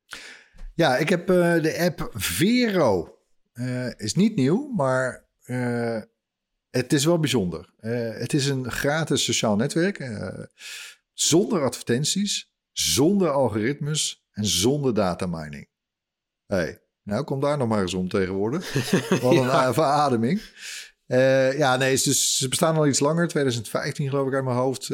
Ja, 0.74 0.96
ik 0.96 1.09
heb 1.09 1.31
uh, 1.31 1.62
de 1.62 1.79
app 1.79 2.11
Vero. 2.12 3.18
Uh, 3.55 3.90
is 3.96 4.14
niet 4.14 4.37
nieuw, 4.37 4.72
maar 4.77 5.24
uh, 5.46 6.00
het 6.70 6.92
is 6.92 7.05
wel 7.05 7.18
bijzonder. 7.18 7.72
Het 7.81 8.33
is 8.33 8.46
een 8.46 8.70
gratis 8.70 9.24
sociaal 9.24 9.57
netwerk. 9.57 10.11
zonder 11.12 11.62
advertenties, 11.62 12.50
zonder 12.72 13.31
algoritmes 13.31 14.27
en 14.33 14.44
zonder 14.44 14.94
datamining. 14.94 15.68
Hey, 16.46 16.81
nou 17.03 17.24
kom 17.24 17.40
daar 17.40 17.59
nog 17.59 17.68
maar 17.68 17.83
eens 17.83 17.94
om 17.94 18.09
tegenwoordig. 18.09 18.72
Wat 19.22 19.37
een 19.37 19.42
ja. 19.42 19.72
verademing. 19.74 20.42
Ja, 21.57 21.77
nee, 21.77 21.90
dus 21.90 22.37
ze 22.37 22.49
bestaan 22.49 22.77
al 22.77 22.87
iets 22.87 23.01
langer. 23.01 23.29
2015 23.29 24.09
geloof 24.09 24.29
ik 24.29 24.35
uit 24.35 24.45
mijn 24.45 24.57
hoofd. 24.57 24.90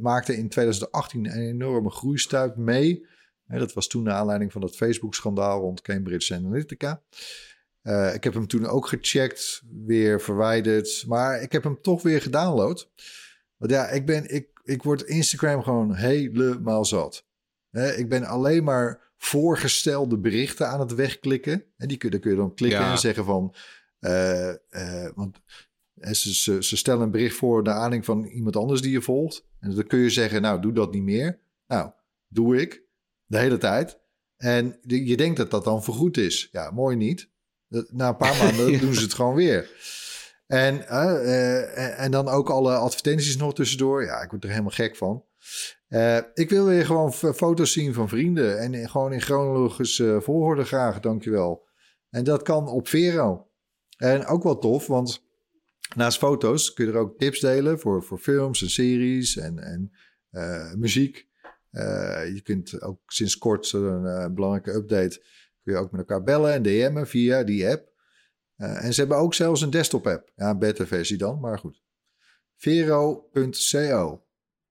maakte 0.00 0.36
in 0.36 0.48
2018 0.48 1.26
een 1.26 1.48
enorme 1.48 1.90
groeistuip 1.90 2.56
mee. 2.56 3.06
dat 3.46 3.72
was 3.72 3.88
toen 3.88 4.04
de 4.04 4.12
aanleiding 4.12 4.52
van 4.52 4.60
dat 4.60 4.76
Facebook-schandaal 4.76 5.60
rond 5.60 5.80
Cambridge 5.80 6.34
Analytica. 6.34 7.02
Uh, 7.82 8.14
ik 8.14 8.24
heb 8.24 8.34
hem 8.34 8.46
toen 8.46 8.66
ook 8.66 8.86
gecheckt, 8.86 9.62
weer 9.84 10.20
verwijderd. 10.20 11.04
Maar 11.06 11.42
ik 11.42 11.52
heb 11.52 11.62
hem 11.62 11.80
toch 11.80 12.02
weer 12.02 12.22
gedownload. 12.22 12.90
Want 13.56 13.72
ja, 13.72 13.88
ik, 13.88 14.06
ben, 14.06 14.34
ik, 14.34 14.48
ik 14.62 14.82
word 14.82 15.02
Instagram 15.02 15.62
gewoon 15.62 15.94
helemaal 15.94 16.84
zat. 16.84 17.26
Ik 17.96 18.08
ben 18.08 18.24
alleen 18.24 18.64
maar 18.64 19.12
voorgestelde 19.16 20.18
berichten 20.18 20.68
aan 20.68 20.80
het 20.80 20.94
wegklikken. 20.94 21.64
En 21.76 21.88
die 21.88 21.96
kun, 21.96 22.10
daar 22.10 22.20
kun 22.20 22.30
je 22.30 22.36
dan 22.36 22.54
klikken 22.54 22.80
ja. 22.80 22.90
en 22.90 22.98
zeggen 22.98 23.24
van... 23.24 23.54
Uh, 24.02 24.48
uh, 24.48 25.08
want 25.14 25.40
ze, 26.10 26.34
ze, 26.34 26.62
ze, 26.62 26.76
stellen 26.76 27.02
een 27.02 27.10
bericht 27.10 27.36
voor 27.36 27.62
naar 27.62 27.74
aanleiding 27.74 28.04
van 28.04 28.24
iemand 28.24 28.56
anders 28.56 28.82
die 28.82 28.92
je 28.92 29.02
volgt. 29.02 29.46
En 29.60 29.74
dan 29.74 29.86
kun 29.86 29.98
je 29.98 30.10
zeggen, 30.10 30.42
nou, 30.42 30.60
doe 30.60 30.72
dat 30.72 30.92
niet 30.92 31.02
meer. 31.02 31.40
Nou, 31.66 31.90
doe 32.28 32.60
ik. 32.60 32.82
De 33.26 33.38
hele 33.38 33.58
tijd. 33.58 33.98
En 34.36 34.78
de, 34.82 35.06
je 35.06 35.16
denkt 35.16 35.36
dat 35.36 35.50
dat 35.50 35.64
dan 35.64 35.84
vergoed 35.84 36.16
is. 36.16 36.48
Ja, 36.52 36.70
mooi 36.70 36.96
niet. 36.96 37.30
Na 37.68 38.08
een 38.08 38.16
paar 38.16 38.36
maanden 38.42 38.70
ja. 38.70 38.78
doen 38.78 38.94
ze 38.94 39.02
het 39.02 39.14
gewoon 39.14 39.34
weer. 39.34 39.70
En, 40.46 40.74
uh, 40.74 41.04
uh, 41.24 42.00
en 42.00 42.10
dan 42.10 42.28
ook 42.28 42.50
alle 42.50 42.74
advertenties 42.74 43.36
nog 43.36 43.54
tussendoor. 43.54 44.04
Ja, 44.04 44.22
ik 44.22 44.30
word 44.30 44.44
er 44.44 44.50
helemaal 44.50 44.70
gek 44.70 44.96
van. 44.96 45.24
Uh, 45.88 46.18
ik 46.34 46.50
wil 46.50 46.64
weer 46.64 46.86
gewoon 46.86 47.12
foto's 47.12 47.72
zien 47.72 47.94
van 47.94 48.08
vrienden. 48.08 48.58
En 48.58 48.90
gewoon 48.90 49.12
in 49.12 49.20
chronologische 49.20 50.18
volgorde 50.22 50.64
graag, 50.64 51.00
dankjewel. 51.00 51.66
En 52.10 52.24
dat 52.24 52.42
kan 52.42 52.68
op 52.68 52.88
Vero. 52.88 53.51
En 54.02 54.26
ook 54.26 54.42
wel 54.42 54.58
tof, 54.58 54.86
want 54.86 55.22
naast 55.94 56.18
foto's 56.18 56.72
kun 56.72 56.86
je 56.86 56.92
er 56.92 56.98
ook 56.98 57.18
tips 57.18 57.40
delen 57.40 57.78
voor, 57.78 58.02
voor 58.02 58.18
films 58.18 58.62
en 58.62 58.70
series 58.70 59.36
en, 59.36 59.58
en 59.58 59.90
muziek. 60.78 61.28
je 62.34 62.40
kunt 62.44 62.82
ook 62.82 63.00
sinds 63.06 63.38
kort 63.38 63.72
een 63.72 64.34
belangrijke 64.34 64.72
update 64.72 65.22
kun 65.62 65.72
je 65.72 65.78
ook 65.78 65.90
met 65.90 66.00
elkaar 66.00 66.22
bellen 66.22 66.52
en 66.52 66.62
DM'en 66.62 67.06
via 67.06 67.42
die 67.42 67.68
app. 67.68 67.90
Uh, 68.56 68.84
en 68.84 68.94
ze 68.94 69.00
hebben 69.00 69.18
ook 69.18 69.34
zelfs 69.34 69.60
een 69.60 69.70
desktop-app. 69.70 70.32
Ja, 70.36 70.50
een 70.50 70.58
beta-versie 70.58 71.18
dan, 71.18 71.40
maar 71.40 71.58
goed. 71.58 71.82
Vero.co. 72.56 74.24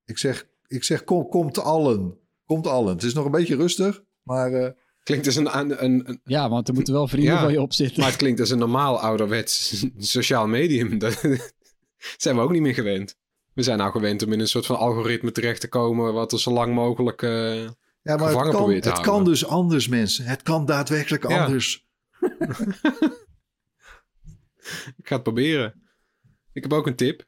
Ik 0.06 0.18
zeg, 0.18 0.48
ik 0.68 0.84
zeg 0.84 1.04
kom, 1.04 1.30
komt 1.30 1.58
allen. 1.58 2.20
Komt 2.46 2.68
allen. 2.68 2.94
Het 2.94 3.04
is 3.04 3.14
nog 3.14 3.26
een 3.26 3.32
beetje 3.32 3.56
rustig, 3.56 4.04
maar... 4.22 4.80
Uh, 5.02 5.08
Klinkt 5.08 5.26
als 5.26 5.36
een, 5.36 5.58
een, 5.60 5.84
een, 5.84 6.10
een- 6.10 6.22
Ja, 6.24 6.50
want 6.50 6.68
er 6.68 6.74
moeten 6.74 6.94
wel 6.94 7.08
vrienden 7.08 7.34
Ja, 7.34 7.42
van 7.42 7.52
je 7.52 7.62
op 7.62 7.74
zitten. 7.74 8.00
Maar 8.00 8.10
het 8.10 8.18
klinkt 8.18 8.40
als 8.40 8.50
een 8.50 8.58
normaal 8.58 9.00
ouderwets 9.00 9.84
sociaal 9.98 10.48
medium. 10.48 10.98
Dat 11.00 11.20
zijn 12.18 12.36
we 12.36 12.42
ook 12.42 12.52
niet 12.52 12.62
meer 12.62 12.74
gewend. 12.74 13.16
We 13.54 13.64
zijn 13.64 13.78
nou 13.78 13.92
gewend 13.92 14.24
om 14.24 14.34
in 14.34 14.40
een 14.40 14.48
soort 14.48 14.66
van 14.66 14.78
algoritme 14.78 15.32
terecht 15.32 15.62
te 15.62 15.68
komen... 15.68 16.14
wat 16.14 16.32
er 16.32 16.40
zo 16.40 16.52
lang 16.52 16.74
mogelijk... 16.74 17.22
eh, 17.22 17.56
Ja, 17.64 17.72
maar 18.04 18.18
het 18.20 18.22
gevangen 18.28 18.52
kan, 18.52 18.56
probeert 18.62 18.84
te 18.84 18.90
het 18.90 18.98
houden. 18.98 19.24
kan 19.24 19.32
dus 19.32 19.46
anders, 19.46 19.88
mensen. 19.88 20.26
Het 20.26 20.42
kan 20.42 20.66
daadwerkelijk 20.66 21.30
Ja. 21.30 21.44
anders. 21.46 21.86
Ik 24.98 25.08
ga 25.08 25.14
het 25.16 25.24
proberen. 25.24 25.82
Ik 26.54 26.62
heb 26.64 26.74
ook 26.74 26.88
een 26.88 26.96
tip. 26.96 27.26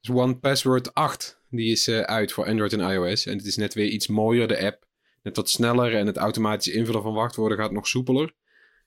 Dus 0.00 0.10
One 0.14 0.36
Password 0.38 0.94
8. 0.94 1.40
Die 1.50 1.70
is 1.70 1.88
eh, 1.88 2.00
uit 2.00 2.32
voor 2.32 2.46
Android 2.46 2.72
en 2.72 2.80
iOS. 2.90 3.26
En 3.26 3.36
het 3.36 3.46
is 3.46 3.56
net 3.56 3.74
weer 3.74 3.86
iets 3.88 4.06
mooier, 4.06 4.48
de 4.48 4.58
app. 4.64 4.85
Net 5.26 5.36
wat 5.36 5.50
sneller 5.50 5.94
en 5.94 6.06
het 6.06 6.16
automatisch 6.16 6.72
invullen 6.72 7.02
van 7.02 7.14
wachtwoorden 7.14 7.58
gaat 7.58 7.72
nog 7.72 7.86
soepeler. 7.86 8.34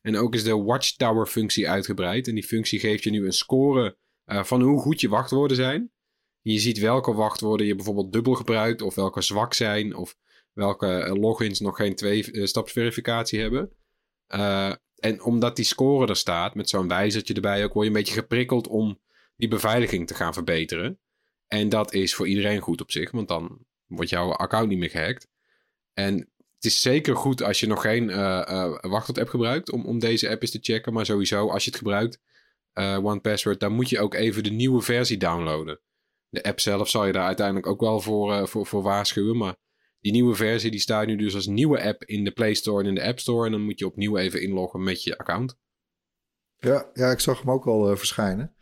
En 0.02 0.18
ook 0.18 0.34
is 0.34 0.44
de 0.44 0.58
Watchtower 0.58 1.26
functie 1.26 1.70
uitgebreid. 1.70 2.28
En 2.28 2.34
die 2.34 2.44
functie 2.44 2.80
geeft 2.80 3.04
je 3.04 3.10
nu 3.10 3.26
een 3.26 3.34
score 3.34 3.98
eh, 4.26 4.44
van 4.44 4.62
hoe 4.62 4.80
goed 4.80 5.02
je 5.02 5.10
wachtwoorden 5.10 5.58
zijn. 5.58 5.92
Je 6.42 6.60
ziet 6.60 6.80
welke 6.80 7.14
wachtwoorden 7.14 7.68
je 7.68 7.76
bijvoorbeeld 7.76 8.14
dubbel 8.14 8.34
gebruikt. 8.34 8.82
Of 8.82 8.96
welke 8.96 9.22
zwak 9.22 9.54
zijn. 9.54 9.96
Of 9.96 10.16
welke 10.54 10.88
eh, 10.88 11.14
logins 11.14 11.60
nog 11.60 11.76
geen 11.76 11.96
twee-stapsverificatie 11.96 13.40
hebben. 13.40 13.72
Eh, 14.28 14.74
en 14.96 15.24
omdat 15.24 15.56
die 15.56 15.66
score 15.66 16.08
er 16.08 16.16
staat, 16.16 16.56
met 16.56 16.70
zo'n 16.70 16.88
wijzertje 16.88 17.34
erbij 17.34 17.64
ook, 17.64 17.74
word 17.74 17.86
je 17.86 17.92
een 17.92 17.98
beetje 17.98 18.22
geprikkeld 18.22 18.68
om 18.68 19.00
die 19.36 19.48
beveiliging 19.48 20.08
te 20.08 20.14
gaan 20.14 20.34
verbeteren. 20.34 21.00
En 21.48 21.70
dat 21.70 21.94
is 21.94 22.16
voor 22.16 22.28
iedereen 22.28 22.60
goed 22.60 22.82
op 22.82 22.92
zich, 22.92 23.12
want 23.12 23.28
dan 23.28 23.66
wordt 23.86 24.10
jouw 24.10 24.32
account 24.32 24.70
niet 24.70 24.80
meer 24.80 24.90
gehackt. 24.90 25.29
En 26.00 26.16
het 26.56 26.66
is 26.66 26.82
zeker 26.82 27.16
goed 27.16 27.44
als 27.44 27.60
je 27.60 27.68
nog 27.68 27.82
geen 27.82 28.10
eh 28.10 28.42
eh, 28.48 28.80
wachtwoord-app 28.82 29.30
gebruikt 29.30 29.72
om, 29.72 29.86
om 29.86 30.00
deze 30.00 30.30
app 30.30 30.42
eens 30.42 30.52
te 30.52 30.60
checken. 30.62 30.94
Maar 30.94 31.06
sowieso, 31.06 31.50
als 31.50 31.64
je 31.64 31.70
het 31.70 31.80
gebruikt, 31.80 32.20
eh 32.74 33.00
OnePassword, 33.04 33.60
dan 33.60 33.72
moet 33.72 33.90
je 33.90 34.00
ook 34.00 34.14
even 34.14 34.44
de 34.44 34.50
nieuwe 34.50 34.82
versie 34.82 35.18
downloaden. 35.18 35.80
De 36.30 36.44
app 36.44 36.60
zelf 36.60 36.90
zal 36.90 37.06
je 37.06 37.12
daar 37.12 37.26
uiteindelijk 37.26 37.68
ook 37.68 37.80
wel 37.80 38.00
voor, 38.00 38.48
voor, 38.48 38.66
voor 38.66 38.82
waarschuwen. 38.82 39.38
Maar 39.38 39.56
die 40.00 40.12
nieuwe 40.12 40.36
versie 40.36 40.72
die 40.72 40.80
staat 40.80 41.08
nu 41.08 41.16
dus 41.16 41.36
als 41.36 41.48
nieuwe 41.48 41.84
app 41.84 42.04
in 42.04 42.24
de 42.24 42.32
Play 42.32 42.54
Store 42.54 42.84
en 42.84 42.90
in 42.90 42.96
de 42.96 43.04
App 43.04 43.20
Store. 43.20 43.46
En 43.46 43.52
dan 43.52 43.62
moet 43.62 43.80
je 43.80 43.86
opnieuw 43.86 44.18
even 44.18 44.42
inloggen 44.42 44.84
met 44.84 45.04
je 45.04 45.18
account. 45.18 45.58
Ja, 46.58 46.90
ja, 46.94 47.12
ik 47.12 47.20
zag 47.20 47.40
hem 47.40 47.52
ook 47.52 47.68
al 47.68 47.98
verschijnen. 47.98 48.56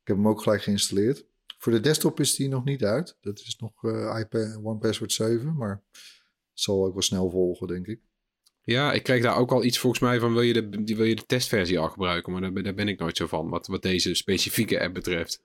Ik 0.00 0.08
heb 0.08 0.16
hem 0.16 0.28
ook 0.28 0.42
gelijk 0.42 0.62
geïnstalleerd. 0.62 1.26
Voor 1.58 1.72
de 1.72 1.80
desktop 1.80 2.20
is 2.20 2.34
die 2.34 2.48
nog 2.48 2.64
niet 2.64 2.84
uit. 2.84 3.16
Dat 3.20 3.38
is 3.38 3.56
nog 3.58 3.84
eh 3.84 4.18
iPad 4.20 4.60
One 4.62 4.78
Password 4.78 5.12
7, 5.12 5.56
maar 5.56 5.82
zal 6.62 6.84
ook 6.86 6.92
wel 6.92 7.02
snel 7.02 7.30
volgen, 7.30 7.66
denk 7.66 7.86
ik. 7.86 8.00
Ja, 8.64 8.92
ik 8.92 9.02
kreeg 9.02 9.22
daar 9.22 9.36
ook 9.36 9.52
al 9.52 9.64
iets 9.64 9.78
volgens 9.78 10.02
mij 10.02 10.18
van 10.20 10.32
wil 10.32 10.42
je 10.42 10.68
de, 10.68 10.94
wil 10.94 11.04
je 11.04 11.14
de 11.14 11.26
testversie 11.26 11.78
al 11.78 11.88
gebruiken. 11.88 12.32
Maar 12.32 12.40
daar, 12.40 12.52
ben- 12.52 12.64
daar 12.64 12.74
ben 12.74 12.88
ik 12.88 12.98
nooit 12.98 13.16
zo 13.16 13.26
van, 13.26 13.48
wat, 13.48 13.66
wat 13.66 13.82
deze 13.82 14.14
specifieke 14.14 14.80
app 14.80 14.94
betreft. 14.94 15.42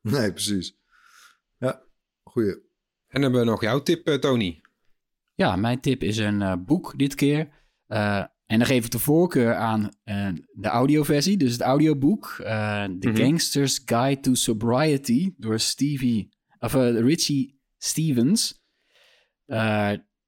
Nee, 0.00 0.32
precies. 0.32 0.76
Ja, 1.58 1.82
goeie. 2.22 2.52
En 2.52 2.62
dan 3.08 3.22
hebben 3.22 3.40
we 3.40 3.46
nog 3.46 3.60
jouw 3.62 3.82
tip, 3.82 4.06
eh, 4.06 4.14
Tony. 4.14 4.60
Ja, 5.34 5.56
mijn 5.56 5.80
tip 5.80 6.02
is 6.02 6.16
een 6.16 6.42
eh, 6.42 6.54
boek 6.66 6.98
dit 6.98 7.14
keer. 7.14 7.48
Eh, 7.86 8.24
en 8.46 8.58
dan 8.58 8.66
geef 8.66 8.84
ik 8.84 8.90
de 8.90 8.98
voorkeur 8.98 9.54
aan 9.54 9.90
eh, 10.04 10.28
de 10.52 10.68
audioversie, 10.68 11.36
dus 11.36 11.52
het 11.52 11.60
audioboek. 11.60 12.36
eh 12.38 12.84
The 12.84 13.08
Mhm. 13.08 13.16
Gangster's 13.16 13.82
Guide 13.84 14.20
to 14.20 14.34
Sobriety 14.34 15.34
door 15.36 15.58
Stevie, 15.60 16.28
of, 16.58 16.72
Richie 16.74 17.60
Stevens. 17.78 18.64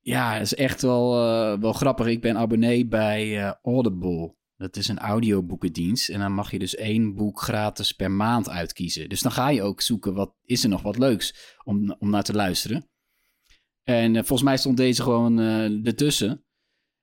Ja, 0.09 0.33
het 0.33 0.43
is 0.43 0.55
echt 0.55 0.83
wel, 0.83 1.15
eh, 1.15 1.61
wel 1.61 1.73
grappig. 1.73 2.07
Ik 2.07 2.21
ben 2.21 2.37
abonnee 2.37 2.87
bij 2.87 3.45
eh, 3.45 3.53
Audible. 3.63 4.37
Dat 4.57 4.77
is 4.77 4.89
een 4.89 4.99
audioboekendienst. 4.99 6.09
En 6.09 6.21
dan 6.21 6.33
mag 6.33 6.51
je 6.51 6.59
dus 6.59 6.75
één 6.75 7.15
boek 7.15 7.41
gratis 7.41 7.93
per 7.93 8.11
maand 8.11 8.49
uitkiezen. 8.49 9.09
Dus 9.09 9.21
dan 9.21 9.33
ga 9.33 9.49
je 9.49 9.63
ook 9.63 9.81
zoeken, 9.81 10.15
wat 10.15 10.35
is 10.45 10.63
er 10.63 10.69
nog 10.69 10.83
wat 10.83 10.99
leuks 10.99 11.57
om, 11.65 11.97
om 11.99 12.11
naar 12.11 12.23
te 12.23 12.35
luisteren. 12.35 12.89
En 13.83 14.17
eh, 14.17 14.19
volgens 14.19 14.43
mij 14.43 14.57
stond 14.57 14.77
deze 14.77 15.03
gewoon 15.03 15.39
ertussen. 15.85 16.45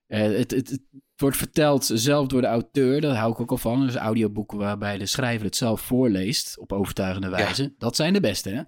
Het, 0.06 0.52
het, 0.52 0.70
het 0.70 0.82
wordt 1.16 1.38
verteld 1.38 1.92
zelf 1.94 2.28
door 2.28 2.42
de 2.42 2.48
auteur, 2.48 3.02
daar 3.02 3.16
hou 3.16 3.32
ik 3.32 3.40
ook 3.40 3.52
al 3.52 3.58
van. 3.58 3.86
Dus 3.86 3.96
audioboeken 3.96 4.58
waarbij 4.58 4.98
de 4.98 5.06
schrijver 5.06 5.46
het 5.46 5.56
zelf 5.56 5.82
voorleest 5.82 6.60
op 6.60 6.74
overtuigende 6.74 7.30
wijze. 7.30 7.74
Dat 7.78 7.96
zijn 7.96 8.14
de 8.14 8.20
beste, 8.20 8.50
hè? 8.50 8.62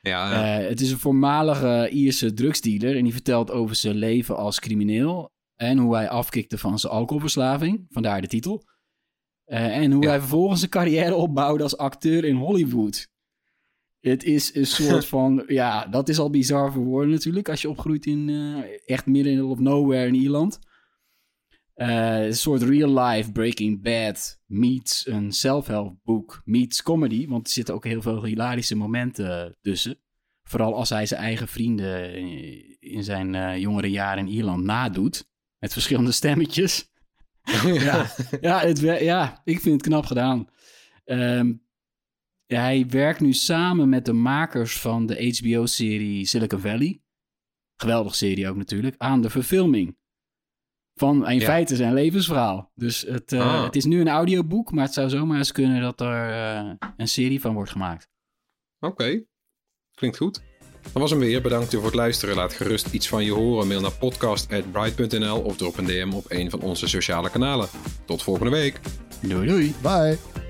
Ja, 0.00 0.58
Eh, 0.60 0.68
het 0.68 0.80
is 0.80 0.90
een 0.90 0.98
voormalige 0.98 1.88
Ierse 1.92 2.32
drugsdealer 2.32 2.96
en 2.96 3.04
die 3.04 3.12
vertelt 3.12 3.50
over 3.50 3.76
zijn 3.76 3.96
leven 3.96 4.36
als 4.36 4.60
crimineel 4.60 5.30
en 5.56 5.78
hoe 5.78 5.94
hij 5.94 6.08
afkikte 6.08 6.58
van 6.58 6.78
zijn 6.78 6.92
alcoholverslaving, 6.92 7.86
vandaar 7.90 8.20
de 8.20 8.26
titel. 8.26 8.62
Eh, 9.44 9.76
en 9.76 9.92
hoe 9.92 10.02
Ja. 10.02 10.08
hij 10.08 10.18
vervolgens 10.18 10.62
een 10.62 10.68
carrière 10.68 11.14
opbouwde 11.14 11.62
als 11.62 11.76
acteur 11.76 12.24
in 12.24 12.36
Hollywood. 12.36 13.08
Het 14.00 14.24
is 14.24 14.54
een 14.54 14.66
soort 14.76 15.06
van, 15.06 15.44
ja, 15.46 15.86
dat 15.86 16.08
is 16.08 16.18
al 16.18 16.30
bizar 16.30 16.72
voor 16.72 16.84
woorden 16.84 17.10
natuurlijk, 17.10 17.48
als 17.48 17.62
je 17.62 17.68
opgroeit 17.70 18.06
in 18.06 18.28
eh, 18.28 18.78
echt 18.84 19.06
midden 19.06 19.44
of 19.44 19.58
nowhere 19.58 20.06
in 20.06 20.14
Ierland. 20.14 20.58
Eh, 21.78 22.24
een 22.24 22.36
soort 22.36 22.62
real 22.62 22.98
life 22.98 23.32
Breaking 23.32 23.82
Bad 23.82 24.40
meets 24.46 25.06
een 25.06 25.32
self-help 25.32 25.96
boek 26.02 26.42
meets 26.44 26.82
comedy. 26.82 27.28
Want 27.28 27.46
er 27.46 27.52
zitten 27.52 27.74
ook 27.74 27.84
heel 27.84 28.02
veel 28.02 28.24
hilarische 28.24 28.76
momenten 28.76 29.56
tussen. 29.60 29.98
Vooral 30.42 30.74
als 30.74 30.88
hij 30.88 31.06
zijn 31.06 31.20
eigen 31.20 31.48
vrienden 31.48 32.14
in 32.80 33.04
zijn 33.04 33.34
eh, 33.34 33.58
jongere 33.58 33.90
jaren 33.90 34.26
in 34.26 34.32
Ierland 34.32 34.64
nadoet. 34.64 35.28
Met 35.58 35.72
verschillende 35.72 36.12
stemmetjes. 36.12 36.90
ja, 37.64 38.06
ja, 38.40 38.60
het, 38.60 38.78
ja, 38.80 39.40
ik 39.44 39.60
vind 39.60 39.74
het 39.74 39.82
knap 39.82 40.06
gedaan. 40.06 40.48
Ehm, 41.04 41.52
hij 42.46 42.86
werkt 42.88 43.20
nu 43.20 43.32
samen 43.32 43.88
met 43.88 44.04
de 44.04 44.12
makers 44.12 44.78
van 44.78 45.06
de 45.06 45.36
HBO-serie 45.38 46.26
Silicon 46.26 46.60
Valley. 46.60 47.02
Geweldige 47.76 48.16
serie 48.16 48.48
ook 48.48 48.56
natuurlijk. 48.56 48.94
Aan 48.98 49.22
de 49.22 49.30
verfilming 49.30 49.96
van 50.98 51.28
in 51.28 51.38
Ja. 51.38 51.44
feite 51.44 51.76
zijn 51.76 51.94
levensverhaal. 51.94 52.70
Dus 52.74 53.00
het, 53.00 53.32
eh, 53.32 53.40
Ah. 53.40 53.64
het 53.64 53.76
is 53.76 53.84
nu 53.84 54.00
een 54.00 54.08
audioboek, 54.08 54.72
maar 54.72 54.84
het 54.84 54.94
zou 54.94 55.08
zomaar 55.08 55.38
eens 55.38 55.52
kunnen 55.52 55.80
dat 55.80 56.00
er 56.00 56.30
eh, 56.30 56.70
een 56.96 57.08
serie 57.08 57.40
van 57.40 57.54
wordt 57.54 57.70
gemaakt. 57.70 58.08
Oké, 58.80 59.22
klinkt 59.94 60.16
goed. 60.16 60.42
Dat 60.82 60.92
was 61.02 61.10
hem 61.10 61.20
weer. 61.20 61.42
Bedankt 61.42 61.74
voor 61.74 61.84
het 61.84 61.94
luisteren. 61.94 62.34
Laat 62.36 62.52
gerust 62.54 62.92
iets 62.92 63.08
van 63.08 63.24
je 63.24 63.32
horen. 63.32 63.66
Mail 63.68 63.80
naar 63.80 63.92
podcast.bright.nl 63.98 65.40
of 65.40 65.56
drop 65.56 65.76
een 65.78 65.84
DM 65.86 66.10
op 66.14 66.24
een 66.28 66.50
van 66.50 66.60
onze 66.60 66.86
sociale 66.88 67.30
kanalen. 67.30 67.68
Tot 68.04 68.22
volgende 68.22 68.50
week. 68.50 68.80
Doei 69.20 69.46
doei. 69.46 69.74
Bye. 69.82 70.47